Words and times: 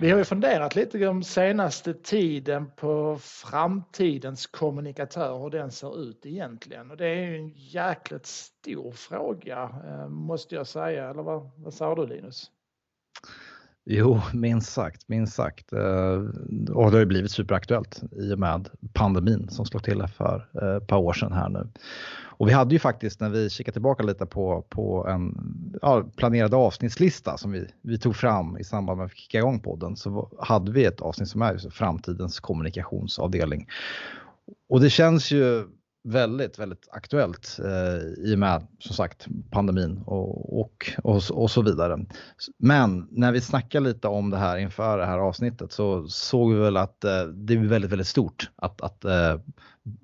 Vi 0.00 0.10
har 0.10 0.18
ju 0.18 0.24
funderat 0.24 0.76
lite 0.76 1.06
om 1.06 1.22
senaste 1.22 1.94
tiden 1.94 2.70
på 2.76 3.18
framtidens 3.20 4.46
kommunikatör, 4.46 5.38
hur 5.38 5.50
den 5.50 5.70
ser 5.70 6.02
ut 6.02 6.26
egentligen. 6.26 6.90
Och 6.90 6.96
det 6.96 7.06
är 7.06 7.30
ju 7.30 7.36
en 7.36 7.48
jäkligt 7.48 8.26
stor 8.26 8.92
fråga, 8.92 9.70
eh, 9.86 10.08
måste 10.08 10.54
jag 10.54 10.66
säga. 10.66 11.10
Eller 11.10 11.22
vad, 11.22 11.50
vad 11.56 11.74
säger 11.74 11.94
du 11.94 12.06
Linus? 12.06 12.50
Jo, 13.84 14.20
minst 14.32 14.72
sagt, 14.72 15.08
minst 15.08 15.34
sagt. 15.34 15.72
Eh, 15.72 16.16
och 16.74 16.90
det 16.90 16.96
har 16.96 16.98
ju 16.98 17.06
blivit 17.06 17.30
superaktuellt 17.30 18.02
i 18.12 18.34
och 18.34 18.38
med 18.38 18.68
pandemin 18.92 19.48
som 19.48 19.66
slog 19.66 19.84
till 19.84 20.06
för 20.06 20.48
eh, 20.62 20.76
ett 20.76 20.86
par 20.86 20.98
år 20.98 21.12
sedan 21.12 21.32
här 21.32 21.48
nu. 21.48 21.68
Och 22.36 22.48
vi 22.48 22.52
hade 22.52 22.74
ju 22.74 22.78
faktiskt 22.78 23.20
när 23.20 23.30
vi 23.30 23.50
kikade 23.50 23.72
tillbaka 23.72 24.02
lite 24.02 24.26
på, 24.26 24.64
på 24.68 25.06
en 25.08 25.34
ja, 25.82 26.04
planerad 26.16 26.54
avsnittslista 26.54 27.36
som 27.36 27.52
vi, 27.52 27.66
vi 27.82 27.98
tog 27.98 28.16
fram 28.16 28.58
i 28.58 28.64
samband 28.64 28.96
med 28.98 29.04
att 29.06 29.12
vi 29.12 29.16
kickade 29.16 29.42
igång 29.42 29.60
podden 29.60 29.96
så 29.96 30.30
hade 30.38 30.72
vi 30.72 30.84
ett 30.84 31.00
avsnitt 31.00 31.28
som 31.28 31.42
är 31.42 31.70
framtidens 31.70 32.40
kommunikationsavdelning. 32.40 33.68
Och 34.68 34.80
det 34.80 34.90
känns 34.90 35.30
ju 35.30 35.66
väldigt, 36.04 36.58
väldigt 36.58 36.88
aktuellt 36.90 37.58
eh, 37.64 38.24
i 38.24 38.34
och 38.34 38.38
med 38.38 38.66
som 38.78 38.96
sagt 38.96 39.26
pandemin 39.50 40.02
och, 40.06 40.60
och, 40.60 40.90
och, 41.02 41.22
och, 41.30 41.50
så 41.50 41.62
vidare. 41.62 42.06
Men 42.58 43.08
när 43.10 43.32
vi 43.32 43.40
snackar 43.40 43.80
lite 43.80 44.08
om 44.08 44.30
det 44.30 44.36
här 44.36 44.56
inför 44.56 44.98
det 44.98 45.06
här 45.06 45.18
avsnittet 45.18 45.72
så 45.72 46.08
såg 46.08 46.52
vi 46.52 46.60
väl 46.60 46.76
att 46.76 47.04
eh, 47.04 47.22
det 47.22 47.54
är 47.54 47.58
väldigt, 47.58 47.92
väldigt 47.92 48.06
stort 48.06 48.50
att, 48.56 48.80
att 48.80 49.04
eh, 49.04 49.40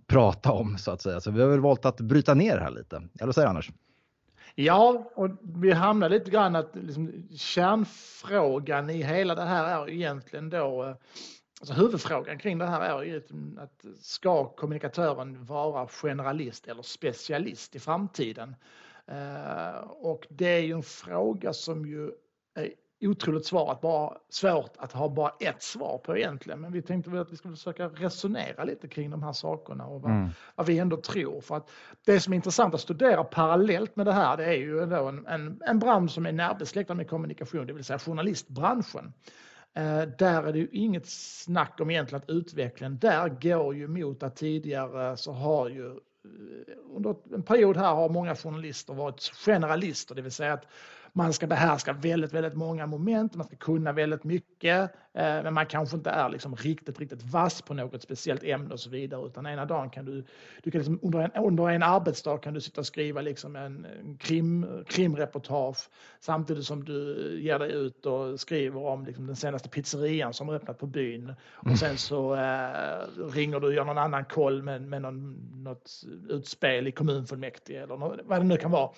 prata 0.07 0.53
om 0.53 0.79
så 0.79 0.91
att 0.91 1.03
säga. 1.03 1.21
Så 1.21 1.31
vi 1.31 1.43
har 1.43 1.49
väl 1.49 1.61
valt 1.61 1.85
att 1.85 2.01
bryta 2.01 2.35
ner 2.35 2.57
det 2.57 2.63
här 2.63 2.71
lite. 2.71 2.97
Eller 2.97 3.27
vad 3.27 3.35
säger 3.35 3.49
Anders? 3.49 3.71
Ja, 4.55 5.11
och 5.15 5.31
vi 5.43 5.73
hamnar 5.73 6.09
lite 6.09 6.31
grann 6.31 6.57
att 6.57 6.71
liksom, 6.73 7.13
kärnfrågan 7.37 8.91
i 8.91 9.03
hela 9.03 9.35
det 9.35 9.45
här 9.45 9.83
är 9.83 9.91
egentligen 9.91 10.51
då 10.51 10.85
eh, 10.85 10.95
Alltså 11.61 11.75
huvudfrågan 11.75 12.39
kring 12.39 12.59
det 12.59 12.67
här 12.67 12.81
är 12.81 13.03
ju 13.03 13.23
att 13.59 13.85
ska 14.01 14.49
kommunikatören 14.49 15.45
vara 15.45 15.89
generalist 15.89 16.69
eller 16.69 16.83
specialist 16.83 17.77
i 17.77 17.79
framtiden? 17.79 18.55
Eh, 19.07 19.81
och 19.81 20.27
det 20.31 20.47
är 20.47 20.61
ju 20.61 20.73
en 20.73 20.83
fråga 20.83 21.53
som 21.53 21.87
ju 21.87 22.11
är 22.55 22.73
otroligt 23.01 23.47
svår 23.47 23.73
att 23.73 23.81
bara, 23.81 24.17
svårt 24.29 24.73
att 24.77 24.93
ha 24.93 25.09
bara 25.09 25.33
ett 25.41 25.63
svar 25.63 25.99
på 25.99 26.17
egentligen. 26.17 26.61
Men 26.61 26.73
vi 26.73 26.83
tänkte 26.83 27.11
väl 27.11 27.21
att 27.21 27.33
vi 27.33 27.37
skulle 27.37 27.57
försöka 27.57 27.89
resonera 27.89 28.65
lite 28.65 28.89
kring 28.89 29.11
de 29.11 29.23
här 29.23 29.33
sakerna 29.33 29.87
och 29.87 30.03
vad, 30.03 30.11
mm. 30.11 30.29
vad 30.55 30.67
vi 30.67 30.79
ändå 30.79 30.97
tror. 30.97 31.41
För 31.41 31.57
att 31.57 31.71
det 32.05 32.21
som 32.21 32.33
är 32.33 32.37
intressant 32.37 32.75
att 32.75 32.81
studera 32.81 33.25
parallellt 33.25 33.97
med 33.97 34.07
det 34.07 34.13
här 34.13 34.37
det 34.37 34.45
är 34.45 34.57
ju 34.57 34.83
en, 34.83 35.27
en, 35.27 35.63
en 35.67 35.79
bransch 35.79 36.11
som 36.11 36.27
är 36.27 36.33
närbesläktad 36.33 36.95
med 36.95 37.09
kommunikation, 37.09 37.67
det 37.67 37.73
vill 37.73 37.85
säga 37.85 37.99
journalistbranschen. 37.99 39.13
Eh, 39.75 40.03
där 40.03 40.43
är 40.43 40.53
det 40.53 40.59
ju 40.59 40.69
inget 40.73 41.07
snack 41.07 41.81
om 41.81 41.91
egentligen 41.91 42.23
att 42.23 42.31
utvecklingen 42.31 42.99
där 42.99 43.29
går 43.29 43.75
ju 43.75 43.89
mot 43.89 44.23
att 44.23 44.37
tidigare 44.37 45.17
så 45.17 45.33
har 45.33 45.69
ju 45.69 45.87
eh, 45.87 45.95
under 46.97 47.17
en 47.35 47.43
period 47.43 47.77
här 47.77 47.95
har 47.95 48.09
många 48.09 48.37
journalister 48.37 48.95
varit 48.95 49.21
generalister, 49.21 50.15
det 50.15 50.23
vill 50.23 50.33
säga 50.33 50.53
att 50.53 50.67
man 51.13 51.33
ska 51.33 51.47
behärska 51.47 51.93
väldigt, 51.93 52.33
väldigt 52.33 52.55
många 52.55 52.87
moment, 52.87 53.35
man 53.35 53.47
ska 53.47 53.57
kunna 53.57 53.93
väldigt 53.93 54.25
mycket, 54.25 54.81
eh, 55.15 55.43
men 55.43 55.55
man 55.55 55.67
kanske 55.67 55.97
inte 55.97 56.11
är 56.11 56.29
liksom 56.29 56.57
riktigt, 56.57 57.01
riktigt 57.01 57.23
vass 57.23 57.63
på 57.63 57.75
något 57.75 58.03
speciellt 58.03 58.45
ämne 58.45 58.73
och 58.73 58.81
så 58.81 58.91
vidare, 58.91 59.27
utan 59.27 59.47
ena 59.47 59.65
dagen 59.65 59.91
kan 59.91 60.05
du, 60.05 60.25
du 60.63 60.71
kan 60.71 60.79
liksom, 60.79 60.99
under, 61.03 61.19
en, 61.19 61.45
under 61.45 61.69
en 61.69 61.83
arbetsdag 61.83 62.39
kan 62.39 62.55
du 62.55 62.61
sitta 62.61 62.81
och 62.81 62.87
skriva 62.87 63.21
liksom 63.21 63.57
en, 63.57 63.87
en 64.01 64.17
krim, 64.17 64.67
krimreportage 64.87 65.89
samtidigt 66.21 66.65
som 66.65 66.85
du 66.85 67.39
ger 67.41 67.59
dig 67.59 67.73
ut 67.73 68.07
och 68.07 68.41
skriver 68.41 68.87
om 68.87 69.05
liksom 69.05 69.27
den 69.27 69.37
senaste 69.37 69.69
pizzerian 69.69 70.33
som 70.33 70.49
har 70.49 70.55
öppnat 70.55 70.79
på 70.79 70.87
byn. 70.87 71.35
Och 71.55 71.79
sen 71.79 71.97
så 71.99 72.35
eh, 72.35 73.29
ringer 73.33 73.61
du 73.61 73.67
och 73.67 73.75
gör 73.75 73.85
någon 73.85 73.99
annan 73.99 74.25
koll 74.25 74.63
med, 74.63 74.83
med 74.83 75.03
någon, 75.03 75.37
något 75.65 75.91
utspel 76.29 76.87
i 76.87 76.93
kommunfullmäktige 76.93 77.83
eller 77.83 77.97
något, 77.97 78.21
vad 78.25 78.41
det 78.41 78.45
nu 78.45 78.57
kan 78.57 78.71
vara 78.71 78.91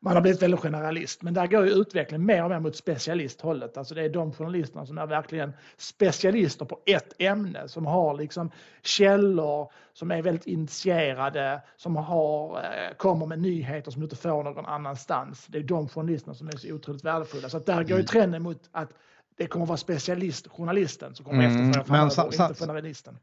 man 0.00 0.14
har 0.14 0.20
blivit 0.20 0.42
väldigt 0.42 0.60
generalist. 0.60 1.22
Men 1.22 1.34
där 1.34 1.46
går 1.46 1.66
ju 1.66 1.72
utvecklingen 1.72 2.26
mer 2.26 2.44
och 2.44 2.50
mer 2.50 2.60
mot 2.60 2.76
specialisthållet. 2.76 3.76
Alltså 3.76 3.94
det 3.94 4.02
är 4.02 4.08
de 4.08 4.32
journalisterna 4.32 4.86
som 4.86 4.98
är 4.98 5.06
verkligen 5.06 5.52
specialister 5.76 6.64
på 6.64 6.80
ett 6.86 7.12
ämne, 7.18 7.68
som 7.68 7.86
har 7.86 8.14
liksom 8.14 8.50
källor, 8.82 9.72
som 9.92 10.10
är 10.10 10.22
väldigt 10.22 10.46
initierade, 10.46 11.62
som 11.76 11.96
har, 11.96 12.56
eh, 12.56 12.96
kommer 12.96 13.26
med 13.26 13.38
nyheter 13.38 13.90
som 13.90 14.00
du 14.00 14.04
inte 14.04 14.16
får 14.16 14.44
någon 14.44 14.66
annanstans. 14.66 15.46
Det 15.46 15.58
är 15.58 15.62
de 15.62 15.88
journalisterna 15.88 16.34
som 16.34 16.48
är 16.48 16.56
så 16.56 16.72
otroligt 16.72 17.04
värdefulla. 17.04 17.48
Så 17.48 17.58
där 17.58 17.82
går 17.82 17.88
ju 17.88 17.94
mm. 17.94 18.06
trenden 18.06 18.42
mot 18.42 18.68
att 18.72 18.90
det 19.36 19.46
kommer 19.46 19.64
att 19.64 19.68
vara 19.68 19.76
specialistjournalisten 19.76 21.14
som 21.14 21.24
kommer 21.24 21.44
mm, 21.44 21.70
efterfråga 21.70 22.10
framöver, 22.10 22.50
inte 22.50 22.66
journalisten. 22.66 23.18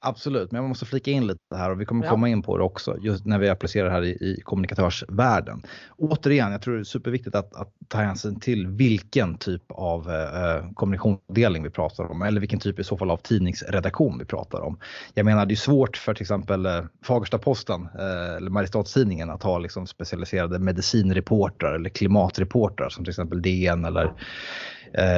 Absolut, 0.00 0.52
men 0.52 0.62
jag 0.62 0.68
måste 0.68 0.86
flika 0.86 1.10
in 1.10 1.26
lite 1.26 1.56
här 1.56 1.70
och 1.70 1.80
vi 1.80 1.84
kommer 1.84 2.04
ja. 2.04 2.10
komma 2.10 2.28
in 2.28 2.42
på 2.42 2.58
det 2.58 2.64
också 2.64 2.96
just 3.00 3.26
när 3.26 3.38
vi 3.38 3.48
applicerar 3.48 3.84
det 3.84 3.90
här 3.90 4.02
i, 4.02 4.10
i 4.10 4.40
kommunikatörsvärlden. 4.44 5.62
Återigen, 5.96 6.52
jag 6.52 6.62
tror 6.62 6.74
det 6.74 6.80
är 6.80 6.84
superviktigt 6.84 7.36
att, 7.36 7.54
att 7.54 7.72
ta 7.88 7.98
hänsyn 7.98 8.40
till 8.40 8.66
vilken 8.66 9.38
typ 9.38 9.62
av 9.68 10.10
eh, 10.10 10.72
kommunikationsdelning 10.74 11.62
vi 11.62 11.70
pratar 11.70 12.10
om 12.10 12.22
eller 12.22 12.40
vilken 12.40 12.58
typ 12.58 12.78
i 12.78 12.84
så 12.84 12.96
fall 12.96 13.10
av 13.10 13.16
tidningsredaktion 13.16 14.18
vi 14.18 14.24
pratar 14.24 14.60
om. 14.60 14.78
Jag 15.14 15.24
menar, 15.24 15.46
det 15.46 15.54
är 15.54 15.56
svårt 15.56 15.96
för 15.96 16.14
till 16.14 16.22
exempel 16.22 16.66
eh, 16.66 16.84
Fagersta-Posten 17.04 17.88
eh, 17.98 18.36
eller 18.36 18.50
Mariestadstidningen 18.50 19.30
att 19.30 19.42
ha 19.42 19.58
liksom, 19.58 19.86
specialiserade 19.86 20.58
medicinreportrar 20.58 21.74
eller 21.74 21.90
klimatreportrar 21.90 22.88
som 22.88 23.04
till 23.04 23.10
exempel 23.10 23.42
DN 23.42 23.84
eller 23.84 24.12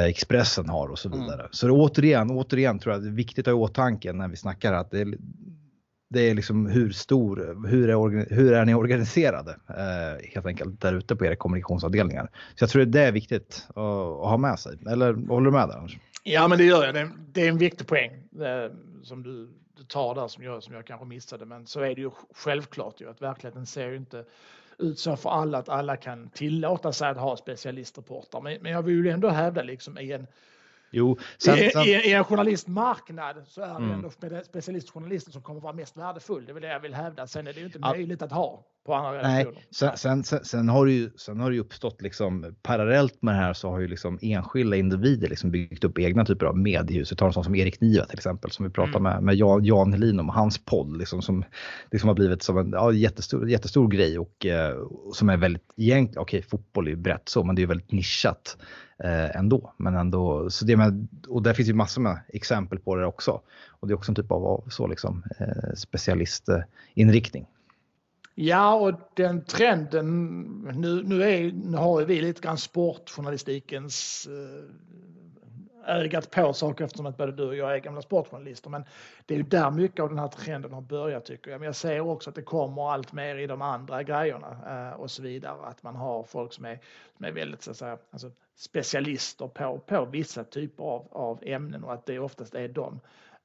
Expressen 0.09 0.69
har 0.69 0.89
och 0.89 0.99
så 0.99 1.09
mm. 1.09 1.21
vidare. 1.21 1.41
Mm. 1.41 1.49
Så 1.53 1.71
återigen, 1.71 2.31
återigen 2.31 2.79
tror 2.79 2.95
jag 2.95 3.03
det 3.03 3.09
är 3.09 3.13
viktigt 3.13 3.49
att 3.49 3.55
ha 3.55 3.61
i 3.61 3.65
åtanke 3.65 4.13
när 4.13 4.29
vi 4.29 4.37
snackar 4.37 4.73
att 4.73 4.91
det 4.91 5.01
är, 5.01 5.15
det 6.11 6.31
är 6.31 6.35
liksom 6.35 6.67
hur 6.67 6.91
stor, 6.91 7.67
hur 7.69 7.91
är, 7.91 8.35
hur 8.35 8.53
är 8.53 8.65
ni 8.65 8.75
organiserade 8.75 9.57
eh, 9.69 10.31
helt 10.35 10.47
enkelt 10.47 10.81
där 10.81 10.93
ute 10.93 11.17
på 11.17 11.27
era 11.27 11.37
kommunikationsavdelningar. 11.37 12.31
Så 12.55 12.63
jag 12.63 12.71
tror 12.71 12.85
det 12.85 13.03
är 13.03 13.13
viktigt 13.13 13.67
att, 13.69 13.77
att 13.77 14.29
ha 14.29 14.37
med 14.37 14.59
sig. 14.59 14.79
Eller 14.87 15.15
håller 15.29 15.45
du 15.45 15.53
med 15.53 15.69
där 15.69 15.77
Anders? 15.77 15.99
Ja 16.23 16.49
men 16.49 16.59
det 16.59 16.65
gör 16.65 16.85
jag. 16.85 16.95
Det 16.95 17.01
är, 17.01 17.11
det 17.33 17.47
är 17.47 17.49
en 17.49 17.59
viktig 17.59 17.87
poäng 17.87 18.13
eh, 18.41 18.73
som 19.03 19.23
du, 19.23 19.49
du 19.77 19.85
tar 19.85 20.15
där 20.15 20.29
som 20.29 20.45
jag, 20.45 20.63
som 20.63 20.75
jag 20.75 20.87
kanske 20.87 21.07
missade. 21.07 21.45
Men 21.47 21.67
så 21.67 21.81
är 21.81 21.95
det 21.95 22.01
ju 22.01 22.11
självklart 22.35 23.01
ju 23.01 23.11
att 23.11 23.23
verkligheten 23.23 23.67
ser 23.67 23.89
ju 23.89 23.97
inte 23.97 24.25
ut 24.81 24.99
så 24.99 25.17
för 25.17 25.31
alla 25.31 25.59
att 25.59 25.69
alla 25.69 25.97
kan 25.97 26.31
tillåta 26.31 26.93
sig 26.93 27.09
att 27.09 27.17
ha 27.17 27.37
specialistrapporter. 27.37 28.41
Men, 28.41 28.59
men 28.63 28.73
jag 28.73 28.83
vill 28.83 29.05
ju 29.05 29.11
ändå 29.11 29.29
hävda 29.29 29.63
liksom 29.63 29.99
i 29.99 30.13
en 30.13 30.27
Jo, 30.93 31.19
sen, 31.39 31.71
sen... 31.71 31.83
I, 31.83 31.91
I, 31.91 32.13
en 32.13 32.25
journalistmarknad 32.25 33.43
så 33.47 33.63
är 33.63 33.67
det 33.67 33.75
mm. 33.75 33.91
ändå 33.91 34.11
specialistjournalisten 34.45 35.33
som 35.33 35.43
kommer 35.43 35.61
vara 35.61 35.73
mest 35.73 35.97
värdefull. 35.97 36.45
Det 36.45 36.53
är 36.53 36.55
väl 36.55 36.63
det 36.63 36.69
jag 36.69 36.81
vill 36.81 36.95
hävda. 36.95 37.27
Sen 37.27 37.47
är 37.47 37.53
det 37.53 37.61
ju 37.61 37.67
inte 37.67 37.79
ja. 37.83 37.93
möjligt 37.93 38.23
att 38.23 38.33
ha 38.33 38.65
på 38.87 38.95
andra. 38.95 39.23
Nej, 39.23 39.47
sen, 39.71 39.97
sen, 39.97 40.45
sen, 40.45 40.69
har 40.69 40.87
det 40.87 40.93
ju 40.93 41.11
sen 41.17 41.41
har 41.41 41.51
det 41.51 41.55
ju 41.55 41.61
uppstått 41.61 42.03
liksom 42.03 42.55
parallellt 42.63 43.23
med 43.23 43.35
det 43.35 43.39
här 43.39 43.53
så 43.53 43.71
har 43.71 43.81
ju 43.81 43.89
liksom 43.89 44.19
enskilda 44.23 44.77
individer 44.77 45.29
liksom 45.29 45.51
byggt 45.51 45.85
upp 45.85 45.99
egna 45.99 46.25
typer 46.25 46.47
av 46.47 46.59
mediehus. 46.59 47.13
Vi 47.13 47.17
tar 47.17 47.27
en 47.27 47.33
sån 47.33 47.45
som 47.45 47.55
Erik 47.55 47.81
Niva 47.81 48.05
till 48.05 48.19
exempel 48.19 48.51
som 48.51 48.65
vi 48.65 48.71
pratar 48.71 48.99
mm. 48.99 49.03
med, 49.03 49.23
med 49.23 49.35
Jan, 49.35 49.65
Jan 49.65 49.93
Helin 49.93 50.21
om 50.21 50.29
hans 50.29 50.65
podd 50.65 50.97
liksom 50.97 51.23
som 51.23 51.45
liksom 51.91 52.09
har 52.09 52.15
blivit 52.15 52.43
som 52.43 52.59
en 52.59 52.71
ja, 52.73 52.93
jättestor, 52.93 53.51
jättestor 53.51 53.89
grej 53.89 54.19
och 54.19 54.47
eh, 54.47 54.77
som 55.13 55.29
är 55.29 55.37
väldigt 55.37 55.65
egentligen, 55.77 56.23
okej 56.23 56.43
fotboll 56.43 56.87
är 56.87 56.91
ju 56.91 56.97
brett 56.97 57.29
så 57.29 57.45
men 57.45 57.57
det 57.57 57.63
är 57.63 57.67
väldigt 57.67 57.93
nischat 57.93 58.57
eh, 59.05 59.37
ändå. 59.37 59.73
Men 59.77 59.95
ändå, 59.95 60.51
så 60.51 60.65
det 60.65 60.77
med, 60.77 61.09
och 61.29 61.43
där 61.43 61.55
finns 61.55 61.69
ju 61.69 61.75
massor 61.75 62.03
med 62.03 62.21
exempel 62.29 62.79
på 62.79 62.97
det 62.97 63.07
också. 63.07 63.41
Och 63.69 63.89
det 63.89 63.93
är 63.93 63.97
också 63.97 64.11
en 64.11 64.17
typ 64.17 64.33
av 64.33 64.69
så 64.71 64.87
liksom, 64.87 65.25
eh, 65.39 65.75
specialistinriktning. 65.77 67.47
Ja, 68.35 68.75
och 68.75 68.95
den 69.15 69.45
trenden, 69.45 70.07
nu, 70.75 71.03
nu, 71.03 71.23
är, 71.23 71.53
nu 71.53 71.77
har 71.77 72.05
vi 72.05 72.21
lite 72.21 72.41
grann 72.41 72.59
sportjournalistikens 72.59 74.27
eh, 74.27 75.95
ögat 75.97 76.31
på 76.31 76.53
saker 76.53 76.85
eftersom 76.85 77.07
att 77.07 77.17
både 77.17 77.33
du 77.33 77.49
och 77.49 77.57
jag 77.57 77.75
är 77.75 77.79
gamla 77.79 78.03
sportjournalister. 78.03 78.71
Men 78.71 78.85
det 79.27 79.35
är 79.35 79.39
ju 79.39 79.45
där 79.45 79.71
mycket 79.71 80.01
av 80.01 80.09
den 80.09 80.19
här 80.19 80.29
trenden 80.29 80.73
har 80.73 80.81
börjat 80.81 81.25
tycker 81.25 81.51
jag. 81.51 81.61
Men 81.61 81.67
jag 81.67 81.77
ser 81.77 82.01
också 82.01 82.31
att 82.31 82.37
det 82.37 82.43
kommer 82.43 82.93
allt 82.93 83.13
mer 83.13 83.37
i 83.37 83.47
de 83.47 83.63
andra 83.63 84.03
grejerna 84.03 84.59
eh, 84.67 85.01
och 85.01 85.11
så 85.11 85.23
vidare. 85.23 85.67
Att 85.67 85.83
man 85.83 85.97
har 85.97 86.23
folk 86.23 86.53
som 86.53 86.65
är, 86.65 86.79
som 87.17 87.25
är 87.25 87.33
väldigt 87.33 87.63
så 87.63 87.71
att 87.71 87.77
säga, 87.77 87.99
alltså, 88.11 88.31
specialister 88.57 89.49
på, 89.49 89.79
på 89.79 90.05
vissa 90.05 90.45
typer 90.45 90.85
av, 90.85 91.09
av 91.11 91.39
ämnen 91.43 91.85
och 91.85 91.93
att 91.93 92.07
det 92.07 92.19
oftast 92.19 92.55
är 92.55 92.69
de 92.69 93.01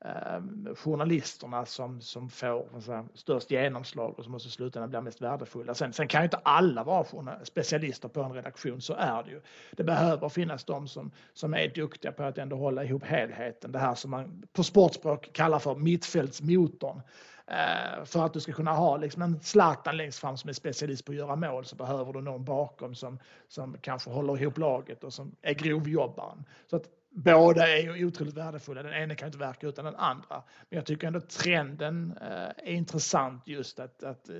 Ehm, 0.05 0.75
journalisterna 0.75 1.65
som, 1.65 2.01
som 2.01 2.29
får 2.29 2.81
säga, 2.81 3.05
störst 3.13 3.51
genomslag 3.51 4.19
och 4.19 4.23
som 4.23 4.35
också 4.35 4.47
i 4.47 4.51
slutändan 4.51 4.89
blir 4.89 5.01
mest 5.01 5.21
värdefulla. 5.21 5.73
Sen, 5.73 5.93
sen 5.93 6.07
kan 6.07 6.21
ju 6.21 6.23
inte 6.23 6.37
alla 6.37 6.83
vara 6.83 7.05
specialister 7.43 8.07
på 8.07 8.21
en 8.21 8.33
redaktion, 8.33 8.81
så 8.81 8.93
är 8.93 9.23
det 9.23 9.29
ju. 9.29 9.41
Det 9.71 9.83
behöver 9.83 10.29
finnas 10.29 10.63
de 10.63 10.87
som, 10.87 11.11
som 11.33 11.53
är 11.53 11.67
duktiga 11.67 12.11
på 12.11 12.23
att 12.23 12.37
ändå 12.37 12.55
hålla 12.55 12.83
ihop 12.83 13.03
helheten. 13.03 13.71
Det 13.71 13.79
här 13.79 13.95
som 13.95 14.11
man 14.11 14.43
på 14.53 14.63
sportspråk 14.63 15.29
kallar 15.33 15.59
för 15.59 15.75
mittfältsmotorn. 15.75 17.01
Ehm, 17.47 18.05
för 18.05 18.25
att 18.25 18.33
du 18.33 18.39
ska 18.39 18.53
kunna 18.53 18.73
ha 18.73 18.97
liksom 18.97 19.21
en 19.21 19.39
Zlatan 19.39 19.97
längst 19.97 20.19
fram 20.19 20.37
som 20.37 20.49
är 20.49 20.53
specialist 20.53 21.05
på 21.05 21.11
att 21.11 21.17
göra 21.17 21.35
mål 21.35 21.65
så 21.65 21.75
behöver 21.75 22.13
du 22.13 22.21
någon 22.21 22.45
bakom 22.45 22.95
som, 22.95 23.19
som 23.47 23.77
kanske 23.81 24.09
håller 24.09 24.41
ihop 24.41 24.57
laget 24.57 25.03
och 25.03 25.13
som 25.13 25.35
är 25.41 25.53
grovjobbaren. 25.53 26.43
Så 26.69 26.75
att 26.75 26.89
båda 27.15 27.67
är 27.67 27.95
ju 27.95 28.05
otroligt 28.05 28.33
värdefulla. 28.33 28.83
Den 28.83 28.93
ena 28.93 29.15
kan 29.15 29.27
inte 29.27 29.37
verka 29.37 29.67
utan 29.67 29.85
den 29.85 29.95
andra. 29.95 30.43
Men 30.69 30.77
jag 30.77 30.85
tycker 30.85 31.07
ändå 31.07 31.19
trenden 31.19 32.17
eh, 32.21 32.27
är 32.27 32.71
intressant 32.71 33.47
just 33.47 33.79
att, 33.79 34.03
att 34.03 34.29
eh, 34.29 34.35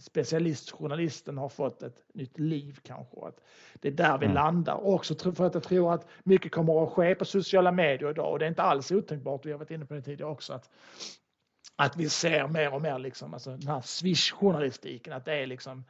specialistjournalisten 0.00 1.38
har 1.38 1.48
fått 1.48 1.82
ett 1.82 1.96
nytt 2.14 2.38
liv 2.38 2.78
kanske. 2.82 3.16
Att 3.26 3.40
det 3.74 3.88
är 3.88 3.92
där 3.92 4.18
vi 4.18 4.24
mm. 4.24 4.34
landar. 4.34 4.86
Också 4.86 5.32
för 5.32 5.46
att 5.46 5.54
jag 5.54 5.62
tror 5.62 5.94
att 5.94 6.08
mycket 6.22 6.52
kommer 6.52 6.84
att 6.84 6.92
ske 6.92 7.14
på 7.14 7.24
sociala 7.24 7.72
medier 7.72 8.10
idag 8.10 8.32
och 8.32 8.38
det 8.38 8.44
är 8.44 8.48
inte 8.48 8.62
alls 8.62 8.92
otänkbart, 8.92 9.46
vi 9.46 9.52
har 9.52 9.58
varit 9.58 9.70
inne 9.70 9.84
på 9.84 9.94
det 9.94 10.02
tidigare 10.02 10.30
också, 10.30 10.52
att, 10.52 10.70
att 11.76 11.96
vi 11.96 12.08
ser 12.08 12.48
mer 12.48 12.74
och 12.74 12.82
mer 12.82 12.98
liksom, 12.98 13.34
alltså 13.34 13.50
den 13.50 13.68
här 13.68 13.80
swish-journalistiken, 13.80 15.12
att 15.12 15.24
det 15.24 15.34
är 15.34 15.46
liksom 15.46 15.84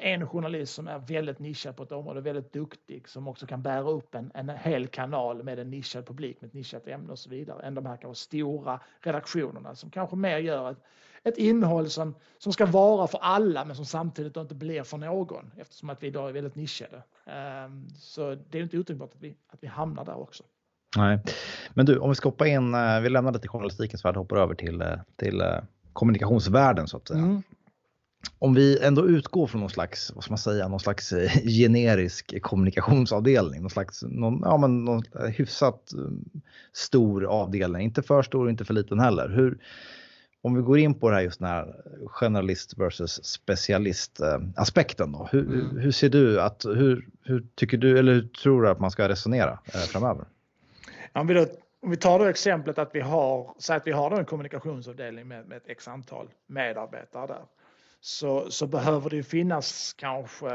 en 0.00 0.26
journalist 0.26 0.74
som 0.74 0.88
är 0.88 0.98
väldigt 0.98 1.38
nischad 1.38 1.76
på 1.76 1.82
ett 1.82 1.92
område, 1.92 2.20
väldigt 2.20 2.52
duktig, 2.52 3.08
som 3.08 3.28
också 3.28 3.46
kan 3.46 3.62
bära 3.62 3.90
upp 3.90 4.14
en, 4.14 4.30
en 4.34 4.48
hel 4.48 4.86
kanal 4.86 5.42
med 5.42 5.58
en 5.58 5.70
nischad 5.70 6.06
publik, 6.06 6.40
med 6.40 6.48
ett 6.48 6.54
nischat 6.54 6.86
ämne 6.86 7.12
och 7.12 7.18
så 7.18 7.30
vidare, 7.30 7.62
än 7.62 7.74
de 7.74 7.86
här 7.86 7.96
kanske 7.96 8.24
stora 8.24 8.80
redaktionerna 9.00 9.74
som 9.74 9.90
kanske 9.90 10.16
mer 10.16 10.38
gör 10.38 10.70
ett, 10.70 10.78
ett 11.22 11.38
innehåll 11.38 11.90
som, 11.90 12.14
som 12.38 12.52
ska 12.52 12.66
vara 12.66 13.06
för 13.06 13.18
alla 13.18 13.64
men 13.64 13.76
som 13.76 13.86
samtidigt 13.86 14.36
inte 14.36 14.54
blir 14.54 14.82
för 14.82 14.98
någon 14.98 15.50
eftersom 15.56 15.90
att 15.90 16.02
vi 16.02 16.06
idag 16.06 16.28
är 16.28 16.32
väldigt 16.32 16.54
nischade. 16.54 17.02
Um, 17.66 17.88
så 17.96 18.34
det 18.50 18.58
är 18.58 18.62
inte 18.62 18.78
otänkbart 18.78 19.10
att 19.14 19.22
vi, 19.22 19.36
att 19.48 19.58
vi 19.62 19.66
hamnar 19.66 20.04
där 20.04 20.20
också. 20.20 20.44
Nej, 20.96 21.18
men 21.74 21.86
du 21.86 21.98
om 21.98 22.08
vi 22.08 22.14
ska 22.14 22.28
hoppa 22.28 22.46
in, 22.46 22.74
eh, 22.74 23.00
vi 23.00 23.08
lämnar 23.08 23.32
lite 23.32 23.48
journalistikens 23.48 24.04
värld 24.04 24.16
och 24.16 24.22
hoppar 24.22 24.36
över 24.36 24.54
till, 24.54 24.80
eh, 24.80 24.96
till 25.16 25.42
kommunikationsvärlden 25.92 26.88
så 26.88 26.96
att 26.96 27.08
säga. 27.08 27.20
Mm 27.20 27.42
om 28.38 28.54
vi 28.54 28.78
ändå 28.82 29.08
utgår 29.08 29.46
från 29.46 29.60
någon 29.60 29.70
slags, 29.70 30.12
vad 30.14 30.24
ska 30.24 30.30
man 30.30 30.38
säga, 30.38 30.68
någon 30.68 30.80
slags 30.80 31.12
eh, 31.12 31.30
generisk 31.44 32.42
kommunikationsavdelning, 32.42 33.60
någon 33.60 33.70
slags, 33.70 34.02
någon, 34.02 34.40
ja 34.44 34.56
men 34.56 34.84
någon 34.84 35.02
hyfsat 35.28 35.92
eh, 35.92 36.00
stor 36.72 37.24
avdelning, 37.24 37.82
inte 37.82 38.02
för 38.02 38.22
stor 38.22 38.44
och 38.44 38.50
inte 38.50 38.64
för 38.64 38.74
liten 38.74 39.00
heller. 39.00 39.28
Hur, 39.28 39.58
om 40.42 40.54
vi 40.54 40.62
går 40.62 40.78
in 40.78 40.94
på 40.94 41.10
det 41.10 41.16
här 41.16 41.22
just 41.22 41.38
den 41.38 41.48
här 41.48 41.74
generalist 42.06 42.78
versus 42.78 43.24
specialist 43.24 44.20
eh, 44.20 44.38
aspekten 44.56 45.12
då. 45.12 45.28
Hur, 45.32 45.46
mm. 45.46 45.78
hur 45.78 45.92
ser 45.92 46.08
du 46.08 46.40
att, 46.40 46.64
hur, 46.64 47.08
hur 47.22 47.46
tycker 47.54 47.76
du 47.76 47.98
eller 47.98 48.12
hur 48.12 48.28
tror 48.28 48.62
du 48.62 48.68
att 48.68 48.80
man 48.80 48.90
ska 48.90 49.08
resonera 49.08 49.58
framöver? 49.92 50.24
Om 51.12 51.26
vi, 51.26 51.34
då, 51.34 51.46
om 51.82 51.90
vi 51.90 51.96
tar 51.96 52.18
då 52.18 52.24
exemplet 52.24 52.78
att 52.78 52.90
vi 52.92 53.00
har, 53.00 53.54
säg 53.58 53.76
att 53.76 53.86
vi 53.86 53.92
har 53.92 54.18
en 54.18 54.24
kommunikationsavdelning 54.24 55.28
med, 55.28 55.46
med 55.46 55.56
ett 55.56 55.68
x 55.68 55.88
antal 55.88 56.28
medarbetare 56.46 57.26
där 57.26 57.42
så, 58.04 58.50
så 58.50 58.66
behöver 58.66 59.10
det 59.10 59.22
finnas 59.22 59.92
kanske 59.92 60.48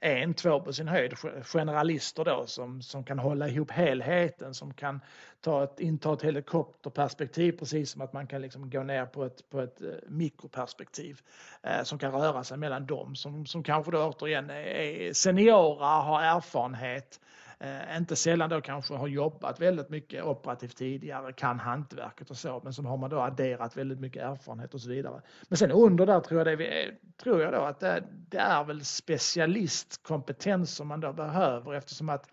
eh, 0.00 0.22
en, 0.22 0.34
två 0.34 0.60
på 0.60 0.72
sin 0.72 0.88
höjd 0.88 1.14
generalister 1.42 2.24
då 2.24 2.46
som, 2.46 2.82
som 2.82 3.04
kan 3.04 3.18
hålla 3.18 3.48
ihop 3.48 3.70
helheten, 3.70 4.54
som 4.54 4.74
kan 4.74 5.00
ta 5.40 5.64
ett, 5.64 5.80
inta 5.80 6.12
ett 6.12 6.22
helikopterperspektiv 6.22 7.52
precis 7.52 7.90
som 7.90 8.02
att 8.02 8.12
man 8.12 8.26
kan 8.26 8.42
liksom 8.42 8.70
gå 8.70 8.82
ner 8.82 9.06
på 9.06 9.24
ett, 9.24 9.50
på 9.50 9.60
ett 9.60 9.80
eh, 9.80 9.88
mikroperspektiv 10.08 11.20
eh, 11.62 11.82
som 11.82 11.98
kan 11.98 12.12
röra 12.12 12.44
sig 12.44 12.58
mellan 12.58 12.86
dem 12.86 13.16
som, 13.16 13.46
som 13.46 13.62
kanske 13.62 13.92
då 13.92 14.04
återigen 14.04 14.50
är 14.50 15.12
seniora, 15.12 15.86
har 15.86 16.22
erfarenhet 16.22 17.20
eh, 17.64 17.96
inte 17.96 18.16
sällan 18.16 18.50
då 18.50 18.60
kanske 18.60 18.94
har 18.94 19.08
jobbat 19.08 19.60
väldigt 19.60 19.90
mycket 19.90 20.24
operativt 20.24 20.76
tidigare, 20.76 21.32
kan 21.32 21.58
hantverket 21.58 22.30
och 22.30 22.36
så, 22.36 22.60
men 22.64 22.72
som 22.72 22.86
har 22.86 22.96
man 22.96 23.10
då 23.10 23.20
adderat 23.20 23.76
väldigt 23.76 24.00
mycket 24.00 24.22
erfarenhet 24.22 24.74
och 24.74 24.80
så 24.80 24.88
vidare. 24.88 25.22
Men 25.48 25.58
sen 25.58 25.70
under 25.70 26.06
där 26.06 26.20
tror 26.20 26.40
jag, 26.40 26.46
det 26.46 26.56
vi, 26.56 26.84
eh, 26.84 26.94
tror 27.22 27.42
jag 27.42 27.52
då 27.52 27.60
att 27.60 27.80
det, 27.80 28.04
det 28.28 28.38
är 28.38 28.64
väl 28.64 28.84
specialistkompetens 28.84 30.76
som 30.76 30.88
man 30.88 31.00
då 31.00 31.12
behöver 31.12 31.74
eftersom 31.74 32.08
att 32.08 32.30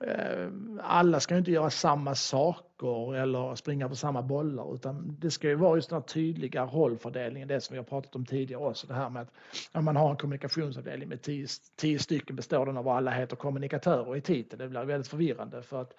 Eh, 0.00 0.48
alla 0.80 1.20
ska 1.20 1.36
inte 1.36 1.50
göra 1.50 1.70
samma 1.70 2.14
sak 2.14 2.73
saker 2.84 3.14
eller 3.14 3.54
springa 3.54 3.88
på 3.88 3.96
samma 3.96 4.22
bollar 4.22 4.74
utan 4.74 5.16
det 5.20 5.30
ska 5.30 5.48
ju 5.48 5.54
vara 5.54 5.76
just 5.76 5.88
den 5.88 5.96
här 5.96 6.06
tydliga 6.06 6.64
rollfördelningen, 6.64 7.48
det 7.48 7.60
som 7.60 7.74
vi 7.74 7.78
har 7.78 7.84
pratat 7.84 8.16
om 8.16 8.26
tidigare 8.26 8.62
också. 8.62 8.86
Det 8.86 8.94
här 8.94 9.10
med 9.10 9.26
att 9.72 9.84
man 9.84 9.96
har 9.96 10.10
en 10.10 10.16
kommunikationsavdelning 10.16 11.08
med 11.08 11.22
tio, 11.22 11.46
tio 11.76 11.98
stycken 11.98 12.36
består 12.36 12.66
den 12.66 12.76
av 12.76 12.88
alla 12.88 13.10
heter 13.10 13.36
kommunikatörer 13.36 14.16
i 14.16 14.20
titeln. 14.20 14.62
Det 14.62 14.68
blir 14.68 14.84
väldigt 14.84 15.08
förvirrande 15.08 15.62
för 15.62 15.80
att 15.80 15.94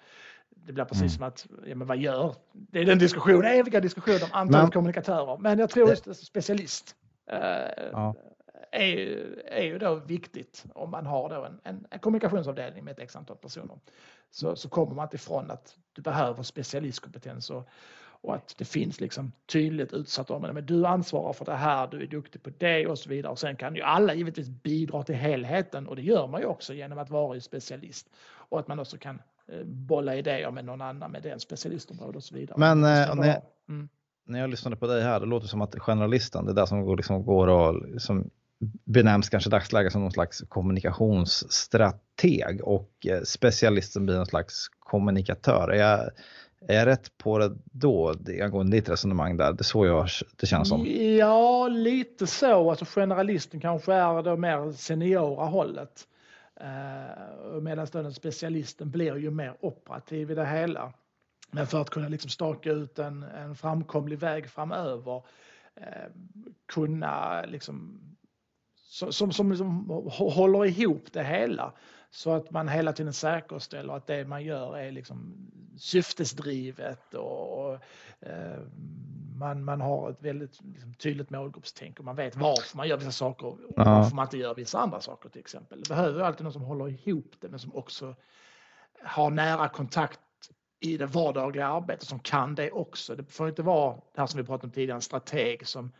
det 0.48 0.72
blir 0.72 0.84
precis 0.84 1.00
mm. 1.00 1.10
som 1.10 1.22
att, 1.22 1.46
ja 1.66 1.74
men 1.74 1.86
vad 1.86 1.98
gör? 1.98 2.34
Det 2.52 2.80
är 2.80 2.84
den 2.84 2.98
diskussionen, 2.98 3.44
eviga 3.44 3.80
diskussionen 3.80 4.22
om 4.22 4.28
antalet 4.32 4.62
men, 4.62 4.70
kommunikatörer. 4.70 5.38
Men 5.38 5.58
jag 5.58 5.70
tror 5.70 5.88
just 5.88 6.26
specialist. 6.26 6.96
Eh, 7.30 7.38
ja 7.92 8.14
är, 8.72 9.42
är 9.46 9.62
ju 9.62 9.78
då 9.78 9.94
viktigt 9.94 10.64
om 10.74 10.90
man 10.90 11.06
har 11.06 11.28
då 11.28 11.44
en, 11.44 11.60
en, 11.64 11.86
en 11.90 11.98
kommunikationsavdelning 11.98 12.84
med 12.84 12.92
ett 12.92 12.98
x 12.98 13.16
antal 13.16 13.36
personer. 13.36 13.78
Så, 14.30 14.56
så 14.56 14.68
kommer 14.68 14.94
man 14.94 15.04
inte 15.04 15.16
ifrån 15.16 15.50
att 15.50 15.76
du 15.92 16.02
behöver 16.02 16.42
specialistkompetens 16.42 17.50
och, 17.50 17.68
och 18.20 18.34
att 18.34 18.54
det 18.58 18.64
finns 18.64 19.00
liksom 19.00 19.32
tydligt 19.46 19.92
utsatt 19.92 20.30
område. 20.30 20.52
Men 20.52 20.66
du 20.66 20.86
ansvarar 20.86 21.32
för 21.32 21.44
det 21.44 21.54
här, 21.54 21.86
du 21.86 22.02
är 22.02 22.06
duktig 22.06 22.42
på 22.42 22.50
det 22.58 22.86
och 22.86 22.98
så 22.98 23.08
vidare. 23.08 23.32
Och 23.32 23.38
sen 23.38 23.56
kan 23.56 23.74
ju 23.74 23.82
alla 23.82 24.14
givetvis 24.14 24.48
bidra 24.48 25.02
till 25.02 25.14
helheten 25.14 25.88
och 25.88 25.96
det 25.96 26.02
gör 26.02 26.26
man 26.26 26.40
ju 26.40 26.46
också 26.46 26.74
genom 26.74 26.98
att 26.98 27.10
vara 27.10 27.40
specialist. 27.40 28.10
Och 28.48 28.60
att 28.60 28.68
man 28.68 28.78
också 28.78 28.98
kan 28.98 29.22
eh, 29.48 29.64
bolla 29.64 30.16
idéer 30.16 30.50
med 30.50 30.64
någon 30.64 30.80
annan 30.80 31.10
med 31.10 31.22
den 31.22 31.40
specialistområde 31.40 32.16
och 32.16 32.24
så 32.24 32.34
vidare. 32.34 32.58
Men 32.58 32.78
eh, 32.78 33.14
när, 33.14 33.26
jag, 33.26 33.42
mm. 33.68 33.88
när 34.26 34.40
jag 34.40 34.50
lyssnade 34.50 34.76
på 34.76 34.86
dig 34.86 35.02
här, 35.02 35.20
det 35.20 35.26
låter 35.26 35.46
som 35.46 35.62
att 35.62 35.74
generalisten, 35.78 36.44
det 36.44 36.52
är 36.52 36.54
där 36.54 36.66
som 36.66 36.84
går, 36.84 36.96
liksom 36.96 37.24
går 37.24 37.48
och 37.48 37.88
liksom 37.88 38.30
benämns 38.84 39.28
kanske 39.28 39.50
dagsläget 39.50 39.92
som 39.92 40.02
någon 40.02 40.12
slags 40.12 40.44
kommunikationsstrateg 40.48 42.60
och 42.62 42.90
eh, 43.06 43.22
specialist 43.22 43.92
specialisten 43.92 44.06
blir 44.06 44.16
någon 44.16 44.26
slags 44.26 44.68
kommunikatör. 44.78 45.68
Är 45.68 45.78
jag, 45.78 46.10
är 46.68 46.78
jag 46.78 46.86
rätt 46.86 47.18
på 47.18 47.38
det 47.38 47.56
då, 47.64 48.14
angående 48.42 48.76
ditt 48.76 48.88
resonemang 48.88 49.36
där? 49.36 49.52
Det 49.52 49.60
är 49.60 49.64
så 49.64 49.86
jag, 49.86 50.08
det 50.36 50.46
känns 50.46 50.68
som. 50.68 50.86
Ja, 51.18 51.68
lite 51.68 52.26
så. 52.26 52.70
Alltså 52.70 52.84
generalisten 52.84 53.60
kanske 53.60 53.92
är 53.92 54.22
det 54.22 54.36
mer 54.36 54.72
seniora 54.72 55.44
hållet. 55.44 56.08
Eh, 56.60 57.54
uh, 57.54 57.60
Medan 57.60 57.86
den 57.92 58.14
specialisten 58.14 58.90
blir 58.90 59.16
ju 59.16 59.30
mer 59.30 59.56
operativ 59.60 60.30
i 60.30 60.34
det 60.34 60.46
hela. 60.46 60.92
Men 61.50 61.66
för 61.66 61.80
att 61.80 61.90
kunna 61.90 62.08
liksom 62.08 62.30
staka 62.30 62.70
ut 62.70 62.98
en, 62.98 63.22
en 63.22 63.54
framkomlig 63.54 64.18
väg 64.18 64.50
framöver, 64.50 65.16
uh, 65.16 65.22
kunna 66.66 67.42
liksom 67.42 68.00
som, 68.86 69.12
som, 69.12 69.56
som, 69.56 69.90
håller 70.10 70.64
ihop 70.64 71.12
det 71.12 71.24
hela 71.24 71.72
så 72.10 72.32
att 72.32 72.50
man 72.50 72.68
hela 72.68 72.92
tiden 72.92 73.12
säkerställer 73.12 73.94
att 73.94 74.06
det 74.06 74.24
man 74.24 74.44
gör 74.44 74.76
är 74.76 74.92
liksom 74.92 75.48
syftesdrivet 75.78 77.14
och, 77.14 77.66
och 77.66 77.74
eh, 78.20 78.60
man, 79.36 79.64
man 79.64 79.80
har 79.80 80.10
ett 80.10 80.22
väldigt 80.22 80.60
liksom, 80.64 80.94
tydligt 80.94 81.30
målgruppstänk 81.30 81.98
och 81.98 82.04
man 82.04 82.16
vet 82.16 82.36
varför 82.36 82.76
man 82.76 82.88
gör 82.88 82.96
vissa 82.96 83.12
saker 83.12 83.46
och 83.46 83.58
ja. 83.76 83.84
varför 83.84 84.16
man 84.16 84.26
inte 84.26 84.38
gör 84.38 84.54
vissa 84.54 84.78
andra 84.78 85.00
saker 85.00 85.28
till 85.28 85.40
exempel. 85.40 85.82
Det 85.82 85.88
behöver 85.88 86.20
alltid 86.20 86.44
någon 86.44 86.52
som 86.52 86.62
håller 86.62 86.88
ihop 86.88 87.34
det 87.40 87.48
men 87.48 87.58
som 87.58 87.76
också 87.76 88.14
har 89.02 89.30
nära 89.30 89.68
kontakt 89.68 90.20
i 90.80 90.96
det 90.96 91.06
vardagliga 91.06 91.66
arbetet 91.66 92.08
som 92.08 92.18
kan 92.18 92.54
det 92.54 92.70
också. 92.70 93.16
Det 93.16 93.24
får 93.24 93.48
inte 93.48 93.62
vara 93.62 93.94
det 94.14 94.20
här 94.20 94.26
som 94.26 94.40
vi 94.40 94.46
pratade 94.46 94.66
om 94.66 94.72
tidigare, 94.72 94.96
en 94.96 95.02
strateg 95.02 95.66
som 95.66 95.92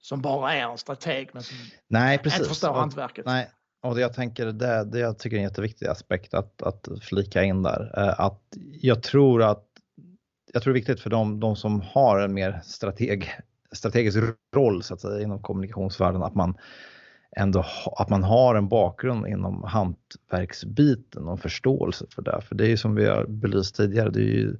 som 0.00 0.20
bara 0.20 0.54
är 0.54 0.62
en 0.62 0.78
strateg 0.78 1.30
men 1.32 1.42
som 1.42 1.56
nej, 1.88 2.18
precis. 2.18 2.38
inte 2.38 2.48
förstår 2.48 2.72
hantverket. 2.72 3.26
Nej. 3.26 3.50
Och 3.82 4.00
jag 4.00 4.14
tänker, 4.14 4.46
det, 4.46 4.84
det 4.84 4.98
jag 4.98 5.18
tycker 5.18 5.36
är 5.36 5.40
en 5.40 5.44
jätteviktig 5.44 5.86
aspekt 5.86 6.34
att, 6.34 6.62
att 6.62 6.88
flika 7.02 7.42
in 7.42 7.62
där, 7.62 7.92
eh, 7.96 8.20
att 8.20 8.42
jag 8.80 9.02
tror 9.02 9.42
att 9.42 9.64
jag 10.52 10.62
tror 10.62 10.72
det 10.72 10.78
är 10.78 10.80
viktigt 10.80 11.00
för 11.00 11.10
de, 11.10 11.40
de 11.40 11.56
som 11.56 11.80
har 11.80 12.18
en 12.18 12.34
mer 12.34 12.60
strateg, 12.64 13.30
strategisk 13.72 14.18
roll 14.56 14.82
så 14.82 14.94
att 14.94 15.00
säga 15.00 15.22
inom 15.22 15.42
kommunikationsvärlden 15.42 16.22
att 16.22 16.34
man 16.34 16.56
ändå 17.36 17.64
att 17.96 18.08
man 18.08 18.22
har 18.22 18.54
en 18.54 18.68
bakgrund 18.68 19.26
inom 19.26 19.62
hantverksbiten 19.62 21.28
och 21.28 21.40
förståelse 21.40 22.06
för 22.14 22.22
det. 22.22 22.40
För 22.40 22.54
det 22.54 22.64
är 22.64 22.68
ju 22.68 22.76
som 22.76 22.94
vi 22.94 23.06
har 23.06 23.26
belyst 23.26 23.76
tidigare, 23.76 24.10
det 24.10 24.20
är 24.20 24.24
ju 24.24 24.56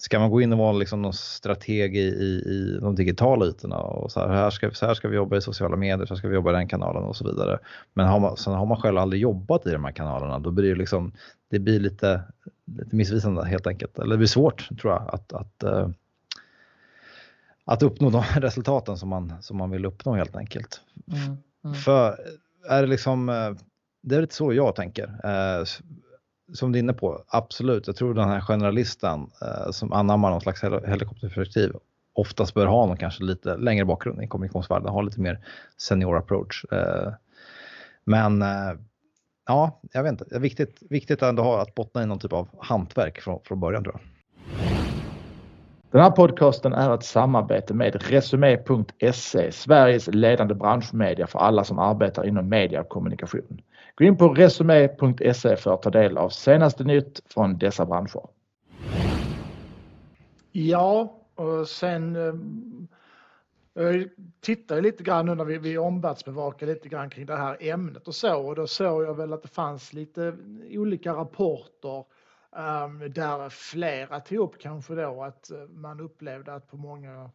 ska 0.00 0.18
man 0.18 0.30
gå 0.30 0.40
in 0.40 0.52
och 0.52 0.58
vara 0.58 0.72
liksom 0.72 1.02
någon 1.02 1.12
strateg 1.12 1.96
i, 1.96 2.00
i, 2.00 2.78
de 2.80 2.94
digitala 2.94 3.46
ytorna 3.46 3.78
och 3.78 4.12
så 4.12 4.20
här, 4.20 4.28
här 4.28 4.50
ska, 4.50 4.70
så 4.70 4.86
här 4.86 4.94
ska 4.94 5.08
vi 5.08 5.16
jobba 5.16 5.36
i 5.36 5.40
sociala 5.40 5.76
medier, 5.76 6.06
så 6.06 6.14
här 6.14 6.18
ska 6.18 6.28
vi 6.28 6.34
jobba 6.34 6.50
i 6.50 6.54
den 6.54 6.68
kanalen 6.68 7.02
och 7.02 7.16
så 7.16 7.24
vidare. 7.24 7.58
Men 7.94 8.06
har 8.06 8.20
man, 8.20 8.36
sen 8.36 8.52
har 8.52 8.66
man 8.66 8.80
själv 8.80 8.98
aldrig 8.98 9.22
jobbat 9.22 9.66
i 9.66 9.70
de 9.70 9.84
här 9.84 9.92
kanalerna, 9.92 10.38
då 10.38 10.50
blir 10.50 10.68
det 10.68 10.74
liksom, 10.74 11.12
det 11.50 11.58
blir 11.58 11.80
lite, 11.80 12.22
lite 12.64 12.96
missvisande 12.96 13.46
helt 13.46 13.66
enkelt. 13.66 13.98
Eller 13.98 14.10
det 14.10 14.18
blir 14.18 14.28
svårt 14.28 14.68
tror 14.80 14.92
jag 14.92 15.14
att, 15.14 15.32
att, 15.32 15.64
uh, 15.64 15.88
att 17.64 17.82
uppnå 17.82 18.10
de 18.10 18.22
resultaten 18.36 18.96
som 18.96 19.08
man, 19.08 19.32
som 19.40 19.56
man 19.56 19.70
vill 19.70 19.86
uppnå 19.86 20.14
helt 20.14 20.36
enkelt. 20.36 20.80
Mm, 21.12 21.36
mm. 21.64 21.74
För 21.74 22.16
är 22.68 22.82
det 22.82 22.88
liksom, 22.88 23.28
eh, 23.28 23.52
det 24.02 24.16
är 24.16 24.20
lite 24.20 24.34
så 24.34 24.52
jag 24.52 24.74
tänker. 24.76 25.20
Som 26.52 26.72
du 26.72 26.78
är 26.78 26.82
inne 26.82 26.92
på, 26.92 27.24
absolut. 27.28 27.86
Jag 27.86 27.96
tror 27.96 28.14
den 28.14 28.28
här 28.28 28.40
generalisten 28.40 29.30
eh, 29.42 29.70
som 29.70 29.92
anammar 29.92 30.30
någon 30.30 30.40
slags 30.40 30.62
helikopterperspektiv 30.62 31.72
oftast 32.12 32.54
bör 32.54 32.66
ha 32.66 32.86
någon 32.86 32.96
kanske 32.96 33.24
lite 33.24 33.56
längre 33.56 33.84
bakgrund 33.84 34.22
i 34.22 34.26
kommunikationsvärlden, 34.26 34.88
ha 34.88 35.02
lite 35.02 35.20
mer 35.20 35.40
senior 35.76 36.16
approach. 36.16 36.64
Eh, 36.72 37.12
men 38.04 38.42
eh, 38.42 38.72
ja, 39.46 39.80
jag 39.92 40.02
vet 40.02 40.12
inte. 40.12 40.38
Viktigt, 40.38 40.82
viktigt 40.90 41.22
ändå 41.22 41.54
att 41.54 41.74
bottna 41.74 42.02
i 42.02 42.06
någon 42.06 42.18
typ 42.18 42.32
av 42.32 42.48
hantverk 42.58 43.20
från, 43.20 43.40
från 43.44 43.60
början 43.60 43.84
tror 43.84 43.94
jag. 43.94 44.02
Den 45.90 46.00
här 46.00 46.10
podcasten 46.10 46.72
är 46.72 46.94
ett 46.94 47.04
samarbete 47.04 47.74
med 47.74 48.02
Resumé.se, 48.10 49.52
Sveriges 49.52 50.06
ledande 50.06 50.54
branschmedia 50.54 51.26
för 51.26 51.38
alla 51.38 51.64
som 51.64 51.78
arbetar 51.78 52.26
inom 52.26 52.48
media 52.48 52.80
och 52.80 52.88
kommunikation. 52.88 53.60
Gå 54.00 54.06
in 54.06 54.16
på 54.16 54.28
Resumé.se 54.28 55.56
för 55.56 55.74
att 55.74 55.82
ta 55.82 55.90
del 55.90 56.18
av 56.18 56.28
senaste 56.28 56.84
nytt 56.84 57.20
från 57.26 57.58
dessa 57.58 57.86
branscher. 57.86 58.28
Ja, 60.52 61.20
och 61.34 61.68
sen 61.68 62.16
eh, 62.16 62.34
jag 63.84 64.08
tittade 64.40 64.80
lite 64.80 65.02
grann 65.02 65.26
nu 65.26 65.34
när 65.34 65.44
vi, 65.44 65.58
vi 65.58 65.78
omvärldsbevakar 65.78 66.66
lite 66.66 66.88
grann 66.88 67.10
kring 67.10 67.26
det 67.26 67.36
här 67.36 67.56
ämnet 67.60 68.08
och 68.08 68.14
så 68.14 68.46
och 68.46 68.54
då 68.54 68.66
såg 68.66 69.02
jag 69.02 69.14
väl 69.14 69.32
att 69.32 69.42
det 69.42 69.48
fanns 69.48 69.92
lite 69.92 70.36
olika 70.70 71.12
rapporter 71.12 72.04
um, 72.56 73.12
där 73.12 73.48
flera 73.48 74.20
tog 74.20 74.38
upp 74.38 74.58
kanske 74.58 74.94
då 74.94 75.22
att 75.22 75.50
eh, 75.50 75.58
man 75.58 76.00
upplevde 76.00 76.54
att 76.54 76.70
på 76.70 76.76
många 76.76 77.30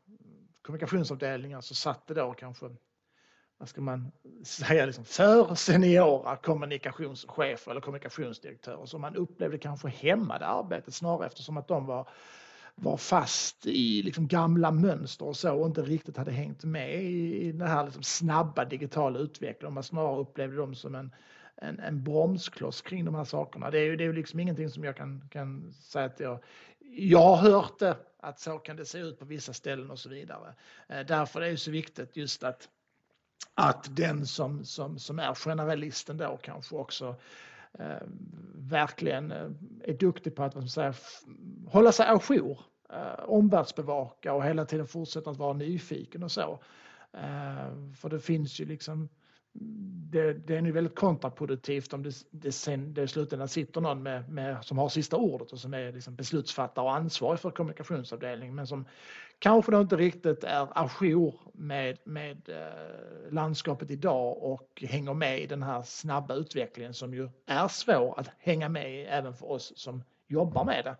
kommunikationsavdelningar 0.62 1.62
så 1.62 1.76
satt 1.76 2.08
det 2.08 2.14
då 2.14 2.34
kanske 2.34 2.66
vad 3.58 3.70
ska 3.70 3.82
man 3.82 4.12
säga, 4.44 4.86
liksom 4.86 5.06
för 5.06 5.56
seniora 5.56 6.36
kommunikationschefer 6.36 7.72
eller 7.72 7.82
kommunikationsdirektörer 7.82 8.86
som 8.86 9.02
man 9.02 9.16
upplevde 9.16 9.58
kanske 9.58 9.88
hämmade 9.88 10.46
arbetet 10.46 10.94
snarare 10.94 11.28
eftersom 11.28 11.58
att 11.58 11.68
de 11.68 11.86
var 11.86 12.10
var 12.76 12.98
fast 12.98 13.66
i 13.66 14.04
liksom 14.04 14.28
gamla 14.28 14.72
mönster 14.72 15.26
och 15.26 15.36
så 15.36 15.56
och 15.56 15.68
inte 15.68 15.82
riktigt 15.82 16.18
hade 16.18 16.32
hängt 16.32 16.64
med 16.64 17.04
i, 17.04 17.52
den 17.52 17.68
här 17.68 17.84
liksom 17.84 18.04
snabba 18.04 18.66
digitala 18.66 19.20
utvecklingen. 19.20 19.74
Man 19.74 19.84
snarare 19.84 20.20
upplevde 20.20 20.58
dem 20.58 20.76
som 20.76 20.96
en, 20.96 21.16
en, 21.56 21.80
en 21.80 22.04
bromskloss 22.04 22.82
kring 22.82 23.06
de 23.06 23.16
här 23.16 23.24
sakerna. 23.24 23.72
Det 23.72 23.80
är 23.80 23.84
ju 23.84 23.96
det 23.96 24.04
är 24.04 24.14
liksom 24.14 24.40
ingenting 24.40 24.70
som 24.70 24.84
jag 24.84 24.98
kan, 24.98 25.30
kan 25.32 25.74
säga 25.74 26.06
att 26.06 26.20
jag... 26.20 26.44
Jag 26.98 27.36
har 27.36 27.52
hört 27.52 27.80
det, 27.80 27.98
att 28.20 28.40
så 28.40 28.58
kan 28.58 28.76
det 28.76 28.86
se 28.86 28.98
ut 28.98 29.20
på 29.20 29.26
vissa 29.26 29.54
ställen 29.54 29.92
och 29.92 30.00
så 30.00 30.10
vidare. 30.10 30.54
Eh, 30.90 31.06
därför 31.08 31.42
är 31.42 31.52
det 31.52 31.58
så 31.58 31.72
viktigt 31.72 32.18
just 32.18 32.44
att 32.44 32.70
att 33.56 33.96
den 33.96 34.28
som, 34.28 34.66
som, 34.66 35.00
som 35.00 35.20
är 35.20 35.34
generalisten 35.34 36.18
då 36.18 36.40
kanske 36.44 36.76
också 36.76 37.16
eh, 37.80 38.08
verkligen 38.56 39.32
eh, 39.32 39.50
är 39.84 39.94
duktig 39.94 40.36
på 40.36 40.44
att 40.44 40.56
vad 40.56 40.64
man 40.64 40.70
säger, 40.70 40.96
hålla 41.68 41.92
sig 41.92 42.06
ajour, 42.08 42.60
eh, 42.90 43.24
omvärldsbevaka 43.26 44.34
och 44.34 44.46
hela 44.46 44.66
tiden 44.66 44.88
fortsätta 44.88 45.30
att 45.30 45.38
vara 45.38 45.54
nyfiken 45.54 46.24
och 46.24 46.32
så. 46.32 46.60
Eh, 47.14 47.94
för 47.96 48.10
det 48.10 48.20
finns 48.20 48.60
ju 48.60 48.66
liksom 48.66 49.10
det, 50.16 50.34
det 50.34 50.56
är 50.56 50.62
nu 50.62 50.72
väldigt 50.72 50.96
kontraproduktivt 50.96 51.94
om 51.94 52.04
det, 52.04 52.14
det, 52.32 52.52
sen, 52.52 52.94
det 52.94 53.04
i 53.04 53.08
slutändan 53.08 53.48
sitter 53.48 53.82
någon 53.82 54.04
med, 54.04 54.30
med, 54.30 54.66
som 54.66 54.78
har 54.78 54.90
sista 54.90 55.18
ordet 55.18 55.52
och 55.52 55.60
som 55.60 55.74
är 55.74 55.92
liksom 55.92 56.16
beslutsfattare 56.16 56.86
och 56.86 56.96
ansvarig 56.96 57.40
för 57.40 57.52
kommunikationsavdelningen 57.52 58.56
men 58.56 58.68
som 58.68 58.86
kanske 59.40 59.72
då 59.72 59.82
inte 59.82 59.96
riktigt 59.96 60.44
är 60.44 60.68
ajour 60.72 61.34
med, 61.54 61.98
med 62.04 62.50
eh, 62.50 63.34
landskapet 63.34 63.92
idag 63.92 64.44
och 64.44 64.84
hänger 64.88 65.14
med 65.14 65.42
i 65.42 65.48
den 65.48 65.64
här 65.64 65.82
snabba 65.82 66.34
utvecklingen 66.34 66.94
som 66.94 67.14
ju 67.14 67.30
är 67.46 67.68
svår 67.68 68.20
att 68.20 68.30
hänga 68.40 68.70
med 68.70 68.94
i 68.94 69.02
även 69.02 69.34
för 69.34 69.52
oss 69.52 69.74
som 69.76 70.04
jobbar 70.28 70.66
med 70.66 70.86
det. 70.86 70.96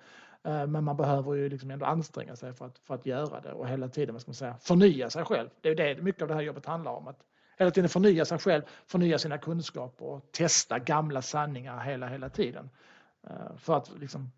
Eh, 0.50 0.68
men 0.68 0.84
man 0.84 0.98
behöver 0.98 1.34
ju 1.34 1.50
liksom 1.50 1.72
ändå 1.72 1.86
anstränga 1.86 2.36
sig 2.36 2.54
för 2.54 2.66
att, 2.66 2.80
för 2.80 2.96
att 2.96 3.06
göra 3.06 3.42
det 3.42 3.52
och 3.52 3.68
hela 3.68 3.88
tiden 3.88 4.16
vad 4.16 4.22
ska 4.22 4.30
man 4.30 4.36
säga, 4.36 4.58
förnya 4.62 5.10
sig 5.10 5.26
själv. 5.26 5.50
Det 5.62 5.70
är 5.70 5.76
det 5.76 6.02
mycket 6.02 6.22
av 6.22 6.28
det 6.28 6.34
här 6.34 6.42
jobbet 6.42 6.66
handlar 6.66 6.92
om. 6.92 7.08
Att 7.08 7.20
hela 7.58 7.72
tiden 7.72 7.90
förnya 7.90 8.26
sig 8.26 8.38
själv, 8.38 8.62
förnya 8.88 9.20
sina 9.20 9.38
kunskaper 9.38 10.06
och 10.06 10.32
testa 10.32 10.80
gamla 10.80 11.22
sanningar 11.22 11.80
hela, 11.80 12.08
hela 12.08 12.30
tiden. 12.30 12.70
Eh, 13.28 13.58
för 13.58 13.78
att, 13.78 13.92
liksom, 14.00 14.32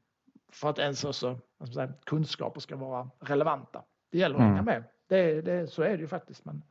för 0.52 0.70
att 0.70 0.80
ens 0.80 1.04
också, 1.04 1.40
säga, 1.74 1.94
kunskaper 2.06 2.60
ska 2.60 2.76
vara 2.76 3.10
relevanta. 3.20 3.84
Det 4.12 4.18
gäller 4.18 4.36
att 4.36 4.42
mm. 4.42 4.52
hänga 4.52 4.64
med. 4.64 4.84
Det, 5.08 5.42
det, 5.42 5.68
så 5.68 5.82
är 5.82 5.90
det 5.90 6.02
ju 6.02 6.08
faktiskt. 6.08 6.46
Men 6.46 6.64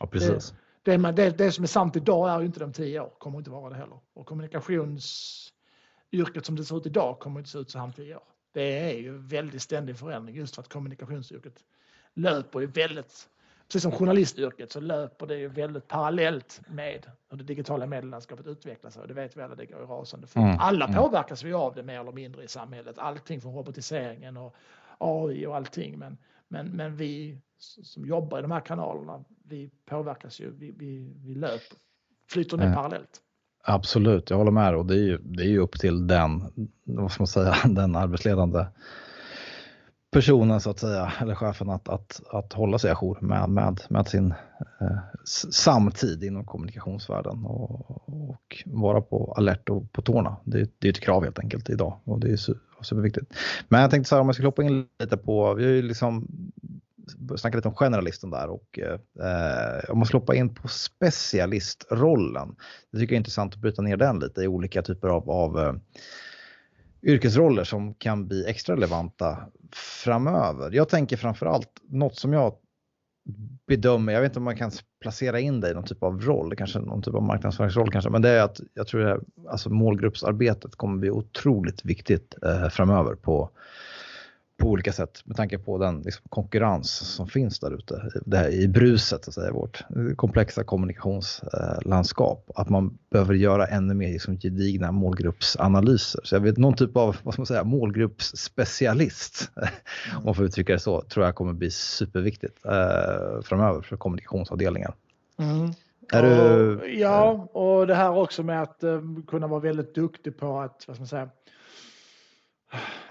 ja, 0.00 0.06
precis. 0.06 0.54
Det, 0.82 0.96
det, 0.96 1.12
det, 1.12 1.38
det 1.38 1.52
som 1.52 1.64
är 1.64 1.68
sant 1.68 1.96
idag 1.96 2.30
är 2.30 2.40
ju 2.40 2.46
inte 2.46 2.60
de 2.60 2.72
tio 2.72 3.00
år, 3.00 3.12
kommer 3.18 3.38
inte 3.38 3.50
vara 3.50 3.70
det 3.70 3.76
heller. 3.76 3.98
Och 4.14 4.26
kommunikationsyrket 4.26 5.52
som 6.42 6.56
det 6.56 6.64
ser 6.64 6.76
ut 6.76 6.86
idag 6.86 7.18
kommer 7.18 7.40
inte 7.40 7.50
se 7.50 7.58
ut 7.58 7.70
så 7.70 7.78
här 7.78 7.84
om 7.84 7.92
tio 7.92 8.16
år. 8.16 8.22
Det 8.52 8.90
är 8.90 8.98
ju 8.98 9.18
väldigt 9.18 9.62
ständig 9.62 9.98
förändring 9.98 10.36
just 10.36 10.54
för 10.54 10.62
att 10.62 10.68
kommunikationsyrket 10.68 11.64
löper 12.14 12.60
ju 12.60 12.66
väldigt 12.66 13.28
precis 13.68 13.82
som 13.82 13.92
journalistyrket 13.92 14.72
så 14.72 14.80
löper 14.80 15.26
det 15.26 15.36
ju 15.36 15.48
väldigt 15.48 15.88
parallellt 15.88 16.60
med 16.68 17.06
hur 17.30 17.38
det 17.38 17.44
digitala 17.44 17.86
medielandskapet 17.86 18.46
utvecklas 18.46 18.96
och 18.96 19.08
det 19.08 19.14
vet 19.14 19.36
vi 19.36 19.42
alla, 19.42 19.54
det 19.54 19.66
går 19.66 19.80
ju 19.80 19.86
rasande 19.86 20.26
fort. 20.26 20.42
Mm. 20.42 20.56
Alla 20.60 20.84
mm. 20.84 20.96
påverkas 20.96 21.42
vi 21.42 21.52
av 21.52 21.74
det 21.74 21.82
mer 21.82 22.00
eller 22.00 22.12
mindre 22.12 22.44
i 22.44 22.48
samhället, 22.48 22.98
allting 22.98 23.40
från 23.40 23.54
robotiseringen 23.54 24.36
och 24.36 24.54
AI 24.98 25.46
och 25.46 25.56
allting. 25.56 25.98
Men, 25.98 26.18
men, 26.48 26.66
men 26.66 26.96
vi 26.96 27.38
som 27.58 28.06
jobbar 28.06 28.38
i 28.38 28.42
de 28.42 28.50
här 28.50 28.60
kanalerna, 28.60 29.24
vi 29.44 29.70
påverkas 29.86 30.40
ju, 30.40 30.50
vi, 30.50 30.70
vi, 30.70 31.14
vi 31.16 31.34
löper, 31.34 31.76
flyter 32.30 32.56
med 32.56 32.66
mm. 32.66 32.76
parallellt. 32.76 33.20
Absolut, 33.64 34.30
jag 34.30 34.36
håller 34.36 34.50
med 34.50 34.74
och 34.74 34.86
det 34.86 34.94
är 34.94 35.04
ju, 35.04 35.18
det 35.18 35.42
är 35.42 35.48
ju 35.48 35.58
upp 35.58 35.80
till 35.80 36.06
den, 36.06 36.42
vad 36.84 37.12
ska 37.12 37.22
man 37.22 37.26
säga, 37.26 37.54
den 37.64 37.96
arbetsledande 37.96 38.66
personen 40.10 40.60
så 40.60 40.70
att 40.70 40.78
säga, 40.78 41.12
eller 41.20 41.34
chefen 41.34 41.70
att, 41.70 41.88
att, 41.88 42.20
att 42.30 42.52
hålla 42.52 42.78
sig 42.78 42.90
ajour 42.90 43.18
med, 43.20 43.48
med, 43.48 43.80
med 43.88 44.08
sin 44.08 44.34
eh, 44.80 44.98
samtid 45.50 46.24
inom 46.24 46.44
kommunikationsvärlden 46.44 47.44
och, 47.44 47.90
och, 47.90 48.64
vara 48.66 49.00
på 49.00 49.34
alert 49.36 49.68
och 49.68 49.92
på 49.92 50.02
tårna. 50.02 50.36
Det, 50.44 50.70
det 50.78 50.88
är 50.88 50.92
ett 50.92 51.00
krav 51.00 51.24
helt 51.24 51.38
enkelt 51.38 51.70
idag 51.70 52.00
och 52.04 52.20
det 52.20 52.32
är 52.32 52.36
superviktigt. 52.82 53.34
Men 53.68 53.80
jag 53.80 53.90
tänkte 53.90 54.08
så 54.08 54.14
här 54.14 54.20
om 54.20 54.28
jag 54.28 54.34
skulle 54.34 54.48
hoppa 54.48 54.62
in 54.62 54.86
lite 54.98 55.16
på, 55.16 55.54
vi 55.54 55.64
har 55.64 55.70
ju 55.70 55.82
liksom 55.82 56.28
snackat 57.36 57.54
lite 57.54 57.68
om 57.68 57.74
generalisten 57.74 58.30
där 58.30 58.48
och 58.48 58.78
eh, 58.78 59.90
om 59.90 59.98
man 59.98 60.06
ska 60.06 60.18
hoppa 60.18 60.34
in 60.34 60.54
på 60.54 60.68
specialistrollen. 60.68 62.56
Det 62.92 62.98
tycker 62.98 63.12
jag 63.12 63.16
är 63.16 63.20
intressant 63.20 63.54
att 63.54 63.60
bryta 63.60 63.82
ner 63.82 63.96
den 63.96 64.18
lite 64.18 64.42
i 64.42 64.48
olika 64.48 64.82
typer 64.82 65.08
av, 65.08 65.30
av 65.30 65.58
eh, 65.58 65.74
yrkesroller 67.06 67.64
som 67.64 67.94
kan 67.94 68.28
bli 68.28 68.46
extra 68.46 68.74
relevanta 68.74 69.38
framöver. 70.04 70.72
Jag 70.72 70.88
tänker 70.88 71.16
framförallt 71.16 71.70
något 71.88 72.16
som 72.16 72.32
jag 72.32 72.54
bedömer, 73.66 74.12
jag 74.12 74.20
vet 74.20 74.30
inte 74.30 74.38
om 74.38 74.44
man 74.44 74.56
kan 74.56 74.70
placera 75.00 75.40
in 75.40 75.60
det 75.60 75.70
i 75.70 75.74
någon 75.74 75.84
typ 75.84 76.02
av 76.02 76.20
roll, 76.20 76.56
kanske 76.56 76.78
någon 76.78 77.02
typ 77.02 77.14
av 77.14 77.22
marknadsföringsroll 77.22 77.90
kanske, 77.90 78.10
men 78.10 78.22
det 78.22 78.28
är 78.28 78.42
att 78.42 78.60
jag 78.74 78.86
tror 78.86 79.06
att 79.06 79.20
alltså 79.48 79.70
målgruppsarbetet 79.70 80.76
kommer 80.76 80.98
bli 80.98 81.10
otroligt 81.10 81.84
viktigt 81.84 82.34
eh, 82.42 82.68
framöver 82.68 83.14
på 83.14 83.50
på 84.58 84.68
olika 84.68 84.92
sätt 84.92 85.22
med 85.24 85.36
tanke 85.36 85.58
på 85.58 85.78
den 85.78 86.02
liksom, 86.02 86.24
konkurrens 86.28 86.90
som 86.90 87.28
finns 87.28 87.60
där 87.60 87.74
ute 87.74 88.10
i 88.52 88.68
bruset, 88.68 89.24
så 89.24 89.30
att 89.30 89.34
säga, 89.34 89.52
vårt 89.52 89.84
komplexa 90.16 90.64
kommunikationslandskap. 90.64 92.50
Att 92.54 92.68
man 92.68 92.98
behöver 93.10 93.34
göra 93.34 93.66
ännu 93.66 93.94
mer 93.94 94.08
liksom, 94.08 94.38
gedigna 94.38 94.92
målgruppsanalyser. 94.92 96.20
Så 96.24 96.34
jag 96.34 96.40
vet 96.40 96.56
någon 96.56 96.74
typ 96.74 96.96
av 96.96 97.16
vad 97.22 97.34
ska 97.34 97.40
man 97.40 97.46
säga, 97.46 97.64
målgruppsspecialist, 97.64 99.50
mm. 99.56 99.68
om 100.16 100.24
man 100.24 100.34
får 100.34 100.44
uttrycka 100.44 100.72
det 100.72 100.78
så, 100.78 101.00
tror 101.00 101.26
jag 101.26 101.34
kommer 101.34 101.52
bli 101.52 101.70
superviktigt 101.70 102.66
eh, 102.66 103.42
framöver 103.42 103.82
för 103.82 103.96
kommunikationsavdelningar. 103.96 104.94
Mm. 105.38 105.72
Är 106.12 106.22
och, 106.22 106.78
du, 106.78 106.98
ja, 106.98 107.48
och 107.52 107.86
det 107.86 107.94
här 107.94 108.16
också 108.16 108.42
med 108.42 108.62
att 108.62 108.84
uh, 108.84 109.00
kunna 109.26 109.46
vara 109.46 109.60
väldigt 109.60 109.94
duktig 109.94 110.38
på 110.38 110.60
att 110.60 110.84
vad 110.86 110.96
ska 110.96 111.00
man 111.00 111.08
säga, 111.08 111.28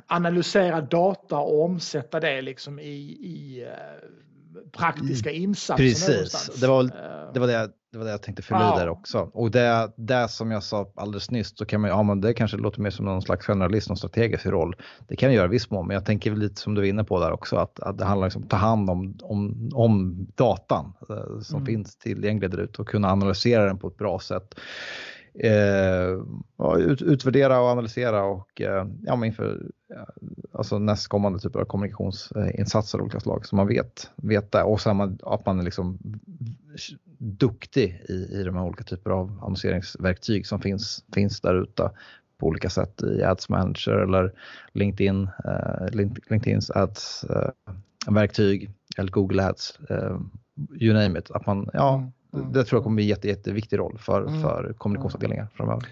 analysera 0.07 0.81
data 0.81 1.37
och 1.37 1.63
omsätta 1.63 2.19
det 2.19 2.41
liksom 2.41 2.79
i, 2.79 2.83
i 3.21 3.63
eh, 3.63 4.09
praktiska 4.71 5.29
mm. 5.29 5.43
insatser. 5.43 5.83
Precis, 5.83 6.59
det 6.61 6.67
var, 6.67 6.83
eh. 6.83 6.89
det, 7.33 7.39
var 7.39 7.47
det, 7.47 7.69
det 7.91 7.97
var 7.97 8.05
det 8.05 8.11
jag 8.11 8.21
tänkte 8.21 8.43
fylla 8.43 8.59
ja. 8.59 8.79
där 8.79 8.89
också. 8.89 9.29
Och 9.33 9.51
det, 9.51 9.91
det 9.95 10.27
som 10.29 10.51
jag 10.51 10.63
sa 10.63 10.91
alldeles 10.95 11.31
nyss, 11.31 11.57
så 11.57 11.65
kan 11.65 11.81
man, 11.81 11.89
ja 11.89 12.03
men 12.03 12.21
det 12.21 12.33
kanske 12.33 12.57
låter 12.57 12.81
mer 12.81 12.89
som 12.89 13.05
någon 13.05 13.21
slags 13.21 13.45
generalist, 13.45 13.89
någon 13.89 13.97
strategisk 13.97 14.45
roll. 14.45 14.75
Det 15.07 15.15
kan 15.15 15.29
jag 15.29 15.35
göra 15.35 15.45
i 15.45 15.49
viss 15.49 15.69
mån, 15.69 15.87
men 15.87 15.95
jag 15.95 16.05
tänker 16.05 16.35
lite 16.35 16.61
som 16.61 16.75
du 16.75 16.81
är 16.81 16.85
inne 16.85 17.03
på 17.03 17.19
där 17.19 17.31
också, 17.31 17.55
att, 17.55 17.79
att 17.79 17.97
det 17.97 18.05
handlar 18.05 18.35
om 18.37 18.43
att 18.43 18.49
ta 18.49 18.57
hand 18.57 18.89
om, 18.89 19.17
om, 19.21 19.69
om 19.73 20.17
datan 20.35 20.93
eh, 21.09 21.39
som 21.41 21.55
mm. 21.55 21.65
finns 21.65 21.97
tillgänglig 21.97 22.51
där 22.51 22.57
ute 22.57 22.81
och 22.81 22.87
kunna 22.87 23.11
analysera 23.11 23.65
den 23.65 23.77
på 23.77 23.87
ett 23.87 23.97
bra 23.97 24.19
sätt 24.19 24.55
eh, 25.39 26.79
ut, 26.79 27.01
utvärdera 27.01 27.59
och 27.59 27.67
analysera 27.67 28.23
och 28.23 28.61
eh, 28.61 28.87
ja, 29.03 29.25
inför 29.25 29.71
alltså 30.51 30.79
nästkommande 30.79 31.39
typer 31.39 31.59
av 31.59 31.65
kommunikationsinsatser 31.65 32.97
av 32.97 33.03
olika 33.03 33.19
slag 33.19 33.45
så 33.45 33.55
man 33.55 33.67
vet, 33.67 34.11
vet 34.15 34.51
det 34.51 34.63
och 34.63 34.81
sen 34.81 34.97
man, 34.97 35.19
att 35.23 35.45
man 35.45 35.59
är 35.59 35.63
liksom 35.63 35.99
duktig 37.17 38.01
i, 38.09 38.13
i 38.13 38.43
de 38.43 38.55
här 38.55 38.63
olika 38.63 38.83
typer 38.83 39.11
av 39.11 39.39
annonseringsverktyg 39.41 40.47
som 40.47 40.61
finns, 40.61 41.03
finns 41.13 41.41
där 41.41 41.63
ute 41.63 41.91
på 42.37 42.47
olika 42.47 42.69
sätt 42.69 43.03
i 43.03 43.23
Ads 43.23 43.49
Manager 43.49 43.91
eller 43.91 44.33
LinkedIn, 44.73 45.29
eh, 45.45 46.05
LinkedIns 46.29 46.71
Ads 46.71 47.23
eh, 47.23 47.49
verktyg 48.07 48.71
eller 48.97 49.11
Google 49.11 49.47
Ads, 49.47 49.79
eh, 49.89 50.17
you 50.79 50.93
name 50.93 51.19
it. 51.19 51.31
Att 51.31 51.45
man, 51.45 51.69
ja, 51.73 51.95
mm 51.95 52.11
mm. 52.35 52.51
Det 52.51 52.63
tror 52.63 52.77
jag 52.77 52.83
kommer 52.83 52.95
bli 52.95 53.03
en 53.03 53.09
jätte, 53.09 53.27
jätteviktig 53.27 53.79
roll 53.79 53.97
för, 53.97 54.21
mm. 54.21 54.41
för 54.41 54.73
kommunikationsavdelningar 54.77 55.47
framöver. 55.53 55.87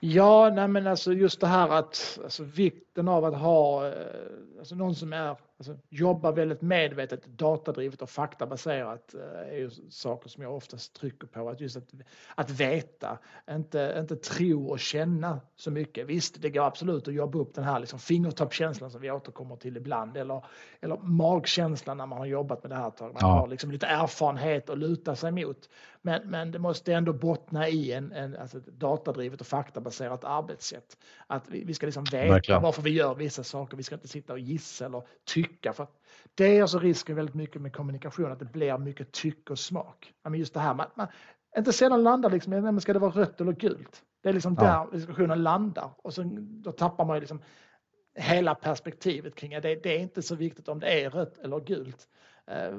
Ja, 0.00 0.50
nej 0.54 0.68
men 0.68 0.86
alltså 0.86 1.12
just 1.12 1.40
det 1.40 1.46
här 1.46 1.68
att 1.68 2.18
alltså 2.24 2.44
vikten 2.92 3.08
av 3.08 3.24
att 3.24 3.34
ha 3.34 3.86
eh, 3.86 3.92
alltså 4.58 4.74
någon 4.74 4.94
som 4.94 5.12
är, 5.12 5.36
alltså 5.58 5.76
jobbar 5.88 6.32
väldigt 6.32 6.62
medvetet, 6.62 7.26
datadrivet 7.26 8.02
och 8.02 8.10
faktabaserat 8.10 9.14
eh, 9.14 9.52
är 9.54 9.56
ju 9.56 9.70
saker 9.90 10.28
som 10.28 10.42
jag 10.42 10.56
oftast 10.56 10.94
trycker 10.94 11.26
på. 11.26 11.48
Att 11.48 11.60
just 11.60 11.76
att, 11.76 11.92
att 12.34 12.50
veta, 12.50 13.18
inte, 13.50 13.96
inte 13.98 14.16
tro 14.16 14.66
och 14.66 14.80
känna 14.80 15.40
så 15.56 15.70
mycket. 15.70 16.06
Visst, 16.06 16.42
det 16.42 16.50
går 16.50 16.66
absolut 16.66 17.08
att 17.08 17.14
jobba 17.14 17.38
upp 17.38 17.54
den 17.54 17.64
här 17.64 17.80
liksom 17.80 17.98
fingertoppkänslan 17.98 18.90
som 18.90 19.00
vi 19.00 19.10
återkommer 19.10 19.56
till 19.56 19.76
ibland 19.76 20.16
eller, 20.16 20.44
eller 20.80 20.96
magkänslan 20.96 21.96
när 21.96 22.06
man 22.06 22.18
har 22.18 22.26
jobbat 22.26 22.62
med 22.62 22.70
det 22.70 22.76
här 22.76 22.88
ett 22.88 22.96
tag. 22.96 23.12
Man 23.12 23.20
ja. 23.20 23.40
har 23.40 23.48
liksom 23.48 23.70
lite 23.70 23.86
erfarenhet 23.86 24.70
att 24.70 24.78
luta 24.78 25.16
sig 25.16 25.32
mot. 25.32 25.68
Men, 26.02 26.30
men 26.30 26.50
det 26.50 26.58
måste 26.58 26.94
ändå 26.94 27.12
bottna 27.12 27.68
i 27.68 27.92
en, 27.92 28.12
en 28.12 28.36
alltså 28.36 28.58
datadrivet 28.58 29.40
och 29.40 29.46
faktabaserat 29.46 30.24
arbetssätt. 30.24 30.96
Att 31.26 31.50
vi, 31.50 31.64
vi 31.64 31.74
ska 31.74 31.86
liksom 31.86 32.04
veta 32.04 32.32
Verkligen. 32.32 32.62
varför 32.62 32.81
vi 32.82 32.90
gör 32.90 33.14
vissa 33.14 33.44
saker. 33.44 33.76
Vi 33.76 33.82
ska 33.82 33.94
inte 33.94 34.08
sitta 34.08 34.32
och 34.32 34.38
gissa 34.38 34.86
eller 34.86 35.02
tycka. 35.24 35.72
För 35.72 35.86
det 36.34 36.56
är 36.58 36.62
alltså 36.62 36.78
risken 36.78 37.16
väldigt 37.16 37.34
mycket 37.34 37.62
med 37.62 37.76
kommunikation, 37.76 38.32
att 38.32 38.38
det 38.38 38.44
blir 38.44 38.78
mycket 38.78 39.12
tycke 39.12 39.52
och 39.52 39.58
smak. 39.58 40.14
Men 40.22 40.34
just 40.34 40.54
det 40.54 40.60
här, 40.60 40.74
man, 40.74 40.86
man, 40.94 41.06
inte 41.56 41.72
sällan 41.72 42.02
landar 42.02 42.30
liksom, 42.30 42.52
men 42.52 42.80
ska 42.80 42.92
det 42.92 42.98
vara 42.98 43.12
rött 43.12 43.40
eller 43.40 43.52
gult? 43.52 44.02
Det 44.22 44.28
är 44.28 44.32
liksom 44.32 44.56
ja. 44.60 44.64
där 44.64 44.96
diskussionen 44.96 45.42
landar 45.42 45.90
och 45.96 46.14
sen, 46.14 46.62
då 46.62 46.72
tappar 46.72 47.04
man 47.04 47.16
ju 47.16 47.20
liksom 47.20 47.42
hela 48.14 48.54
perspektivet 48.54 49.34
kring 49.34 49.50
det. 49.50 49.60
Det 49.60 49.96
är 49.96 49.98
inte 49.98 50.22
så 50.22 50.34
viktigt 50.34 50.68
om 50.68 50.80
det 50.80 51.04
är 51.04 51.10
rött 51.10 51.38
eller 51.38 51.60
gult. 51.60 52.08
Eh, 52.46 52.76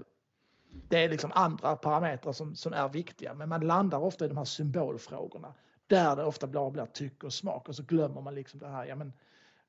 det 0.90 1.04
är 1.04 1.10
liksom 1.10 1.32
andra 1.34 1.76
parametrar 1.76 2.34
som, 2.34 2.56
som 2.56 2.74
är 2.74 2.90
viktiga, 2.90 3.34
men 3.34 3.50
man 3.50 3.68
landar 3.68 4.00
ofta 4.00 4.26
i 4.26 4.28
de 4.28 4.38
här 4.38 4.46
symbolfrågorna 4.46 5.54
där 5.88 6.16
det 6.16 6.24
ofta 6.24 6.48
blir, 6.48 6.72
blir 6.72 6.86
tycke 6.86 7.26
och 7.26 7.34
smak 7.34 7.70
och 7.70 7.76
så 7.76 7.84
glömmer 7.84 8.22
man 8.22 8.36
liksom 8.36 8.60
det 8.60 8.68
här. 8.68 8.86
Ja, 8.86 8.96
men 8.96 9.14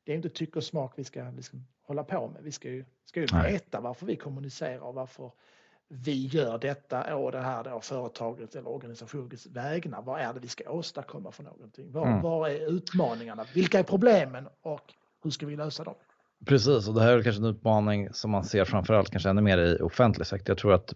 det 0.04 0.12
är 0.12 0.16
inte 0.16 0.28
tycke 0.28 0.58
och 0.58 0.64
smak 0.64 0.92
vi 0.96 1.04
ska 1.04 1.30
liksom 1.36 1.66
hålla 1.82 2.04
på 2.04 2.28
med. 2.28 2.42
Vi 2.42 2.52
ska 2.52 2.68
ju, 2.68 2.84
ska 3.04 3.20
ju 3.20 3.26
veta 3.26 3.80
varför 3.80 4.06
vi 4.06 4.16
kommunicerar 4.16 4.78
och 4.78 4.94
varför 4.94 5.32
vi 5.88 6.26
gör 6.26 6.58
detta 6.58 7.16
å 7.16 7.30
det 7.30 7.40
här 7.40 7.64
då 7.64 7.80
företaget 7.80 8.54
eller 8.54 8.68
organisationens 8.68 9.46
vägnar. 9.46 10.02
Vad 10.02 10.20
är 10.20 10.34
det 10.34 10.40
vi 10.40 10.48
ska 10.48 10.70
åstadkomma 10.70 11.32
för 11.32 11.42
någonting? 11.42 11.92
Vad, 11.92 12.08
mm. 12.08 12.22
vad 12.22 12.50
är 12.50 12.70
utmaningarna? 12.70 13.44
Vilka 13.54 13.78
är 13.78 13.82
problemen 13.82 14.48
och 14.62 14.94
hur 15.22 15.30
ska 15.30 15.46
vi 15.46 15.56
lösa 15.56 15.84
dem? 15.84 15.94
Precis, 16.46 16.88
och 16.88 16.94
det 16.94 17.02
här 17.02 17.18
är 17.18 17.22
kanske 17.22 17.42
en 17.42 17.48
utmaning 17.48 18.12
som 18.12 18.30
man 18.30 18.44
ser 18.44 18.64
framförallt 18.64 19.10
kanske 19.10 19.30
ännu 19.30 19.42
mer 19.42 19.58
i 19.58 19.80
offentlig 19.80 20.26
sektor. 20.26 20.50
Jag 20.50 20.58
tror 20.58 20.72
att 20.72 20.94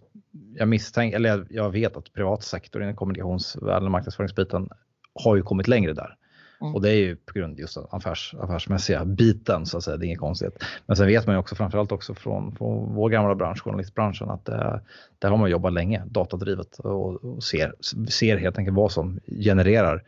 jag 0.55 0.67
misstänker, 0.67 1.15
eller 1.15 1.47
jag 1.49 1.69
vet 1.69 1.97
att 1.97 2.13
privatsektorn 2.13 2.83
inom 2.83 2.95
kommunikationsvärlden 2.95 3.85
och 3.85 3.91
marknadsföringsbiten 3.91 4.69
har 5.13 5.35
ju 5.35 5.41
kommit 5.41 5.67
längre 5.67 5.93
där. 5.93 6.15
Mm. 6.61 6.75
Och 6.75 6.81
det 6.81 6.89
är 6.89 6.95
ju 6.95 7.15
på 7.15 7.33
grund 7.33 7.53
av 7.53 7.59
just 7.59 7.77
affärs, 7.77 8.35
affärsmässiga 8.39 9.05
biten 9.05 9.65
så 9.65 9.77
att 9.77 9.83
säga, 9.83 9.97
det 9.97 10.05
är 10.05 10.07
inget 10.07 10.19
konstigt. 10.19 10.63
Men 10.85 10.95
sen 10.95 11.07
vet 11.07 11.25
man 11.25 11.35
ju 11.35 11.39
också 11.39 11.55
framförallt 11.55 11.91
också 11.91 12.15
från, 12.15 12.55
från 12.55 12.95
vår 12.95 13.09
gamla 13.09 13.35
bransch, 13.35 13.63
journalistbranschen, 13.63 14.29
att 14.29 14.45
det, 14.45 14.81
där 15.19 15.29
har 15.29 15.37
man 15.37 15.49
jobbat 15.49 15.73
länge, 15.73 16.03
datadrivet 16.05 16.79
och, 16.79 17.23
och 17.23 17.43
ser, 17.43 17.73
ser 18.09 18.37
helt 18.37 18.57
enkelt 18.57 18.77
vad 18.77 18.91
som 18.91 19.19
genererar 19.25 20.03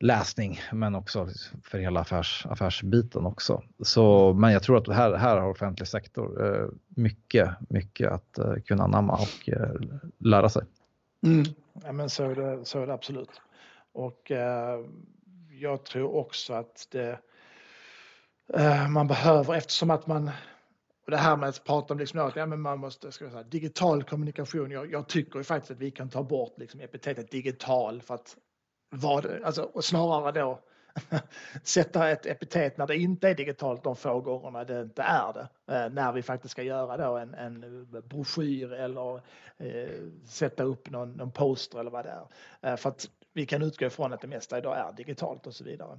läsning 0.00 0.60
men 0.72 0.94
också 0.94 1.28
för 1.62 1.78
hela 1.78 2.00
affärs, 2.00 2.46
affärsbiten 2.50 3.26
också. 3.26 3.62
Så, 3.82 4.32
men 4.32 4.52
jag 4.52 4.62
tror 4.62 4.76
att 4.76 4.88
här, 4.88 5.14
här 5.14 5.36
har 5.36 5.50
offentlig 5.50 5.88
sektor 5.88 6.46
eh, 6.46 6.68
mycket, 6.88 7.50
mycket 7.68 8.12
att 8.12 8.38
eh, 8.38 8.54
kunna 8.54 8.84
anamma 8.84 9.12
och 9.12 9.48
eh, 9.48 9.74
lära 10.18 10.48
sig. 10.48 10.62
Mm. 11.26 11.44
Ja, 11.84 11.92
men 11.92 12.10
så, 12.10 12.24
är 12.24 12.34
det, 12.34 12.64
så 12.64 12.82
är 12.82 12.86
det 12.86 12.92
absolut. 12.92 13.40
Och 13.92 14.30
eh, 14.30 14.80
jag 15.60 15.84
tror 15.84 16.14
också 16.14 16.52
att 16.52 16.86
det, 16.90 17.18
eh, 18.54 18.88
man 18.88 19.06
behöver, 19.06 19.54
eftersom 19.54 19.90
att 19.90 20.06
man 20.06 20.30
och 21.08 21.12
det 21.12 21.16
här 21.16 21.36
med 21.36 21.48
att 21.48 21.64
prata 21.64 21.94
om 21.94 22.00
liksom, 22.00 22.32
ja, 22.36 22.46
men 22.46 22.60
man 22.60 22.78
måste, 22.78 23.12
ska 23.12 23.30
säga, 23.30 23.42
digital 23.42 24.02
kommunikation. 24.02 24.70
Jag, 24.70 24.92
jag 24.92 25.08
tycker 25.08 25.38
ju 25.38 25.44
faktiskt 25.44 25.70
att 25.70 25.78
vi 25.78 25.90
kan 25.90 26.08
ta 26.08 26.22
bort 26.22 26.58
liksom, 26.58 26.80
epitetet 26.80 27.30
digital 27.30 28.02
för 28.02 28.14
att 28.14 28.36
vad, 28.90 29.26
alltså, 29.44 29.62
och 29.62 29.84
snarare 29.84 30.32
då 30.32 30.60
sätta 31.62 32.10
ett 32.10 32.26
epitet 32.26 32.78
när 32.78 32.86
det 32.86 32.96
inte 32.96 33.28
är 33.28 33.34
digitalt 33.34 33.84
de 33.84 33.96
få 33.96 34.20
gångerna 34.20 34.64
det 34.64 34.80
inte 34.80 35.02
är 35.02 35.32
det. 35.32 35.74
Eh, 35.74 35.90
när 35.90 36.12
vi 36.12 36.22
faktiskt 36.22 36.52
ska 36.52 36.62
göra 36.62 36.96
då 36.96 37.16
en, 37.16 37.34
en 37.34 37.86
broschyr 38.08 38.72
eller 38.72 39.16
eh, 39.56 40.02
sätta 40.26 40.62
upp 40.62 40.90
någon, 40.90 41.12
någon 41.12 41.30
poster 41.30 41.80
eller 41.80 41.90
vad 41.90 42.04
det 42.04 42.10
är. 42.10 42.26
Eh, 42.70 42.76
för 42.76 42.88
att 42.88 43.10
vi 43.38 43.46
kan 43.46 43.62
utgå 43.62 43.86
ifrån 43.86 44.12
att 44.12 44.20
det 44.20 44.26
mesta 44.26 44.58
idag 44.58 44.78
är 44.78 44.92
digitalt 44.92 45.46
och 45.46 45.54
så 45.54 45.64
vidare. 45.64 45.98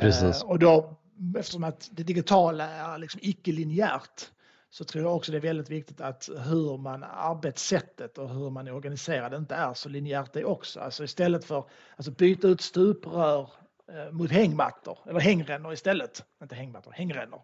Precis. 0.00 0.42
Eh, 0.42 0.50
och 0.50 0.58
då, 0.58 0.96
eftersom 1.38 1.64
att 1.64 1.88
det 1.92 2.02
digitala 2.02 2.64
är 2.64 2.98
liksom 2.98 3.20
icke-linjärt 3.22 4.30
så 4.70 4.84
tror 4.84 5.04
jag 5.04 5.16
också 5.16 5.32
det 5.32 5.38
är 5.38 5.42
väldigt 5.42 5.70
viktigt 5.70 6.00
att 6.00 6.28
hur 6.48 6.78
man 6.78 7.04
arbetssättet 7.04 8.18
och 8.18 8.28
hur 8.28 8.50
man 8.50 8.68
är 8.68 8.74
organiserad 8.74 9.34
inte 9.34 9.54
är 9.54 9.74
så 9.74 9.88
linjärt 9.88 10.32
det 10.32 10.44
också. 10.44 10.80
Alltså 10.80 11.04
istället 11.04 11.44
för 11.44 11.64
alltså 11.96 12.12
byta 12.12 12.48
ut 12.48 12.60
stuprör 12.60 13.50
eh, 13.92 14.12
mot 14.12 14.30
hängmattor 14.30 14.98
eller 15.06 15.20
hängrännor 15.20 15.72
istället. 15.72 16.24
Inte 16.42 16.54
hängmattor, 16.54 16.92
hängrännor. 16.92 17.40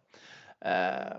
Eh, 0.61 1.19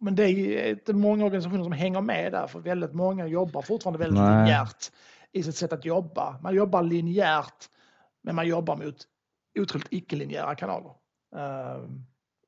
men 0.00 0.14
det 0.14 0.24
är 0.24 0.70
inte 0.70 0.92
många 0.92 1.24
organisationer 1.24 1.64
som 1.64 1.72
hänger 1.72 2.00
med 2.00 2.32
där 2.32 2.46
för 2.46 2.58
väldigt 2.58 2.92
många 2.92 3.26
jobbar 3.26 3.62
fortfarande 3.62 3.98
väldigt 3.98 4.22
Nej. 4.22 4.36
linjärt 4.36 4.90
i 5.32 5.42
sitt 5.42 5.56
sätt 5.56 5.72
att 5.72 5.84
jobba. 5.84 6.38
Man 6.42 6.54
jobbar 6.54 6.82
linjärt 6.82 7.68
men 8.22 8.34
man 8.34 8.46
jobbar 8.46 8.76
mot 8.76 8.96
otroligt 9.58 9.88
icke-linjära 9.90 10.54
kanaler. 10.54 10.94
Eh, 11.36 11.84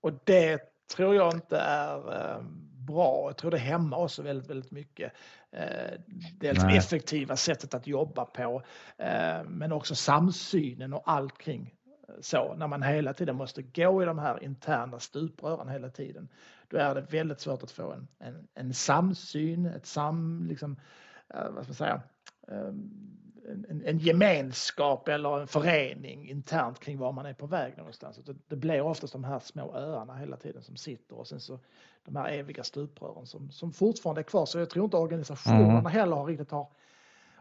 och 0.01 0.12
det 0.25 0.61
tror 0.97 1.14
jag 1.14 1.35
inte 1.35 1.59
är 1.59 2.42
bra. 2.87 3.25
Jag 3.29 3.37
tror 3.37 3.51
det 3.51 3.59
hämmar 3.59 3.97
oss 3.97 4.18
väldigt, 4.18 4.51
väldigt 4.51 4.70
mycket. 4.70 5.12
Eh, 5.53 6.01
dels 6.33 6.62
Nej. 6.62 6.77
effektiva 6.77 7.37
sättet 7.37 7.75
att 7.75 7.87
jobba 7.87 8.25
på, 8.25 8.62
eh, 8.99 9.44
men 9.44 9.73
också 9.73 9.94
samsynen 9.94 10.92
och 10.92 11.03
allt 11.05 11.38
kring 11.38 11.75
eh, 12.09 12.14
så. 12.20 12.55
När 12.55 12.66
man 12.66 12.83
hela 12.83 13.14
tiden 13.14 13.37
måste 13.37 13.62
gå 13.62 14.03
i 14.03 14.07
de 14.07 14.18
här 14.18 14.44
interna 14.44 15.01
stuprören 15.01 15.68
hela 15.68 15.90
tiden, 15.90 16.29
då 16.68 16.77
är 16.77 16.94
det 16.94 17.01
väldigt 17.01 17.40
svårt 17.40 17.62
att 17.62 17.70
få 17.70 17.92
en, 17.92 18.09
en, 18.18 18.49
en 18.55 18.75
samsyn, 18.75 19.66
ett 19.66 19.87
sam, 19.87 20.47
liksom, 20.49 20.81
vad 21.29 21.53
ska 21.53 21.66
man 21.66 21.75
säga, 21.75 22.03
en, 22.48 23.83
en, 23.87 23.98
gemenskap 23.98 25.09
eller 25.09 25.40
en 25.40 25.46
förening 25.46 26.28
internt 26.28 26.80
kring 26.80 26.98
var 26.98 27.12
man 27.12 27.26
är 27.26 27.35
på 27.35 27.46
väg 27.46 27.76
någonstans. 27.76 28.16
Det, 28.16 28.37
det 28.48 28.57
blir 28.57 28.80
oftast 28.80 29.12
de 29.12 29.24
här 29.24 29.38
små 29.38 29.74
öarna 29.74 30.16
hela 30.16 30.37
tiden 30.37 30.62
som 30.62 30.76
sitter 30.76 31.18
och 31.18 31.26
sen 31.26 31.40
så 31.40 31.59
de 32.04 32.16
här 32.16 32.33
eviga 32.33 32.64
stuprören 32.64 33.26
som, 33.26 33.50
som 33.50 33.72
fortfarande 33.72 34.20
är 34.20 34.22
kvar. 34.22 34.46
Så 34.46 34.59
jag 34.59 34.70
tror 34.70 34.85
inte 34.85 34.96
organisationerna 34.96 35.78
mm. 35.78 35.92
heller 35.92 36.16
har 36.16 36.26
riktigt 36.26 36.50
har 36.50 36.68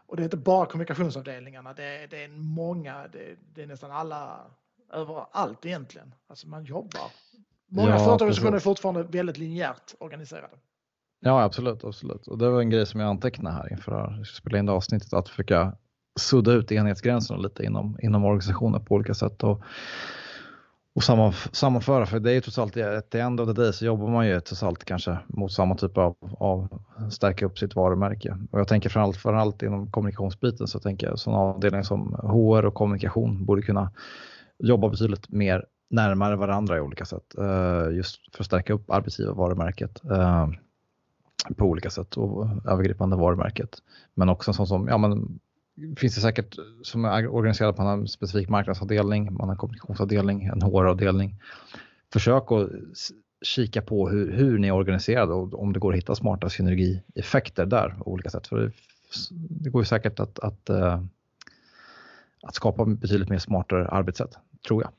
och 0.06 0.16
det 0.16 0.22
är 0.22 0.24
inte 0.24 0.36
bara 0.36 0.66
kommunikationsavdelningarna, 0.66 1.72
det, 1.72 2.06
det 2.10 2.24
är 2.24 2.28
många, 2.28 3.08
det, 3.08 3.36
det, 3.54 3.62
är 3.62 3.66
nästan 3.66 3.90
alla, 3.90 4.50
överallt 4.92 5.66
egentligen. 5.66 6.14
Alltså 6.26 6.48
man 6.48 6.64
jobbar. 6.64 7.10
Många 7.66 7.90
ja, 7.90 7.98
företagsorganisationer 7.98 8.56
är 8.56 8.60
fortfarande 8.60 9.02
väldigt 9.02 9.38
linjärt 9.38 9.94
organiserade. 9.98 10.56
Ja, 11.26 11.42
absolut, 11.42 11.84
absolut. 11.84 12.26
Och 12.26 12.38
det 12.38 12.50
var 12.50 12.60
en 12.60 12.70
grej 12.70 12.86
som 12.86 13.00
jag 13.00 13.10
antecknade 13.10 13.56
här 13.56 13.72
inför 13.72 13.92
att 13.92 14.26
spela 14.26 14.58
in 14.58 14.66
det 14.66 14.72
avsnittet, 14.72 15.12
att 15.12 15.28
försöka 15.28 15.76
sudda 16.20 16.52
ut 16.52 16.72
enhetsgränserna 16.72 17.40
lite 17.40 17.64
inom, 17.64 17.98
inom 18.02 18.24
organisationen 18.24 18.84
på 18.84 18.94
olika 18.94 19.14
sätt. 19.14 19.42
Och, 19.42 19.62
och 20.94 21.04
sammanföra, 21.52 22.06
för 22.06 22.20
det 22.20 22.30
är 22.30 22.34
ju 22.34 22.40
trots 22.40 22.58
allt, 22.58 22.76
at 22.76 23.10
the 23.10 23.18
end 23.18 23.40
of 23.40 23.48
the 23.48 23.62
day 23.62 23.72
så 23.72 23.84
jobbar 23.84 24.08
man 24.08 24.26
ju 24.26 24.40
trots 24.40 24.62
allt 24.62 24.84
kanske 24.84 25.18
mot 25.26 25.52
samma 25.52 25.74
typ 25.74 25.98
av, 25.98 26.16
av 26.38 26.82
stärka 27.10 27.46
upp 27.46 27.58
sitt 27.58 27.76
varumärke. 27.76 28.38
Och 28.50 28.60
jag 28.60 28.68
tänker 28.68 28.88
framförallt, 28.88 29.16
framförallt 29.16 29.62
inom 29.62 29.90
kommunikationsbiten 29.90 30.66
så 30.66 30.80
tänker 30.80 31.06
jag 31.06 31.18
sådana 31.18 31.42
avdelningar 31.42 31.82
som 31.82 32.14
HR 32.22 32.64
och 32.64 32.74
kommunikation 32.74 33.44
borde 33.44 33.62
kunna 33.62 33.90
jobba 34.58 34.88
betydligt 34.88 35.28
mer 35.28 35.64
närmare 35.90 36.36
varandra 36.36 36.76
i 36.76 36.80
olika 36.80 37.04
sätt. 37.04 37.38
Eh, 37.38 37.96
just 37.96 38.34
för 38.36 38.42
att 38.42 38.46
stärka 38.46 38.72
upp 38.72 38.90
arbetsgivarvarumärket. 38.90 40.04
Eh, 40.10 40.48
på 41.56 41.64
olika 41.64 41.90
sätt 41.90 42.16
och 42.16 42.48
övergripande 42.66 43.16
varumärket. 43.16 43.82
Men 44.14 44.28
också 44.28 44.50
en 44.50 44.54
sån 44.54 44.66
som, 44.66 44.88
ja 44.88 44.98
men 44.98 45.40
finns 45.96 46.14
det 46.14 46.20
säkert 46.20 46.56
som 46.82 47.04
är 47.04 47.28
organiserad 47.34 47.76
på 47.76 47.82
en 47.82 48.08
specifik 48.08 48.48
marknadsavdelning, 48.48 49.24
man 49.24 49.40
har 49.40 49.50
en 49.50 49.58
kommunikationsavdelning, 49.58 50.44
en 50.44 50.62
HR-avdelning. 50.62 51.34
Försök 52.12 52.52
att 52.52 52.68
kika 53.42 53.82
på 53.82 54.08
hur, 54.08 54.32
hur 54.32 54.58
ni 54.58 54.68
är 54.68 54.72
organiserade 54.72 55.32
och 55.32 55.62
om 55.62 55.72
det 55.72 55.78
går 55.78 55.92
att 55.92 55.98
hitta 55.98 56.14
smarta 56.14 56.48
synergieffekter 56.48 57.66
där 57.66 57.88
på 57.88 58.12
olika 58.12 58.30
sätt. 58.30 58.46
För 58.46 58.58
det, 58.58 58.72
det 59.30 59.70
går 59.70 59.82
ju 59.82 59.86
säkert 59.86 60.20
att, 60.20 60.38
att, 60.38 60.70
att, 60.70 61.00
att 62.42 62.54
skapa 62.54 62.84
betydligt 62.84 63.28
mer 63.28 63.38
smartare 63.38 63.88
arbetssätt, 63.88 64.38
tror 64.66 64.82
jag. 64.82 64.90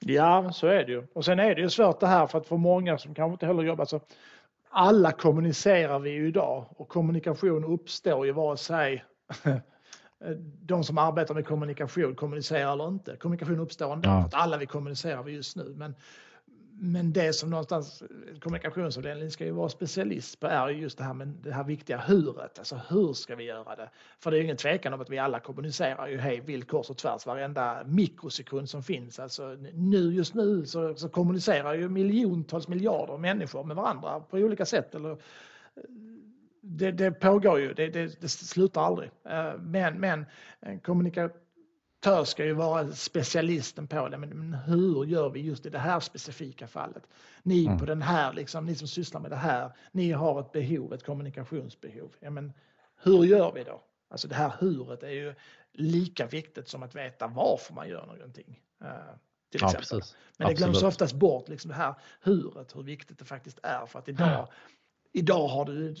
Ja, 0.00 0.52
så 0.52 0.66
är 0.66 0.84
det 0.84 0.92
ju. 0.92 1.06
Och 1.14 1.24
sen 1.24 1.38
är 1.38 1.54
det 1.54 1.60
ju 1.60 1.70
svårt 1.70 2.00
det 2.00 2.06
här 2.06 2.26
för 2.26 2.38
att 2.38 2.46
för 2.46 2.56
många 2.56 2.98
som 2.98 3.14
kanske 3.14 3.32
inte 3.32 3.46
heller 3.46 3.62
jobbar 3.62 3.84
så 3.84 4.00
alla 4.70 5.12
kommunicerar 5.12 5.98
vi 5.98 6.10
ju 6.10 6.28
idag 6.28 6.66
och 6.70 6.88
kommunikation 6.88 7.64
uppstår 7.64 8.26
ju 8.26 8.32
vare 8.32 8.56
sig 8.56 9.04
de 10.60 10.84
som 10.84 10.98
arbetar 10.98 11.34
med 11.34 11.46
kommunikation 11.46 12.14
kommunicerar 12.14 12.72
eller 12.72 12.88
inte. 12.88 13.16
Kommunikation 13.16 13.60
uppstår 13.60 13.92
ändå 13.92 14.08
ja. 14.08 14.20
för 14.20 14.26
att 14.26 14.34
alla 14.34 14.56
vi 14.56 14.66
kommunicerar 14.66 15.28
just 15.28 15.56
nu. 15.56 15.74
Men 15.76 15.94
men 16.80 17.12
det 17.12 17.32
som 17.32 17.50
någonstans 17.50 18.02
kommunikationsavdelningen 18.40 19.30
ska 19.30 19.44
ju 19.44 19.50
vara 19.50 19.68
specialist 19.68 20.40
på 20.40 20.46
är 20.46 20.68
just 20.68 20.98
det 20.98 21.04
här 21.04 21.14
med 21.14 21.28
det 21.28 21.52
här 21.52 21.64
viktiga 21.64 21.98
huret. 21.98 22.58
Alltså 22.58 22.80
hur 22.88 23.12
ska 23.12 23.36
vi 23.36 23.44
göra 23.44 23.76
det? 23.76 23.90
För 24.20 24.30
det 24.30 24.36
är 24.36 24.38
ju 24.38 24.44
ingen 24.44 24.56
tvekan 24.56 24.94
om 24.94 25.00
att 25.00 25.10
vi 25.10 25.18
alla 25.18 25.40
kommunicerar 25.40 26.08
ju 26.08 26.18
hej 26.18 26.40
vilt 26.40 26.68
kors 26.68 26.90
och 26.90 26.96
tvärs 26.96 27.26
varenda 27.26 27.84
mikrosekund 27.86 28.70
som 28.70 28.82
finns. 28.82 29.18
Alltså 29.18 29.56
nu 29.74 30.14
just 30.14 30.34
nu 30.34 30.66
så, 30.66 30.94
så 30.94 31.08
kommunicerar 31.08 31.74
ju 31.74 31.88
miljontals 31.88 32.68
miljarder 32.68 33.18
människor 33.18 33.64
med 33.64 33.76
varandra 33.76 34.20
på 34.20 34.36
olika 34.36 34.66
sätt. 34.66 34.94
Eller, 34.94 35.10
eh, 35.10 35.16
det, 36.60 36.90
det 36.90 37.10
pågår 37.10 37.60
ju, 37.60 37.74
det, 37.74 37.88
det, 37.88 38.20
det 38.20 38.28
slutar 38.28 38.82
aldrig. 38.82 39.10
Eh, 39.24 39.58
men, 39.58 40.00
men 40.00 40.26
eh, 40.60 40.78
kommunikation 40.78 41.40
aktör 41.98 42.24
ska 42.24 42.44
ju 42.44 42.52
vara 42.52 42.92
specialisten 42.92 43.86
på 43.86 44.08
det, 44.08 44.18
men 44.18 44.54
hur 44.54 45.04
gör 45.04 45.30
vi 45.30 45.40
just 45.40 45.66
i 45.66 45.70
det 45.70 45.78
här 45.78 46.00
specifika 46.00 46.66
fallet? 46.66 47.02
Ni 47.42 47.66
mm. 47.66 47.78
på 47.78 47.84
den 47.84 48.02
här, 48.02 48.32
liksom, 48.32 48.66
ni 48.66 48.74
som 48.74 48.88
sysslar 48.88 49.20
med 49.20 49.30
det 49.30 49.36
här, 49.36 49.72
ni 49.92 50.12
har 50.12 50.40
ett 50.40 50.52
behov, 50.52 50.92
ett 50.94 51.04
kommunikationsbehov. 51.04 52.14
Ja, 52.20 52.30
men 52.30 52.52
hur 53.02 53.24
gör 53.24 53.52
vi 53.52 53.64
då? 53.64 53.82
Alltså 54.10 54.28
det 54.28 54.34
här 54.34 54.52
huret 54.60 55.02
är 55.02 55.10
ju 55.10 55.34
lika 55.72 56.26
viktigt 56.26 56.68
som 56.68 56.82
att 56.82 56.94
veta 56.94 57.26
varför 57.26 57.74
man 57.74 57.88
gör 57.88 58.06
någonting. 58.06 58.60
Uh, 58.82 58.90
till 59.50 59.64
exempel. 59.64 60.00
Ja, 60.00 60.14
men 60.36 60.48
det 60.48 60.54
glöms 60.54 60.76
Absolut. 60.76 60.92
oftast 60.92 61.14
bort, 61.14 61.48
liksom 61.48 61.68
det 61.68 61.76
här 61.76 61.94
huret, 62.20 62.76
hur 62.76 62.82
viktigt 62.82 63.18
det 63.18 63.24
faktiskt 63.24 63.58
är. 63.62 63.86
För 63.86 63.98
att 63.98 64.08
idag, 64.08 64.48
idag 65.12 65.48
har 65.48 65.64
du 65.64 65.94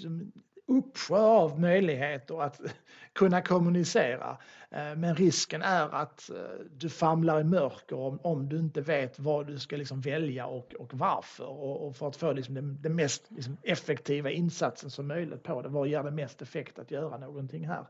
uppsjö 0.68 1.18
av 1.18 1.60
möjligheter 1.60 2.42
att 2.42 2.60
kunna 3.12 3.42
kommunicera. 3.42 4.36
Eh, 4.70 4.96
men 4.96 5.14
risken 5.14 5.62
är 5.62 5.94
att 5.94 6.30
eh, 6.30 6.36
du 6.76 6.88
famlar 6.88 7.40
i 7.40 7.44
mörker 7.44 7.98
om, 7.98 8.18
om 8.22 8.48
du 8.48 8.58
inte 8.58 8.80
vet 8.80 9.18
vad 9.18 9.46
du 9.46 9.58
ska 9.58 9.76
liksom 9.76 10.00
välja 10.00 10.46
och, 10.46 10.74
och 10.74 10.94
varför. 10.94 11.46
Och, 11.46 11.86
och 11.86 11.96
för 11.96 12.08
att 12.08 12.16
få 12.16 12.32
liksom 12.32 12.54
den, 12.54 12.82
den 12.82 12.94
mest 12.94 13.22
liksom 13.28 13.56
effektiva 13.62 14.30
insatsen 14.30 14.90
som 14.90 15.06
möjligt 15.06 15.42
på 15.42 15.62
det. 15.62 15.68
Vad 15.68 15.88
ger 15.88 16.02
det 16.02 16.10
mest 16.10 16.42
effekt 16.42 16.78
att 16.78 16.90
göra 16.90 17.18
någonting 17.18 17.68
här? 17.68 17.84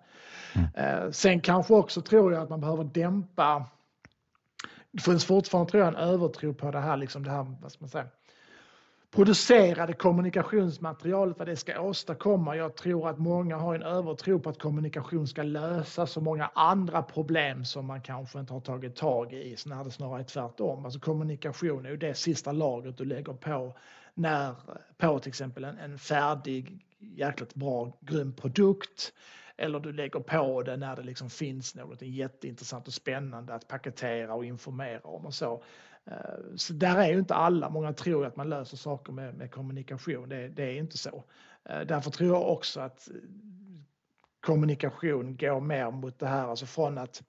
Mm. 0.55 0.69
Eh, 0.75 1.11
sen 1.11 1.41
kanske 1.41 1.75
också 1.75 2.03
tror 2.03 2.33
jag 2.33 2.43
att 2.43 2.51
man 2.51 2.61
behöver 2.61 2.85
dämpa 2.85 3.67
det 4.91 5.03
finns 5.03 5.25
fortfarande 5.25 5.71
tror 5.71 5.85
jag 5.85 5.89
en 5.89 6.01
övertro 6.01 6.55
på 6.55 6.71
det 6.71 6.81
här, 6.81 6.97
liksom 6.97 7.25
det 7.25 7.31
här 7.31 7.47
vad 7.63 7.73
ska 7.73 7.81
man 7.81 7.89
säga, 7.89 8.07
producerade 9.11 9.93
kommunikationsmaterialet, 9.93 11.39
vad 11.39 11.49
det 11.49 11.57
ska 11.57 11.81
åstadkomma. 11.81 12.57
Jag 12.57 12.77
tror 12.77 13.09
att 13.09 13.19
många 13.19 13.57
har 13.57 13.75
en 13.75 13.83
övertro 13.83 14.41
på 14.41 14.51
att 14.51 14.59
kommunikation 14.59 15.27
ska 15.27 15.43
lösa 15.43 16.07
så 16.07 16.21
många 16.21 16.51
andra 16.55 17.03
problem 17.03 17.65
som 17.65 17.87
man 17.87 18.01
kanske 18.01 18.41
inte 18.41 18.53
har 18.53 18.61
tagit 18.61 18.97
tag 18.97 19.33
i, 19.33 19.57
när 19.67 19.85
det 19.85 19.91
snarare 19.91 20.21
är 20.21 20.25
tvärtom. 20.25 20.85
Alltså 20.85 21.01
kommunikation 21.01 21.87
är 21.87 21.91
ju 21.91 21.97
det 21.97 22.15
sista 22.15 22.53
lagret 22.53 22.97
du 22.97 23.05
lägger 23.05 23.33
på 23.33 23.75
när, 24.15 24.55
på 24.97 25.19
till 25.19 25.29
exempel 25.29 25.65
en, 25.65 25.79
en 25.79 25.99
färdig, 25.99 26.79
jäkligt 26.99 27.55
bra, 27.55 27.93
grym 28.01 28.33
produkt 28.33 29.13
eller 29.57 29.81
du 29.81 29.93
lägger 29.93 30.21
på 30.21 30.63
det 30.63 30.77
när 30.77 30.97
det 30.97 31.03
liksom 31.03 31.31
finns 31.31 31.75
något 31.75 32.03
jätteintressant 32.03 32.87
och 32.87 32.95
spännande 32.95 33.55
att 33.55 33.69
paketera 33.69 34.35
och 34.35 34.45
informera 34.45 35.01
om 35.03 35.27
och 35.27 35.35
så. 35.35 35.63
Eh, 36.11 36.57
så 36.57 36.73
där 36.73 36.97
är 36.97 37.13
ju 37.13 37.19
inte 37.19 37.35
alla. 37.35 37.71
Många 37.71 37.93
tror 37.93 38.27
att 38.27 38.37
man 38.37 38.49
löser 38.49 38.77
saker 38.77 39.13
med, 39.13 39.35
med 39.35 39.51
kommunikation. 39.51 40.29
Det, 40.29 40.49
det, 40.49 40.63
är 40.63 40.79
inte 40.79 40.99
så. 40.99 41.25
Eh, 41.65 41.81
därför 41.81 42.11
tror 42.11 42.29
jag 42.29 42.51
också 42.53 42.81
att 42.81 43.09
eh, 43.09 43.15
kommunikation 44.41 45.37
går 45.37 45.61
mer 45.61 45.91
mot 45.91 46.19
det 46.19 46.27
här, 46.27 46.49
alltså 46.49 46.67
från 46.67 46.99
att 46.99 47.23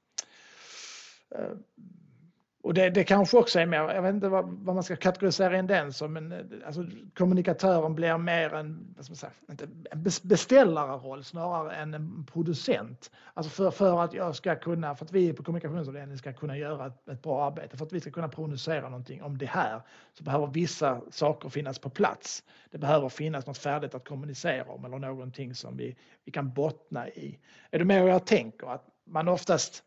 och 2.62 2.74
det, 2.74 2.90
det 2.90 3.04
kanske 3.04 3.38
också 3.38 3.60
är 3.60 3.66
mer, 3.66 3.78
jag 3.78 4.02
vet 4.02 4.14
inte 4.14 4.30
vad, 4.30 4.46
vad 4.46 4.76
man 4.76 4.84
ska 4.84 4.96
kategorisera 4.96 5.58
in 5.58 5.68
den 5.68 5.94
som, 5.94 6.14
men 6.14 6.32
eh, 6.32 6.40
alltså, 6.66 6.86
kommunikatören 7.18 7.96
blir 7.96 8.18
mer 8.18 8.54
en, 8.54 8.94
vad 8.96 9.06
ska 9.06 9.12
man 9.12 9.18
säga, 9.18 9.32
inte, 9.50 9.68
en 9.92 10.04
beställarroll 10.24 11.24
snarare 11.24 11.76
än 11.76 11.94
en 11.94 12.26
producent. 12.26 13.12
Alltså 13.34 13.52
för, 13.52 13.72
för 13.72 14.04
att 14.04 14.14
jag 14.14 14.36
ska 14.36 14.56
kunna, 14.56 14.96
för 14.96 15.06
att 15.06 15.12
vi 15.12 15.34
på 15.34 15.44
kommunikationsavdelningen 15.44 16.18
ska 16.18 16.34
kunna 16.34 16.58
göra 16.58 16.88
ett, 16.88 17.10
ett, 17.10 17.22
bra 17.22 17.46
arbete, 17.46 17.78
för 17.78 17.86
att 17.86 17.94
vi 17.94 18.02
ska 18.02 18.12
kunna 18.12 18.30
producera 18.30 18.90
någonting 18.90 19.24
om 19.24 19.38
det 19.38 19.46
här, 19.46 19.82
så 20.14 20.24
behöver 20.24 20.48
vissa 20.48 21.02
saker 21.10 21.50
finnas 21.50 21.80
på 21.80 21.90
plats. 21.90 22.44
Det 22.72 22.78
behöver 22.78 23.10
finnas 23.10 23.46
något 23.46 23.58
färdigt 23.58 23.96
att 23.96 24.08
kommunicera 24.08 24.72
om 24.72 24.86
eller 24.86 25.00
någonting 25.00 25.56
som 25.56 25.78
vi, 25.78 25.96
vi 26.26 26.32
kan 26.32 26.54
bottna 26.54 27.10
i. 27.10 27.40
Är 27.72 27.80
du 27.80 27.86
med 27.86 28.02
hur 28.02 28.10
jag 28.10 28.26
tänker? 28.26 28.68
Att 28.68 28.86
man 29.06 29.28
oftast 29.28 29.84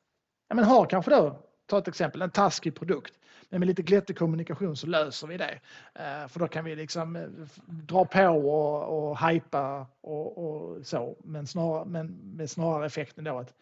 ja, 0.48 0.54
men 0.54 0.64
har 0.64 0.86
kanske 0.86 1.10
då 1.10 1.48
ta 1.72 1.78
ett 1.78 1.88
exempel, 1.88 2.22
en 2.22 2.30
taskig 2.30 2.74
produkt. 2.74 3.14
Men 3.48 3.60
med 3.60 3.66
lite 3.66 3.82
glättig 3.82 4.18
kommunikation 4.18 4.76
så 4.76 4.86
löser 4.86 5.26
vi 5.26 5.36
det. 5.36 5.60
Eh, 5.94 6.28
för 6.28 6.40
då 6.40 6.48
kan 6.48 6.64
vi 6.64 6.76
liksom 6.76 7.16
eh, 7.16 7.28
dra 7.66 8.04
på 8.04 8.28
och, 8.28 9.10
och 9.10 9.28
hypa 9.28 9.86
och, 10.00 10.38
och 10.38 10.86
så. 10.86 11.16
Men 11.24 11.46
snar, 11.46 11.84
men 11.84 12.06
med 12.06 12.50
snarare 12.50 12.86
effekten 12.86 13.24
då 13.24 13.38
att, 13.38 13.54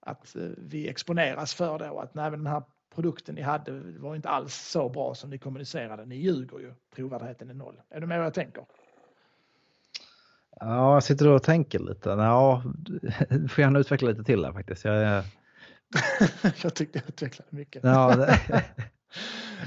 att 0.00 0.36
eh, 0.36 0.42
vi 0.56 0.88
exponeras 0.88 1.54
för 1.54 1.78
det 1.78 1.90
och 1.90 2.02
att 2.02 2.14
nej, 2.14 2.30
den 2.30 2.46
här 2.46 2.62
produkten 2.94 3.34
ni 3.34 3.42
hade 3.42 3.72
var 3.98 4.16
inte 4.16 4.28
alls 4.28 4.54
så 4.54 4.88
bra 4.88 5.14
som 5.14 5.30
ni 5.30 5.38
kommunicerade. 5.38 6.06
Ni 6.06 6.16
ljuger 6.16 6.58
ju. 6.58 6.74
Trovärdigheten 6.94 7.50
är 7.50 7.54
noll. 7.54 7.80
Är 7.90 8.00
du 8.00 8.06
med 8.06 8.18
vad 8.18 8.26
jag 8.26 8.34
tänker? 8.34 8.64
Ja, 10.60 10.94
jag 10.94 11.02
sitter 11.02 11.28
och 11.28 11.42
tänker 11.42 11.78
lite. 11.78 12.08
Ja, 12.08 12.62
du 13.30 13.48
får 13.48 13.62
gärna 13.62 13.78
utveckla 13.78 14.08
lite 14.08 14.24
till 14.24 14.42
där 14.42 14.52
faktiskt. 14.52 14.84
Jag 14.84 14.96
är 14.96 15.24
jag 16.62 16.74
tyckte 16.74 16.98
jag 16.98 17.08
utvecklade 17.08 17.48
mycket. 17.50 17.84
Ja, 17.84 18.16
det... 18.16 18.22
uh, 18.22 18.28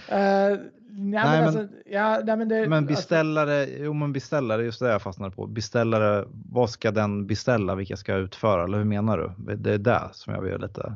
nej, 0.91 0.91
men, 0.91 1.43
alltså, 1.43 1.67
ja, 1.85 2.21
nej, 2.23 2.37
men, 2.37 2.49
det, 2.49 2.67
men 2.67 2.73
alltså- 2.73 2.95
beställare, 2.95 3.61
alltså... 3.61 3.75
jo 3.77 3.93
men 3.93 4.13
beställare, 4.13 4.63
just 4.63 4.79
det 4.79 4.89
jag 4.89 5.01
fastnade 5.01 5.35
på. 5.35 5.47
Beställare, 5.47 6.25
vad 6.51 6.69
ska 6.69 6.91
den 6.91 7.27
beställa, 7.27 7.75
vilka 7.75 7.97
ska 7.97 8.15
utföra, 8.15 8.63
eller 8.63 8.77
hur 8.77 8.85
menar 8.85 9.17
du? 9.17 9.55
Det 9.55 9.73
är 9.73 9.77
det 9.77 10.09
som 10.11 10.33
jag 10.33 10.41
vill 10.41 10.61
lite... 10.61 10.95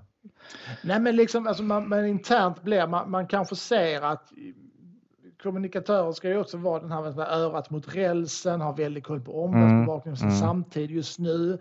Nej 0.82 1.00
men 1.00 1.16
liksom, 1.16 1.48
alltså 1.48 1.64
man, 1.64 1.90
man 1.90 2.06
internt 2.06 2.64
blir, 2.64 2.88
man, 2.88 3.12
man 3.12 3.28
kanske 3.28 3.56
ser 3.56 4.02
att 4.02 4.32
kommunikatörer 5.44 6.12
ska 6.12 6.30
ju 6.30 6.38
också 6.38 6.58
vara 6.58 6.80
den 6.80 6.92
här 6.92 7.20
örat 7.20 7.70
mot 7.70 7.96
rälsen, 7.96 8.62
ha 8.62 8.72
väldigt 8.72 9.04
koll 9.04 9.22
på 9.22 9.44
omvärldsbevakningen 9.44 10.18
mm. 10.18 10.30
mm. 10.30 10.40
samtidigt 10.40 10.92
just 10.92 11.20
nu 11.20 11.60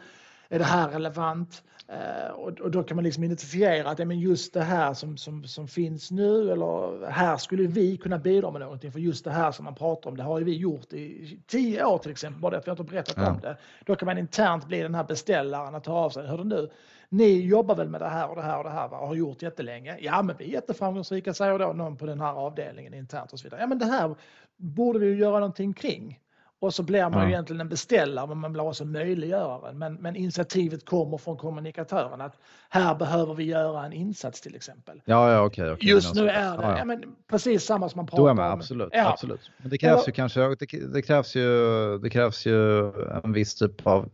är 0.52 0.58
det 0.58 0.64
här 0.64 0.88
relevant? 0.88 1.62
Eh, 1.88 2.30
och, 2.30 2.70
då 2.70 2.82
kan 2.82 2.96
man 2.96 3.04
liksom 3.04 3.24
identifiera 3.24 3.90
att 3.90 3.98
ja, 3.98 4.04
men 4.04 4.20
just 4.20 4.54
det 4.54 4.62
här 4.62 4.94
som, 4.94 5.16
som, 5.16 5.44
som 5.44 5.68
finns 5.68 6.10
nu 6.10 6.52
eller 6.52 7.06
här 7.10 7.36
skulle 7.36 7.66
vi 7.66 7.96
kunna 7.96 8.18
bidra 8.18 8.50
med 8.50 8.60
någonting 8.60 8.92
för 8.92 9.00
just 9.00 9.24
det 9.24 9.30
här 9.30 9.52
som 9.52 9.64
man 9.64 9.74
pratar 9.74 10.10
om 10.10 10.16
det 10.16 10.22
har 10.22 10.38
ju 10.38 10.44
vi 10.44 10.56
gjort 10.56 10.92
i 10.92 11.38
tio 11.46 11.84
år 11.84 11.98
till 11.98 12.10
exempel 12.10 12.40
bara 12.40 12.50
det 12.50 12.56
att 12.56 12.66
vi 12.66 12.70
inte 12.70 12.84
berättat 12.84 13.14
ja. 13.16 13.30
om 13.30 13.40
det. 13.40 13.56
Då 13.86 13.96
kan 13.96 14.06
man 14.06 14.18
internt 14.18 14.66
bli 14.66 14.82
den 14.82 14.94
här 14.94 15.04
beställaren 15.04 15.74
att 15.74 15.84
ta 15.84 15.92
av 15.92 16.10
sig. 16.10 16.26
Hör 16.26 16.44
nu, 16.44 16.70
ni 17.08 17.40
jobbar 17.40 17.74
väl 17.74 17.88
med 17.88 18.00
det 18.00 18.08
här 18.08 18.30
och 18.30 18.36
det 18.36 18.42
här 18.42 18.58
och 18.58 18.64
det 18.64 18.70
här 18.70 18.88
va? 18.88 18.98
och 18.98 19.08
har 19.08 19.14
gjort 19.14 19.42
jättelänge. 19.42 19.96
Ja 20.00 20.22
men 20.22 20.36
vi 20.38 20.44
är 20.44 20.48
jätteframgångsrika 20.48 21.34
säger 21.34 21.58
då 21.58 21.72
någon 21.72 21.96
på 21.96 22.06
den 22.06 22.20
här 22.20 22.32
avdelningen 22.32 22.94
internt 22.94 23.32
och 23.32 23.38
så 23.38 23.44
vidare. 23.44 23.60
Ja 23.60 23.66
men 23.66 23.78
det 23.78 23.86
här 23.86 24.14
borde 24.56 24.98
vi 24.98 25.06
ju 25.06 25.16
göra 25.16 25.38
någonting 25.38 25.72
kring. 25.72 26.18
Och 26.62 26.75
så 26.75 26.83
blir 26.83 27.03
man 27.03 27.12
ja. 27.12 27.25
ju 27.25 27.33
egentligen 27.33 27.61
en 27.61 27.68
beställare 27.68 28.27
men 28.27 28.38
man 28.38 28.53
blir 28.53 28.62
också 28.62 28.85
möjliggöraren. 28.85 29.79
Men, 29.79 29.94
men 29.94 30.16
initiativet 30.16 30.85
kommer 30.85 31.18
från 31.18 31.37
kommunikatören 31.37 32.20
att 32.20 32.37
här 32.68 32.94
behöver 32.94 33.35
vi 33.35 33.44
göra 33.44 33.87
en 33.87 33.92
insats 33.92 34.40
till 34.40 34.55
exempel. 34.55 35.03
Ja, 35.05 35.33
ja 35.33 35.40
okej. 35.40 35.62
Okay, 35.64 35.75
okay. 35.75 35.88
Just 35.88 36.14
nu 36.14 36.29
är 36.29 36.57
det 36.57 36.62
ja, 36.62 36.79
ja. 36.79 36.85
men, 36.85 37.05
precis 37.31 37.64
samma 37.64 37.88
som 37.88 37.96
man 37.96 38.07
pratar 38.07 38.22
Då 38.22 38.29
är 38.29 38.35
man, 38.35 38.53
om. 38.53 38.59
Absolut, 38.59 38.92
absolut. 38.94 39.51
Men 39.59 39.70
det 39.70 39.79
krävs 39.79 40.09
ju 40.09 40.12
kanske, 40.12 40.40
det, 40.40 40.92
det, 40.92 41.03
krävs 41.03 41.37
ju, 41.37 41.98
det 41.98 42.11
krävs 42.11 42.46
ju 42.46 42.92
en 43.25 43.33
viss 43.33 43.55
typ 43.55 43.87
av, 43.87 44.09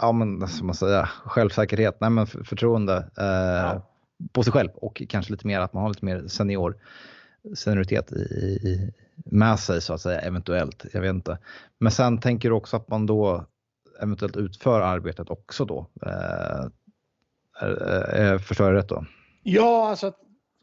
ja 0.00 0.12
men 0.12 0.48
som 0.48 0.66
man 0.66 0.74
säger, 0.74 1.04
självsäkerhet, 1.24 2.00
nej 2.00 2.10
men 2.10 2.26
förtroende 2.26 3.10
eh, 3.18 3.82
på 4.32 4.42
sig 4.42 4.52
själv 4.52 4.70
och 4.74 5.02
kanske 5.08 5.32
lite 5.32 5.46
mer 5.46 5.60
att 5.60 5.72
man 5.72 5.82
har 5.82 5.90
lite 5.90 6.04
mer 6.04 6.28
senior 6.28 6.76
senioritet 7.54 8.12
i, 8.12 8.16
i, 8.16 8.92
med 9.16 9.58
sig 9.58 9.82
så 9.82 9.94
att 9.94 10.00
säga, 10.00 10.20
eventuellt. 10.20 10.86
Jag 10.92 11.00
vet 11.00 11.14
inte. 11.14 11.38
Men 11.78 11.92
sen 11.92 12.20
tänker 12.20 12.48
du 12.48 12.54
också 12.54 12.76
att 12.76 12.88
man 12.88 13.06
då 13.06 13.46
eventuellt 14.00 14.36
utför 14.36 14.80
arbetet 14.80 15.30
också 15.30 15.64
då? 15.64 15.86
Eh, 16.06 16.64
eh, 18.22 18.38
förstår 18.38 18.66
jag 18.66 18.76
rätt 18.76 18.88
då? 18.88 19.04
Ja, 19.42 19.88
alltså 19.88 20.06
att 20.06 20.18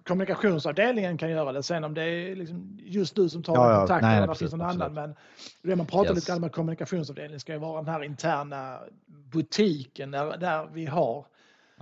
kommunikationsavdelningen 0.07 1.17
kan 1.17 1.29
göra 1.29 1.51
det. 1.51 1.63
Sen 1.63 1.83
om 1.83 1.93
det 1.93 2.03
är 2.03 2.35
liksom 2.35 2.79
just 2.79 3.15
du 3.15 3.29
som 3.29 3.43
tar 3.43 3.55
ja, 3.55 3.71
ja. 3.71 3.79
kontakt 3.79 4.03
eller 4.03 4.27
det 4.27 4.35
finns 4.35 4.51
någon 4.51 4.61
annan. 4.61 4.93
Men 4.93 5.15
det 5.63 5.75
man 5.75 5.85
pratar 5.85 6.09
yes. 6.09 6.15
lite 6.15 6.31
grann 6.31 6.41
med 6.41 6.51
kommunikationsavdelningen 6.51 7.39
ska 7.39 7.53
ju 7.53 7.59
vara 7.59 7.81
den 7.81 7.93
här 7.93 8.03
interna 8.03 8.79
butiken 9.07 10.11
där, 10.11 10.37
där 10.37 10.69
vi 10.73 10.85
har 10.85 11.25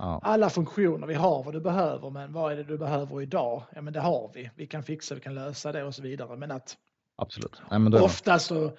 Ja. 0.00 0.20
Alla 0.22 0.50
funktioner 0.50 1.06
vi 1.06 1.14
har 1.14 1.42
vad 1.42 1.54
du 1.54 1.60
behöver, 1.60 2.10
men 2.10 2.32
vad 2.32 2.52
är 2.52 2.56
det 2.56 2.64
du 2.64 2.78
behöver 2.78 3.22
idag? 3.22 3.62
Ja, 3.74 3.80
men 3.82 3.92
det 3.92 4.00
har 4.00 4.30
vi. 4.34 4.50
Vi 4.54 4.66
kan 4.66 4.82
fixa, 4.82 5.14
vi 5.14 5.20
kan 5.20 5.34
lösa 5.34 5.72
det 5.72 5.84
och 5.84 5.94
så 5.94 6.02
vidare. 6.02 6.36
Men 6.36 6.50
att 6.50 6.76
Absolut. 7.16 7.62
Nej, 7.70 7.78
men. 7.78 7.94
Ofta 7.94 8.38
så, 8.38 8.72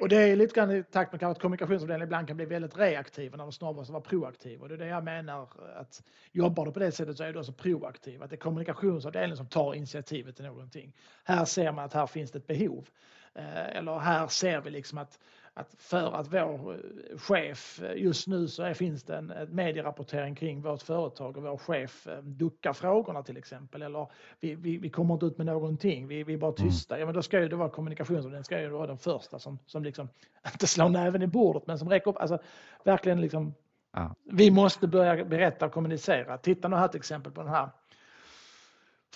och 0.00 0.08
det 0.08 0.16
är 0.16 0.36
lite 0.36 0.54
grann 0.54 0.70
i 0.70 0.82
takt 0.82 1.12
med 1.12 1.22
att 1.22 1.40
kommunikationsavdelningen 1.40 2.08
ibland 2.08 2.28
kan 2.28 2.36
bli 2.36 2.46
väldigt 2.46 2.78
reaktiva 2.78 3.36
när 3.36 3.44
de 3.44 3.52
snarare 3.52 3.84
ska 3.84 3.92
vara 3.92 4.02
proaktiva. 4.02 4.62
Och 4.62 4.68
det 4.68 4.74
är 4.74 4.78
det 4.78 4.86
jag 4.86 5.04
menar 5.04 5.48
att 5.76 6.02
jobbar 6.32 6.66
du 6.66 6.72
på 6.72 6.78
det 6.78 6.92
sättet 6.92 7.16
så 7.16 7.24
är 7.24 7.32
du 7.32 7.38
också 7.38 7.52
proaktiv. 7.52 8.22
Att 8.22 8.30
det 8.30 8.36
är 8.36 8.40
kommunikationsavdelningen 8.40 9.36
som 9.36 9.46
tar 9.46 9.74
initiativet 9.74 10.36
till 10.36 10.44
någonting. 10.44 10.92
Här 11.24 11.44
ser 11.44 11.72
man 11.72 11.84
att 11.84 11.92
här 11.92 12.06
finns 12.06 12.30
det 12.30 12.38
ett 12.38 12.46
behov. 12.46 12.88
Eh, 13.34 13.76
eller 13.76 13.98
här 13.98 14.28
ser 14.28 14.60
vi 14.60 14.70
liksom 14.70 14.98
att 14.98 15.18
att 15.58 15.74
för 15.78 16.12
att 16.12 16.32
vår 16.32 16.72
eh, 16.72 17.18
chef, 17.18 17.82
eh, 17.82 18.02
just 18.02 18.26
nu 18.26 18.48
så 18.48 18.74
finns 18.74 19.02
det 19.02 19.16
en, 19.16 19.30
en 19.30 19.54
medierapportering 19.54 20.34
kring 20.34 20.62
vårt 20.62 20.82
företag 20.82 21.36
och 21.36 21.42
vår 21.42 21.56
chef 21.56 22.06
eh, 22.06 22.18
duckar 22.18 22.72
frågorna 22.72 23.22
till 23.22 23.36
exempel 23.36 23.82
eller 23.82 24.08
vi, 24.40 24.54
vi, 24.54 24.78
vi 24.78 24.90
kommer 24.90 25.14
inte 25.14 25.26
ut 25.26 25.38
med 25.38 25.46
någonting, 25.46 26.08
vi, 26.08 26.22
vi 26.24 26.34
är 26.34 26.38
bara 26.38 26.54
mm. 26.58 26.70
tysta. 26.70 26.94
Mm. 26.94 27.00
Ja 27.00 27.06
men 27.06 27.14
då 27.14 27.22
ska 27.22 27.40
ju 27.40 27.48
det 27.48 27.56
vara 27.56 27.68
kommunikationsavdelningen, 27.68 28.44
ska 28.44 28.60
ju 28.60 28.68
vara 28.68 28.86
den 28.86 28.98
första 28.98 29.38
som, 29.38 29.58
som 29.66 29.84
liksom, 29.84 30.08
inte 30.52 30.66
slår 30.66 30.88
näven 30.88 31.22
i 31.22 31.26
bordet 31.26 31.66
men 31.66 31.78
som 31.78 31.88
räcker 31.88 32.10
upp, 32.10 32.16
alltså 32.16 32.38
verkligen 32.84 33.20
liksom 33.20 33.54
ja. 33.92 34.14
Vi 34.24 34.50
måste 34.50 34.88
börja 34.88 35.24
berätta 35.24 35.66
och 35.66 35.72
kommunicera. 35.72 36.38
Titta 36.38 36.68
nu 36.68 36.76
här 36.76 36.88
till 36.88 36.98
exempel 36.98 37.32
på 37.32 37.42
den 37.42 37.50
här 37.50 37.68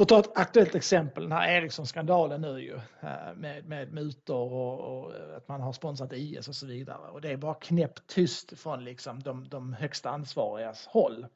för 0.00 0.04
att 0.04 0.24
ta 0.24 0.30
ett 0.30 0.38
aktuellt 0.38 0.74
exempel, 0.74 1.22
den 1.22 1.32
här 1.32 1.48
Ericsson-skandalen 1.48 2.40
nu 2.40 2.60
ju 2.60 2.74
eh, 3.00 3.34
med, 3.36 3.64
med 3.68 3.92
mutor 3.92 4.52
och, 4.52 4.80
och, 4.80 5.12
att 5.36 5.48
man 5.48 5.60
har 5.60 5.72
sponsrat 5.72 6.12
IS 6.12 6.48
och 6.48 6.54
så 6.54 6.66
vidare. 6.66 7.08
Och 7.12 7.20
det 7.20 7.32
är 7.32 7.36
bara 7.36 7.54
knäppt 7.54 8.06
tyst 8.06 8.58
från 8.58 8.84
liksom 8.84 9.22
de, 9.22 9.48
de 9.48 9.72
högsta 9.72 10.10
ansvarigas 10.10 10.86
håll. 10.86 11.26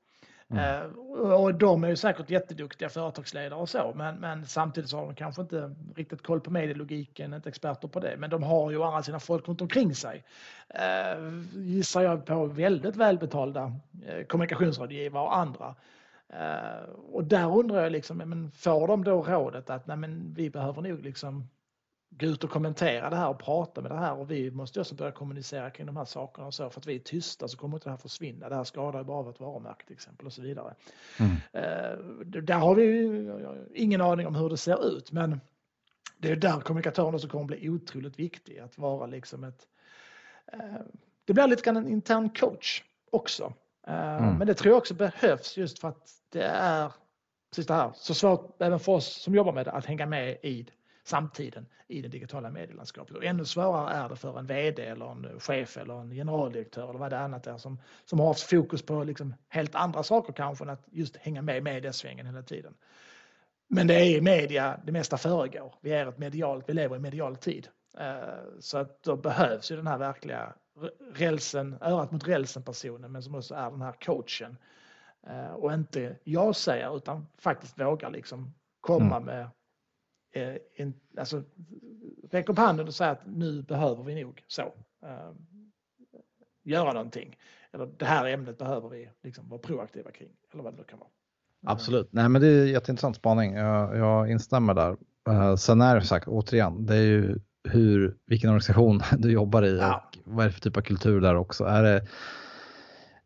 Mm. 0.50 0.92
Uh, 0.92 1.32
och 1.32 1.54
de 1.54 1.84
är 1.84 1.88
ju 1.88 1.96
säkert 1.96 2.30
jätteduktiga 2.30 2.88
företagsledare 2.88 3.60
och 3.60 3.68
så, 3.68 3.92
men, 3.96 4.16
men 4.16 4.46
samtidigt 4.46 4.90
så 4.90 4.96
har 4.96 5.06
de 5.06 5.14
kanske 5.14 5.42
inte 5.42 5.74
riktigt 5.96 6.22
koll 6.22 6.40
på 6.40 6.50
medielogiken, 6.50 7.34
inte 7.34 7.48
experter 7.48 7.88
på 7.88 8.00
det. 8.00 8.16
Men 8.18 8.30
de 8.30 8.42
har 8.42 8.70
ju 8.70 8.82
alla 8.82 9.02
sina 9.02 9.20
folk 9.20 9.48
runt 9.48 9.60
omkring 9.60 9.94
sig. 9.94 10.24
Uh, 10.74 11.42
gissar 11.52 12.02
jag 12.02 12.26
på 12.26 12.46
väldigt 12.46 12.96
välbetalda 12.96 13.64
uh, 13.64 14.24
kommunikationsrådgivare 14.28 15.22
och 15.22 15.36
andra 15.36 15.74
och 17.12 17.24
där 17.24 17.58
undrar 17.58 17.82
jag, 17.82 17.92
liksom, 17.92 18.16
men 18.16 18.50
får 18.50 18.88
de 18.88 19.04
då 19.04 19.22
rådet 19.22 19.70
att 19.70 19.86
nej, 19.86 19.96
men 19.96 20.34
vi 20.34 20.50
behöver 20.50 20.82
nog 20.82 21.02
liksom 21.02 21.48
gå 22.10 22.26
ut 22.26 22.44
och 22.44 22.50
kommentera 22.50 23.10
det 23.10 23.16
här 23.16 23.28
och 23.28 23.38
prata 23.38 23.80
med 23.80 23.90
det 23.90 23.96
här 23.96 24.18
och 24.18 24.30
vi 24.30 24.50
måste 24.50 24.80
också 24.80 24.94
börja 24.94 25.12
kommunicera 25.12 25.70
kring 25.70 25.86
de 25.86 25.96
här 25.96 26.04
sakerna 26.04 26.46
och 26.46 26.54
så 26.54 26.70
för 26.70 26.80
att 26.80 26.86
vi 26.86 26.94
är 26.94 26.98
tysta 26.98 27.48
så 27.48 27.58
kommer 27.58 27.76
inte 27.76 27.86
det 27.86 27.90
här 27.90 27.96
försvinna. 27.96 28.48
Det 28.48 28.54
här 28.54 28.64
skadar 28.64 28.98
ju 28.98 29.04
bara 29.04 29.22
vårt 29.22 29.40
varumärke 29.40 29.86
till 29.86 29.94
exempel 29.94 30.26
och 30.26 30.32
så 30.32 30.42
vidare. 30.42 30.74
Mm. 31.20 31.32
Uh, 31.32 32.26
där 32.26 32.58
har 32.58 32.74
vi 32.74 33.72
ingen 33.74 34.00
aning 34.00 34.26
om 34.26 34.34
hur 34.34 34.48
det 34.48 34.56
ser 34.56 34.96
ut 34.96 35.12
men 35.12 35.40
det 36.18 36.30
är 36.30 36.36
där 36.36 36.60
kommunikatören 36.60 37.14
också 37.14 37.28
kommer 37.28 37.44
bli 37.44 37.68
otroligt 37.68 38.18
viktig 38.18 38.58
att 38.58 38.78
vara 38.78 39.06
liksom 39.06 39.44
ett 39.44 39.66
uh, 40.54 40.80
det 41.24 41.32
blir 41.32 41.46
lite 41.46 41.62
grann 41.62 41.76
en 41.76 41.88
intern 41.88 42.30
coach 42.30 42.82
också. 43.10 43.52
Eh, 43.86 44.16
mm. 44.16 44.34
Men 44.38 44.46
det 44.46 44.54
tror 44.54 44.72
jag 44.72 44.78
också 44.78 44.94
behövs 44.94 45.56
just 45.56 45.78
för 45.78 45.88
att 45.88 46.08
det 46.32 46.44
är 46.44 46.92
precis 47.50 47.66
det 47.66 47.74
här, 47.74 47.92
så 47.94 48.14
svårt 48.14 48.62
även 48.62 48.80
för 48.80 48.92
oss 48.92 49.22
som 49.22 49.34
jobbar 49.34 49.52
med 49.52 49.66
det 49.66 49.72
att 49.72 49.86
hänga 49.86 50.06
med 50.06 50.30
i 50.42 50.66
samtiden 51.04 51.66
i 51.88 52.02
det 52.02 52.08
digitala 52.08 52.50
medielandskapet. 52.50 53.16
Och 53.16 53.24
ännu 53.24 53.44
svårare 53.44 53.94
är 53.94 54.08
det 54.08 54.16
för 54.16 54.38
en 54.38 54.46
VD 54.46 54.82
eller 54.82 55.10
en 55.10 55.40
chef 55.40 55.76
eller 55.76 56.00
en 56.00 56.10
generaldirektör 56.10 56.90
eller 56.90 56.98
vad 56.98 57.12
det 57.12 57.18
annat 57.18 57.46
är 57.46 57.58
som, 57.58 57.80
som 58.04 58.20
har 58.20 58.26
haft 58.26 58.50
fokus 58.50 58.82
på 58.82 59.04
liksom 59.04 59.34
helt 59.48 59.74
andra 59.74 60.02
saker 60.02 60.32
kanske 60.32 60.64
än 60.64 60.70
att 60.70 60.84
just 60.90 61.16
hänga 61.16 61.42
med 61.42 61.56
i 61.56 61.60
mediasvängen 61.60 62.26
hela 62.26 62.42
tiden. 62.42 62.74
Men 63.68 63.86
det 63.86 63.94
är 63.94 64.16
i 64.16 64.20
media 64.20 64.80
det 64.84 64.92
mesta 64.92 65.16
föregår. 65.16 65.74
Vi 65.80 65.92
är 65.92 66.06
ett 66.06 66.18
medialt, 66.18 66.68
vi 66.68 66.72
lever 66.72 66.96
i 66.96 66.98
medial 66.98 67.36
tid. 67.36 67.68
Eh, 67.98 68.60
så 68.60 68.78
att 68.78 69.02
då 69.02 69.16
behövs 69.16 69.70
ju 69.70 69.76
den 69.76 69.86
här 69.86 69.98
verkliga 69.98 70.54
rälsen, 71.14 71.76
örat 71.80 72.12
mot 72.12 72.28
rälsen 72.28 72.62
personen 72.62 73.12
men 73.12 73.22
som 73.22 73.34
också 73.34 73.54
är 73.54 73.70
den 73.70 73.82
här 73.82 73.94
coachen. 74.00 74.56
Eh, 75.26 75.52
och 75.52 75.72
inte 75.72 76.16
jag 76.24 76.56
säger 76.56 76.96
utan 76.96 77.26
faktiskt 77.38 77.80
vågar 77.80 78.10
liksom 78.10 78.54
komma 78.80 79.16
mm. 79.16 79.24
med 79.24 79.48
eh, 80.32 80.60
en, 80.74 80.94
alltså 81.16 81.42
räck 82.30 82.48
upp 82.48 82.58
handen 82.58 82.86
och 82.86 82.94
säga 82.94 83.10
att 83.10 83.26
nu 83.26 83.62
behöver 83.62 84.02
vi 84.02 84.22
nog 84.24 84.44
så 84.46 84.62
eh, 85.02 85.30
göra 86.62 86.92
någonting. 86.92 87.36
Eller 87.72 87.86
det 87.86 88.04
här 88.04 88.26
ämnet 88.26 88.58
behöver 88.58 88.88
vi 88.88 89.10
liksom 89.22 89.48
vara 89.48 89.60
proaktiva 89.60 90.10
kring. 90.10 90.30
Eller 90.52 90.62
vad 90.62 90.72
det 90.72 90.76
nu 90.76 90.84
kan 90.84 90.98
vara. 90.98 91.08
Absolut, 91.66 92.08
nej 92.12 92.28
men 92.28 92.42
det 92.42 92.48
är 92.48 92.66
jätteintressant 92.66 93.16
spaning. 93.16 93.54
Jag, 93.54 93.96
jag 93.96 94.30
instämmer 94.30 94.74
där. 94.74 94.96
Sen 95.56 95.80
är 95.80 95.94
det 95.94 96.02
sagt 96.02 96.28
återigen, 96.28 96.86
det 96.86 96.94
är 96.94 97.02
ju 97.02 97.38
hur, 97.68 98.16
vilken 98.26 98.50
organisation 98.50 99.00
du 99.18 99.32
jobbar 99.32 99.62
i 99.62 99.78
ja. 99.78 100.10
och 100.24 100.34
vad 100.34 100.44
är 100.44 100.48
det 100.48 100.52
för 100.52 100.60
typ 100.60 100.76
av 100.76 100.80
kultur 100.80 101.20
där 101.20 101.34
också. 101.34 101.64
Är 101.64 101.82
det, 101.82 102.02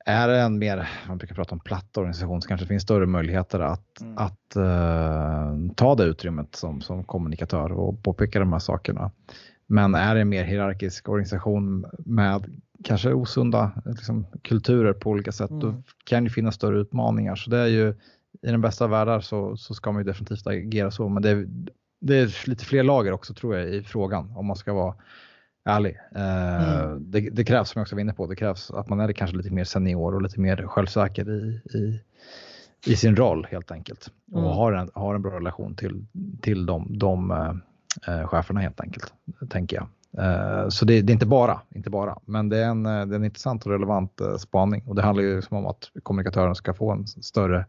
är 0.05 0.29
det 0.29 0.40
en 0.40 0.59
mer, 0.59 0.88
man 1.09 1.18
brukar 1.18 1.35
prata 1.35 1.55
om 1.55 1.61
platt 1.61 1.96
organisation, 1.96 2.42
så 2.42 2.48
kanske 2.48 2.64
det 2.64 2.68
finns 2.68 2.83
större 2.83 3.07
möjligheter 3.07 3.61
att, 3.61 4.01
mm. 4.01 4.18
att 4.18 4.57
uh, 4.57 5.72
ta 5.74 5.94
det 5.94 6.05
utrymmet 6.05 6.55
som, 6.57 6.81
som 6.81 7.05
kommunikatör 7.05 7.72
och 7.72 8.03
påpeka 8.03 8.38
de 8.38 8.53
här 8.53 8.59
sakerna. 8.59 9.11
Men 9.66 9.94
är 9.94 10.14
det 10.14 10.20
en 10.20 10.29
mer 10.29 10.44
hierarkisk 10.44 11.09
organisation 11.09 11.87
med 11.98 12.61
kanske 12.85 13.12
osunda 13.12 13.72
liksom, 13.85 14.27
kulturer 14.42 14.92
på 14.92 15.11
olika 15.11 15.33
sätt, 15.33 15.51
mm. 15.51 15.61
då 15.61 15.83
kan 16.05 16.24
det 16.24 16.31
finnas 16.31 16.55
större 16.55 16.81
utmaningar. 16.81 17.37
Så 17.37 17.51
det 17.51 17.59
är 17.59 17.66
ju 17.66 17.88
i 18.42 18.51
den 18.51 18.61
bästa 18.61 18.85
av 18.85 18.90
världar 18.90 19.20
så, 19.20 19.57
så 19.57 19.74
ska 19.74 19.92
man 19.92 20.03
ju 20.03 20.05
definitivt 20.05 20.46
agera 20.46 20.90
så, 20.90 21.09
men 21.09 21.22
det 21.22 21.31
är, 21.31 21.48
det 22.00 22.16
är 22.16 22.48
lite 22.48 22.64
fler 22.64 22.82
lager 22.82 23.12
också 23.12 23.34
tror 23.34 23.56
jag 23.56 23.68
i 23.68 23.82
frågan 23.82 24.32
om 24.37 24.46
man 24.46 24.56
ska 24.56 24.72
vara 24.72 24.94
ärlig. 25.64 25.98
Eh, 26.14 26.84
mm. 26.84 27.11
det, 27.11 27.20
det, 27.20 27.44
krävs, 27.44 27.70
som 27.70 27.78
jag 27.78 27.84
också 27.84 27.94
var 27.94 28.00
inne 28.00 28.12
på, 28.12 28.26
det 28.26 28.37
krävs 28.37 28.70
att 28.70 28.88
man 28.88 29.00
är 29.00 29.12
kanske 29.12 29.37
lite 29.37 29.50
mer 29.50 29.64
senior 29.64 30.14
och 30.14 30.22
lite 30.22 30.40
mer 30.40 30.66
självsäker 30.66 31.30
i, 31.30 31.61
i, 31.78 32.00
i 32.87 32.96
sin 32.96 33.16
roll 33.16 33.46
helt 33.50 33.70
enkelt. 33.70 34.11
Mm. 34.32 34.44
Och 34.44 34.54
har 34.54 34.72
en, 34.72 34.90
har 34.94 35.14
en 35.14 35.22
bra 35.22 35.37
relation 35.37 35.74
till, 35.74 36.06
till 36.42 36.66
de, 36.66 36.98
de 36.98 37.30
äh, 38.06 38.26
cheferna 38.26 38.61
helt 38.61 38.80
enkelt, 38.80 39.12
tänker 39.48 39.76
jag. 39.76 39.88
Äh, 40.24 40.68
så 40.68 40.84
det, 40.84 41.02
det, 41.02 41.11
är 41.11 41.14
inte 41.14 41.26
bara, 41.26 41.61
inte 41.74 41.90
bara, 41.90 42.18
men 42.24 42.48
det 42.48 42.58
är 42.58 42.68
en, 42.68 42.82
det 42.82 42.90
är 42.90 43.14
en 43.14 43.24
intressant 43.24 43.66
och 43.66 43.72
relevant 43.72 44.20
äh, 44.20 44.37
spaning 44.37 44.82
och 44.87 44.94
det 44.94 45.02
handlar 45.02 45.24
ju 45.24 45.42
om 45.50 45.66
att 45.66 45.90
kommunikatören 46.02 46.54
ska 46.54 46.74
få 46.74 46.92
en 46.92 47.06
större, 47.06 47.66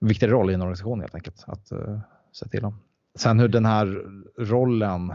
viktigare 0.00 0.32
roll 0.32 0.50
i 0.50 0.54
en 0.54 0.62
organisation 0.62 1.00
helt 1.00 1.14
enkelt. 1.14 1.44
Att 1.46 1.72
äh, 1.72 1.98
se 2.32 2.48
till 2.48 2.62
dem. 2.62 2.78
Sen 3.18 3.40
hur 3.40 3.48
den 3.48 3.64
här 3.64 3.86
rollen 4.38 5.14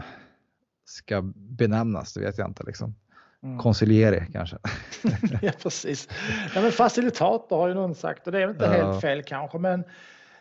ska 0.84 1.22
benämnas, 1.34 2.12
det 2.12 2.20
vet 2.20 2.38
jag 2.38 2.48
inte. 2.48 2.62
Liksom. 2.62 2.94
Mm. 3.42 3.58
Conciliere 3.58 4.26
kanske. 4.32 4.58
ja, 5.42 5.52
precis. 5.62 6.08
Ja, 6.54 6.60
men 6.62 6.72
facilitator 6.72 7.56
har 7.56 7.68
ju 7.68 7.74
någon 7.74 7.94
sagt 7.94 8.26
och 8.26 8.32
det 8.32 8.42
är 8.42 8.50
inte 8.50 8.64
ja. 8.64 8.70
helt 8.70 9.00
fel 9.00 9.22
kanske. 9.22 9.58
Men, 9.58 9.84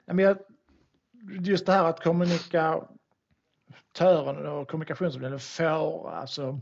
men 0.06 0.38
just 1.40 1.66
det 1.66 1.72
här 1.72 1.84
att 1.84 2.04
kommunikatören 2.04 2.88
och 4.48 4.68
kommunikationsavdelningen 4.68 5.40
får 5.40 6.12
alltså 6.12 6.60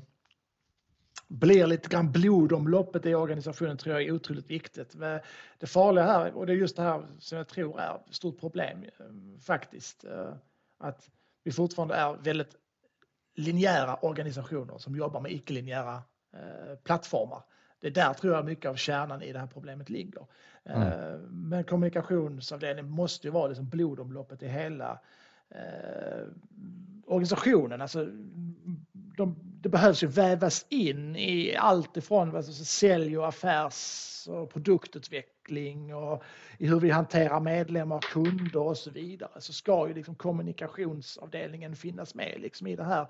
blir 1.28 1.68
lite 1.68 1.90
grann 1.90 2.12
blodomloppet 2.12 3.06
i 3.06 3.16
organisationen 3.16 3.78
tror 3.78 3.96
jag 3.96 4.04
är 4.04 4.12
otroligt 4.12 4.50
viktigt. 4.50 4.96
Det 5.60 5.68
farliga 5.68 6.06
här, 6.06 6.34
och 6.34 6.46
det 6.46 6.54
är 6.54 6.58
just 6.58 6.76
det 6.76 6.82
här 6.82 7.08
som 7.20 7.38
jag 7.38 7.48
tror 7.48 7.80
är 7.80 7.96
ett 7.96 8.16
stort 8.16 8.40
problem 8.40 8.84
eh, 8.84 9.40
faktiskt, 9.42 10.04
eh, 10.04 10.34
att 10.82 11.10
vi 11.44 11.52
fortfarande 11.52 11.96
är 11.96 12.13
väldigt 12.13 12.56
linjära 13.36 13.96
organisationer 13.96 14.78
som 14.78 14.96
jobbar 14.96 15.22
med 15.22 15.32
icke-linjära 15.32 16.04
eh, 16.34 16.76
plattformar. 16.84 17.44
Det 17.80 17.88
är 17.88 17.91
där 17.91 18.13
tror 18.13 18.34
jag 18.34 18.46
mycket 18.46 18.70
av 18.70 18.76
kärnan 18.76 19.22
i 19.22 19.34
det 19.34 19.39
här 19.39 19.48
problemet 19.48 19.89
ligger. 19.89 20.28
Mm. 20.63 20.88
Eh, 20.88 21.20
men 21.30 21.63
kommunikationsavdelningen 21.63 22.91
måste 22.91 23.28
ju 23.28 23.32
vara 23.32 23.48
liksom 23.48 23.70
blodomloppet 23.70 24.44
i 24.44 24.48
hela 24.48 25.00
eh, 25.50 26.28
organisationen. 27.06 27.82
Alltså, 27.82 28.06
de, 29.17 29.36
det 29.62 29.70
behövs 29.70 30.04
ju 30.04 30.08
vävas 30.08 30.65
in 30.70 31.15
i 31.15 31.56
allt 31.56 31.98
ifrån 31.98 32.36
alltså, 32.36 32.65
sälj 32.65 33.17
och 33.17 33.28
affärs 33.28 34.28
och 34.28 34.50
produktutveckling 34.50 35.31
och 35.94 36.24
i 36.58 36.68
hur 36.68 36.80
vi 36.80 36.90
hanterar 36.90 37.40
medlemmar, 37.40 38.00
kunder 38.00 38.62
och 38.62 38.78
så 38.78 38.92
vidare 38.92 39.42
så 39.42 39.54
ska 39.54 39.88
ju 39.88 39.94
liksom 39.94 40.16
kommunikationsavdelningen 40.16 41.76
finnas 41.76 42.16
med 42.16 42.38
liksom 42.42 42.68
i 42.68 42.76
det 42.76 42.84
här, 42.84 43.08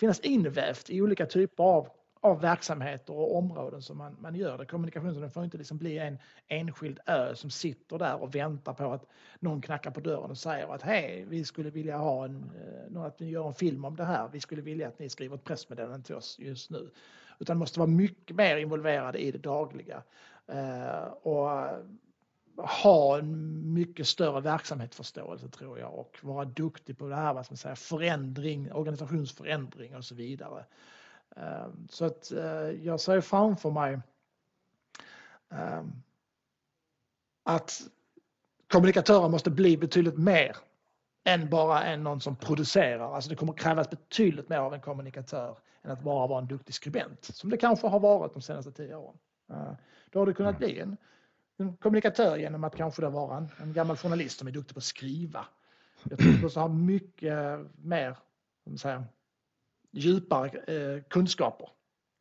finnas 0.00 0.20
invävt 0.20 0.90
i 0.90 1.02
olika 1.02 1.26
typer 1.26 1.64
av 1.64 1.88
av 2.20 2.40
verksamheter 2.40 3.12
och 3.12 3.36
områden 3.36 3.82
som 3.82 3.98
man, 3.98 4.16
man 4.20 4.34
gör 4.34 4.58
det. 4.58 4.66
Kommunikationen 4.66 5.30
får 5.30 5.44
inte 5.44 5.58
liksom 5.58 5.78
bli 5.78 5.98
en 5.98 6.18
enskild 6.48 7.00
ö 7.06 7.34
som 7.34 7.50
sitter 7.50 7.98
där 7.98 8.22
och 8.22 8.34
väntar 8.34 8.72
på 8.72 8.92
att 8.92 9.06
någon 9.40 9.62
knackar 9.62 9.90
på 9.90 10.00
dörren 10.00 10.30
och 10.30 10.38
säger 10.38 10.74
att 10.74 10.82
hej, 10.82 11.24
vi 11.28 11.44
skulle 11.44 11.70
vilja 11.70 11.96
ha 11.96 12.24
en, 12.24 12.50
eh, 12.94 13.02
att 13.02 13.20
ni 13.20 13.30
gör 13.30 13.48
en 13.48 13.54
film 13.54 13.84
om 13.84 13.96
det 13.96 14.04
här. 14.04 14.28
Vi 14.32 14.40
skulle 14.40 14.62
vilja 14.62 14.88
att 14.88 14.98
ni 14.98 15.08
skriver 15.08 15.36
ett 15.36 15.44
pressmeddelande 15.44 16.06
till 16.06 16.14
oss 16.14 16.36
just 16.38 16.70
nu. 16.70 16.90
Utan 17.38 17.58
måste 17.58 17.78
vara 17.78 17.90
mycket 17.90 18.36
mer 18.36 18.56
involverade 18.56 19.18
i 19.18 19.30
det 19.30 19.38
dagliga. 19.38 20.02
Eh, 20.46 21.04
och 21.22 21.50
eh, 21.50 21.78
ha 22.56 23.18
en 23.18 23.72
mycket 23.72 24.06
större 24.06 24.40
verksamhetsförståelse 24.40 25.48
tror 25.48 25.78
jag 25.78 25.94
och 25.94 26.18
vara 26.22 26.44
duktig 26.44 26.98
på 26.98 27.08
det 27.08 27.16
här, 27.16 27.34
vad 27.34 27.44
ska 27.44 27.52
man 27.52 27.56
säga, 27.56 27.76
förändring, 27.76 28.72
organisationsförändring 28.72 29.96
och 29.96 30.04
så 30.04 30.14
vidare. 30.14 30.64
Ehm, 31.36 31.88
så 31.90 32.04
att 32.04 32.32
eh, 32.32 32.70
jag 32.70 33.00
ser 33.00 33.20
framför 33.20 33.70
mig 33.70 34.00
ehm, 35.50 35.92
att 37.42 37.82
kommunikatörer 38.68 39.28
måste 39.28 39.50
bli 39.50 39.76
betydligt 39.76 40.18
mer 40.18 40.56
än 41.24 41.50
bara 41.50 41.84
en 41.84 42.02
någon 42.02 42.20
som 42.20 42.36
producerar. 42.36 43.14
Alltså 43.14 43.30
det 43.30 43.36
kommer 43.36 43.52
krävas 43.52 43.90
betydligt 43.90 44.48
mer 44.48 44.58
av 44.58 44.74
en 44.74 44.80
kommunikatör 44.80 45.58
än 45.82 45.90
att 45.90 46.02
bara 46.02 46.26
vara 46.26 46.38
en 46.38 46.46
duktig 46.46 46.74
skribent 46.74 47.24
som 47.24 47.50
det 47.50 47.56
kanske 47.56 47.86
har 47.86 48.00
varit 48.00 48.32
de 48.32 48.42
senaste 48.42 48.72
tio 48.72 48.96
åren. 48.96 49.18
Eh, 49.50 49.72
då 50.10 50.18
har 50.18 50.26
det 50.26 50.34
kunnat 50.34 50.58
bli 50.58 50.80
en, 50.80 50.96
en 51.56 51.76
kommunikatör 51.76 52.36
genom 52.36 52.64
att 52.64 52.76
kanske 52.76 53.02
då 53.02 53.10
vara 53.10 53.36
en, 53.36 53.48
en 53.62 53.72
gammal 53.72 53.96
journalist 53.96 54.38
som 54.38 54.48
är 54.48 54.52
duktig 54.52 54.74
på 54.74 54.78
att 54.78 54.84
skriva. 54.84 55.46
Jag 56.10 56.18
tror 56.18 56.30
att 56.30 56.36
du 56.36 56.42
måste 56.42 56.60
ha 56.60 56.68
mycket 56.68 57.58
mer 57.76 58.16
säga, 58.78 59.04
djupare 59.96 60.48
eh, 60.48 61.02
kunskaper. 61.10 61.68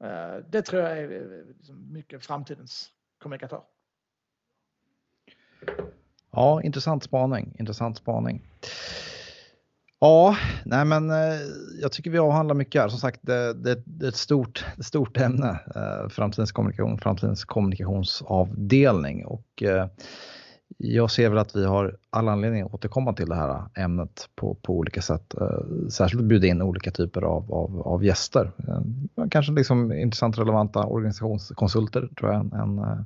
Eh, 0.04 0.44
det 0.50 0.62
tror 0.62 0.82
jag 0.82 0.98
är 0.98 1.12
eh, 1.12 1.56
liksom 1.58 1.94
mycket 1.94 2.26
framtidens 2.26 2.90
kommunikatör. 3.24 3.62
Ja, 6.32 6.62
intressant 6.62 7.04
spaning. 7.04 7.56
Intressant 7.60 7.98
spaning. 7.98 8.42
Ja, 10.00 10.38
nej 10.66 10.86
men 10.86 11.10
eh, 11.10 11.40
jag 11.82 11.92
tycker 11.92 12.12
vi 12.12 12.20
avhandlar 12.20 12.56
mycket 12.56 12.82
här. 12.82 12.90
Som 12.90 13.00
sagt, 13.00 13.20
det, 13.24 13.54
det, 13.54 13.82
det 13.86 14.06
är 14.06 14.10
ett 14.10 14.16
stort, 14.16 14.66
ett 14.80 14.86
stort 14.86 15.18
ämne, 15.18 15.60
eh, 15.76 16.10
framtidens 16.10 16.52
kommunikation, 16.52 16.98
framtidens 16.98 17.46
kommunikationsavdelning. 17.46 19.26
Och 19.26 19.64
eh, 19.64 19.88
jag 20.78 21.12
ser 21.12 21.30
väl 21.30 21.38
att 21.38 21.56
vi 21.56 21.66
har 21.66 21.98
all 22.10 22.28
anledning 22.28 22.62
att 22.62 22.74
återkomma 22.74 23.14
till 23.14 23.30
det 23.30 23.36
här 23.36 23.64
ämnet 23.76 24.30
på, 24.36 24.56
på 24.56 24.74
olika 24.74 25.02
sätt. 25.02 25.34
Eh, 25.42 25.88
särskilt 25.90 26.24
bjuda 26.24 26.48
in 26.48 26.62
olika 26.62 26.92
typer 26.92 27.22
av, 27.22 27.54
av, 27.54 27.82
av 27.82 28.06
gäster. 28.06 28.52
Eh, 28.68 29.28
kanske 29.32 29.52
liksom 29.52 29.94
intressant 29.94 30.38
relevanta 30.38 30.86
organisationskonsulter 30.86 32.10
tror 32.20 32.32
jag 32.32 32.40
en, 32.40 32.54
en, 32.54 32.80
eh, 32.80 32.98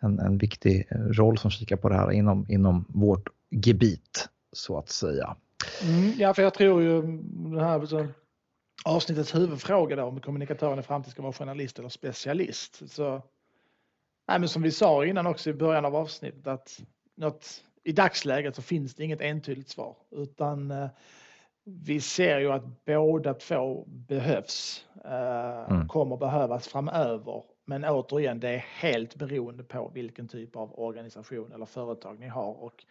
en, 0.00 0.18
en 0.18 0.38
viktig 0.38 0.88
roll 0.90 1.38
som 1.38 1.50
kikar 1.50 1.76
på 1.76 1.88
det 1.88 1.94
här 1.94 2.12
inom, 2.12 2.46
inom 2.48 2.84
vårt 2.88 3.28
gebit 3.50 4.28
så 4.52 4.78
att 4.78 4.88
säga. 4.88 5.36
Mm, 5.82 6.12
ja, 6.18 6.34
för 6.34 6.42
jag 6.42 6.54
tror 6.54 6.82
ju 6.82 7.02
det 7.56 7.64
här 7.64 7.86
så, 7.86 8.06
avsnittets 8.84 9.34
huvudfråga 9.34 9.96
då, 9.96 10.02
om 10.02 10.20
kommunikatören 10.20 10.78
i 10.78 10.82
framtiden 10.82 11.10
ska 11.10 11.22
vara 11.22 11.32
journalist 11.32 11.78
eller 11.78 11.88
specialist. 11.88 12.82
Så, 12.90 13.22
nej, 14.28 14.38
men 14.38 14.48
som 14.48 14.62
vi 14.62 14.70
sa 14.70 15.04
innan 15.04 15.26
också 15.26 15.50
i 15.50 15.54
början 15.54 15.84
av 15.84 15.96
avsnittet 15.96 16.46
att 16.46 16.80
något, 17.14 17.64
i 17.84 17.92
dagsläget 17.92 18.56
så 18.56 18.62
finns 18.62 18.94
det 18.94 19.04
inget 19.04 19.20
entydigt 19.20 19.68
svar 19.68 19.96
utan 20.10 20.70
eh, 20.70 20.88
vi 21.64 22.00
ser 22.00 22.38
ju 22.38 22.52
att 22.52 22.84
båda 22.84 23.34
två 23.34 23.84
behövs, 23.86 24.86
eh, 25.04 25.70
mm. 25.70 25.88
kommer 25.88 26.16
behövas 26.16 26.68
framöver. 26.68 27.42
Men 27.64 27.84
återigen, 27.84 28.40
det 28.40 28.48
är 28.48 28.64
helt 28.80 29.14
beroende 29.14 29.64
på 29.64 29.90
vilken 29.94 30.28
typ 30.28 30.56
av 30.56 30.78
organisation 30.80 31.52
eller 31.52 31.66
företag 31.66 32.20
ni 32.20 32.28
har 32.28 32.62
och 32.62 32.84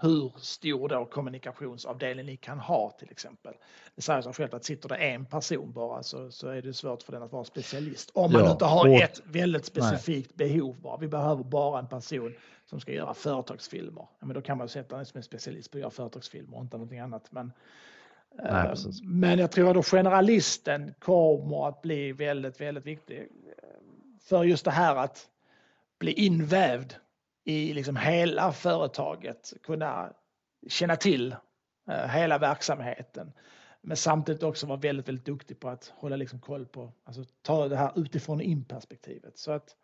hur 0.00 0.32
stor 0.38 0.88
då 0.88 1.04
kommunikationsavdelning 1.04 2.26
ni 2.26 2.36
kan 2.36 2.58
ha 2.58 2.90
till 2.90 3.10
exempel. 3.10 3.54
Det 3.94 4.02
säger 4.02 4.22
sig 4.22 4.32
självt 4.32 4.54
att 4.54 4.64
sitter 4.64 4.88
det 4.88 4.96
en 4.96 5.26
person 5.26 5.72
bara 5.72 6.02
så, 6.02 6.30
så 6.30 6.48
är 6.48 6.62
det 6.62 6.74
svårt 6.74 7.02
för 7.02 7.12
den 7.12 7.22
att 7.22 7.32
vara 7.32 7.44
specialist. 7.44 8.10
Om 8.14 8.32
man 8.32 8.44
ja, 8.44 8.52
inte 8.52 8.64
har 8.64 8.88
och, 8.88 8.94
ett 8.94 9.22
väldigt 9.24 9.64
specifikt 9.64 10.32
nej. 10.34 10.48
behov 10.48 10.80
bara. 10.80 10.96
Vi 10.96 11.08
behöver 11.08 11.44
bara 11.44 11.78
en 11.78 11.88
person 11.88 12.34
som 12.66 12.80
ska 12.80 12.92
göra 12.92 13.14
företagsfilmer. 13.14 14.06
Ja, 14.20 14.26
men 14.26 14.34
då 14.34 14.40
kan 14.42 14.58
man 14.58 14.68
sätta 14.68 14.96
den 14.96 15.06
som 15.06 15.16
en 15.16 15.22
specialist 15.22 15.70
på 15.70 15.78
att 15.78 15.80
göra 15.80 15.90
företagsfilmer 15.90 16.56
och 16.56 16.62
inte 16.62 16.76
någonting 16.76 16.98
annat. 16.98 17.32
Men, 17.32 17.52
nej, 18.34 18.66
eh, 18.66 18.74
men 19.02 19.38
jag 19.38 19.52
tror 19.52 19.78
att 19.78 19.86
generalisten 19.86 20.94
kommer 20.98 21.68
att 21.68 21.82
bli 21.82 22.12
väldigt, 22.12 22.60
väldigt 22.60 22.86
viktig 22.86 23.28
för 24.20 24.44
just 24.44 24.64
det 24.64 24.70
här 24.70 24.96
att 24.96 25.28
bli 25.98 26.12
invävd 26.12 26.94
i 27.44 27.74
liksom 27.74 27.96
hela 27.96 28.52
företaget, 28.52 29.52
kunna 29.62 30.12
känna 30.68 30.96
till 30.96 31.36
eh, 31.90 32.06
hela 32.06 32.38
verksamheten. 32.38 33.32
Men 33.82 33.96
samtidigt 33.96 34.42
också 34.42 34.66
vara 34.66 34.78
väldigt, 34.78 35.08
väldigt 35.08 35.24
duktig 35.24 35.60
på 35.60 35.68
att 35.68 35.92
hålla 35.96 36.16
liksom 36.16 36.40
koll 36.40 36.66
på, 36.66 36.92
alltså 37.04 37.24
ta 37.42 37.68
det 37.68 37.76
här 37.76 37.92
utifrån 37.96 38.36
och 38.36 38.42
in 38.42 38.64
perspektivet. 38.64 39.38
Så 39.38 39.52
att 39.52 39.76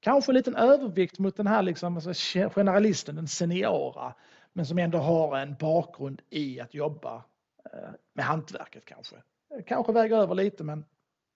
kanske 0.00 0.32
en 0.32 0.36
liten 0.36 0.56
övervikt 0.56 1.18
mot 1.18 1.36
den 1.36 1.46
här 1.46 1.62
liksom, 1.62 1.96
alltså 1.96 2.12
generalisten, 2.54 3.16
den 3.16 3.28
seniora, 3.28 4.14
men 4.52 4.66
som 4.66 4.78
ändå 4.78 4.98
har 4.98 5.38
en 5.38 5.54
bakgrund 5.54 6.22
i 6.30 6.60
att 6.60 6.74
jobba 6.74 7.24
eh, 7.72 7.90
med 8.12 8.24
hantverket 8.24 8.84
kanske. 8.84 9.16
Kanske 9.66 9.92
väga 9.92 10.16
över 10.16 10.34
lite, 10.34 10.64
men 10.64 10.84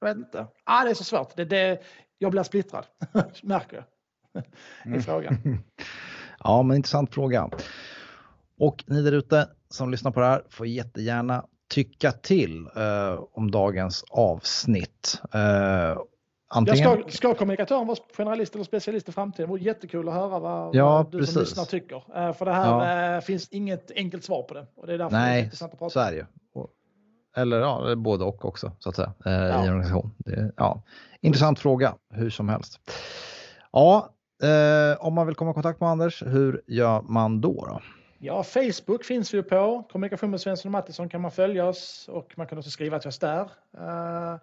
jag 0.01 0.09
vet 0.09 0.17
inte. 0.17 0.47
Ah, 0.65 0.85
det 0.85 0.91
är 0.91 0.95
så 0.95 1.05
svårt. 1.05 1.37
Det, 1.37 1.45
det, 1.45 1.83
jag 2.19 2.31
blir 2.31 2.43
splittrad, 2.43 2.87
märker 3.43 3.77
jag 3.77 3.85
i 4.85 4.89
mm. 4.89 5.03
frågan. 5.03 5.37
ja, 6.45 6.63
men 6.63 6.77
intressant 6.77 7.15
fråga. 7.15 7.51
Och 8.59 8.85
ni 8.87 9.03
där 9.03 9.13
ute 9.13 9.49
som 9.69 9.91
lyssnar 9.91 10.11
på 10.11 10.21
det 10.21 10.27
här 10.27 10.43
får 10.51 10.67
jättegärna 10.67 11.45
tycka 11.71 12.13
till 12.13 12.67
eh, 12.77 13.23
om 13.33 13.51
dagens 13.51 14.05
avsnitt. 14.11 15.21
Eh, 15.35 15.99
antingen... 16.49 17.03
ska, 17.03 17.11
ska 17.11 17.35
kommunikatören 17.35 17.87
vara 17.87 17.99
generalist 18.17 18.55
eller 18.55 18.65
specialist 18.65 19.09
i 19.09 19.13
framtiden? 19.13 19.47
Det 19.47 19.51
vore 19.51 19.63
jättekul 19.63 20.09
att 20.09 20.15
höra 20.15 20.39
vad, 20.39 20.75
ja, 20.75 20.85
vad 20.85 21.13
du 21.13 21.19
precis. 21.19 21.35
som 21.35 21.43
lyssnar 21.43 21.65
tycker. 21.65 21.97
Eh, 21.97 22.33
för 22.33 22.45
det 22.45 22.53
här 22.53 22.67
ja. 22.67 23.17
Eh, 23.17 23.21
finns 23.21 23.49
inget 23.49 23.91
enkelt 23.97 24.25
svar 24.25 24.43
på 24.43 24.55
det. 24.55 24.67
Och 24.77 24.87
det 24.87 24.95
är 24.95 24.99
därför 24.99 25.17
Nej, 25.17 25.35
det 25.35 25.41
är 25.41 25.45
intressant 25.45 25.73
att 25.73 25.79
prata. 25.79 25.91
så 25.91 26.01
är 26.01 26.11
det 26.11 26.17
ju. 26.17 26.25
Eller 27.37 27.61
ja, 27.61 27.97
både 27.97 28.25
och 28.25 28.45
också 28.45 28.73
så 28.79 28.89
att 28.89 28.97
säga 28.97 29.13
eh, 29.27 29.33
ja. 29.33 29.65
i 29.65 29.67
en 29.67 29.73
organisation. 29.73 30.15
Det, 30.19 30.53
ja. 30.57 30.83
Intressant 31.21 31.59
fråga 31.59 31.95
hur 32.11 32.31
som 32.31 32.49
helst. 32.49 32.81
Ja, 33.73 34.11
Eh, 34.43 35.07
om 35.07 35.15
man 35.15 35.27
vill 35.27 35.37
komma 35.37 35.51
i 35.51 35.55
kontakt 35.55 35.81
med 35.81 35.89
Anders, 35.89 36.23
hur 36.23 36.63
gör 36.67 37.03
man 37.03 37.41
då? 37.41 37.67
då? 37.69 37.81
Ja, 38.19 38.43
Facebook 38.43 39.05
finns 39.05 39.35
vi 39.35 39.43
på. 39.43 39.85
Kommunikation 39.93 40.31
med 40.31 40.41
Svensson 40.41 40.69
och 40.69 40.73
Mattisson 40.73 41.09
kan 41.09 41.21
man 41.21 41.31
följa 41.31 41.67
oss 41.67 42.09
och 42.13 42.33
man 42.37 42.47
kan 42.47 42.59
också 42.59 42.71
skriva 42.71 42.99
till 42.99 43.09
oss 43.09 43.19
där. 43.19 43.51
Eh, 43.79 44.37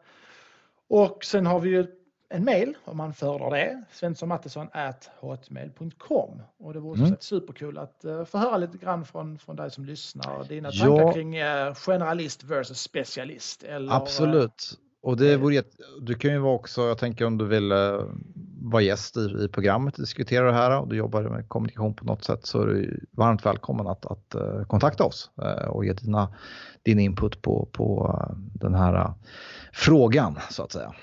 och 0.87 1.25
sen 1.25 1.45
har 1.45 1.59
vi 1.59 1.69
ju 1.69 1.87
en 2.29 2.43
mail 2.43 2.77
om 2.85 2.97
man 2.97 3.13
föredrar 3.13 3.51
det. 3.51 3.83
svenssonmattisson.hotmail.com 3.91 6.41
och 6.57 6.73
det 6.73 6.79
vore 6.79 6.99
mm. 6.99 7.15
superkul 7.19 7.77
att 7.77 8.01
uh, 8.05 8.25
få 8.25 8.37
höra 8.37 8.57
lite 8.57 8.77
grann 8.77 9.05
från, 9.05 9.39
från 9.39 9.55
dig 9.55 9.71
som 9.71 9.85
lyssnar. 9.85 10.43
Dina 10.43 10.71
tankar 10.71 11.05
ja. 11.05 11.13
kring 11.13 11.41
uh, 11.41 11.73
generalist 11.73 12.43
versus 12.43 12.81
specialist. 12.81 13.63
Eller, 13.63 13.93
Absolut. 13.93 14.79
Och 15.01 15.17
det 15.17 15.37
vore, 15.37 15.63
du 16.01 16.13
kan 16.13 16.31
ju 16.31 16.37
vara 16.37 16.53
också, 16.53 16.81
jag 16.81 16.97
tänker 16.97 17.25
om 17.25 17.37
du 17.37 17.45
vill 17.45 17.71
uh, 18.57 18.71
vara 18.71 18.81
gäst 18.81 19.17
i, 19.17 19.19
i 19.19 19.47
programmet 19.47 19.93
och 19.93 20.01
diskutera 20.01 20.45
det 20.45 20.53
här 20.53 20.79
och 20.79 20.87
du 20.87 20.95
jobbar 20.95 21.21
med 21.23 21.49
kommunikation 21.49 21.93
på 21.93 22.05
något 22.05 22.23
sätt 22.23 22.45
så 22.45 22.61
är 22.61 22.67
du 22.67 23.05
varmt 23.11 23.45
välkommen 23.45 23.87
att, 23.87 24.05
att 24.05 24.35
uh, 24.35 24.63
kontakta 24.63 25.03
oss 25.03 25.31
uh, 25.41 25.67
och 25.69 25.85
ge 25.85 25.93
dina, 25.93 26.35
din 26.83 26.99
input 26.99 27.41
på, 27.41 27.69
på 27.71 28.19
den 28.53 28.73
här 28.73 29.13
frågan 29.73 30.39
så 30.49 30.63
att 30.63 30.71
säga. 30.71 30.93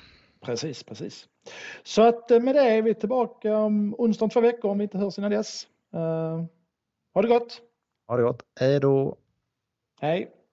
Precis, 0.44 0.82
precis. 0.82 1.24
Så 1.82 2.02
att 2.02 2.30
med 2.30 2.54
det 2.54 2.60
är 2.60 2.82
vi 2.82 2.94
tillbaka 2.94 3.56
om 3.56 3.94
onsdag 3.98 4.24
om 4.24 4.30
två 4.30 4.40
veckor 4.40 4.70
om 4.70 4.78
vi 4.78 4.84
inte 4.84 4.98
hörs 4.98 5.18
innan 5.18 5.30
dess. 5.30 5.66
ha 7.14 7.22
det 7.22 7.28
gott! 7.28 7.60
Ha 8.08 8.16
det 8.16 8.22
gott! 8.22 8.42
Hej 8.60 8.80
då! 8.80 9.16
Hej! 10.00 10.43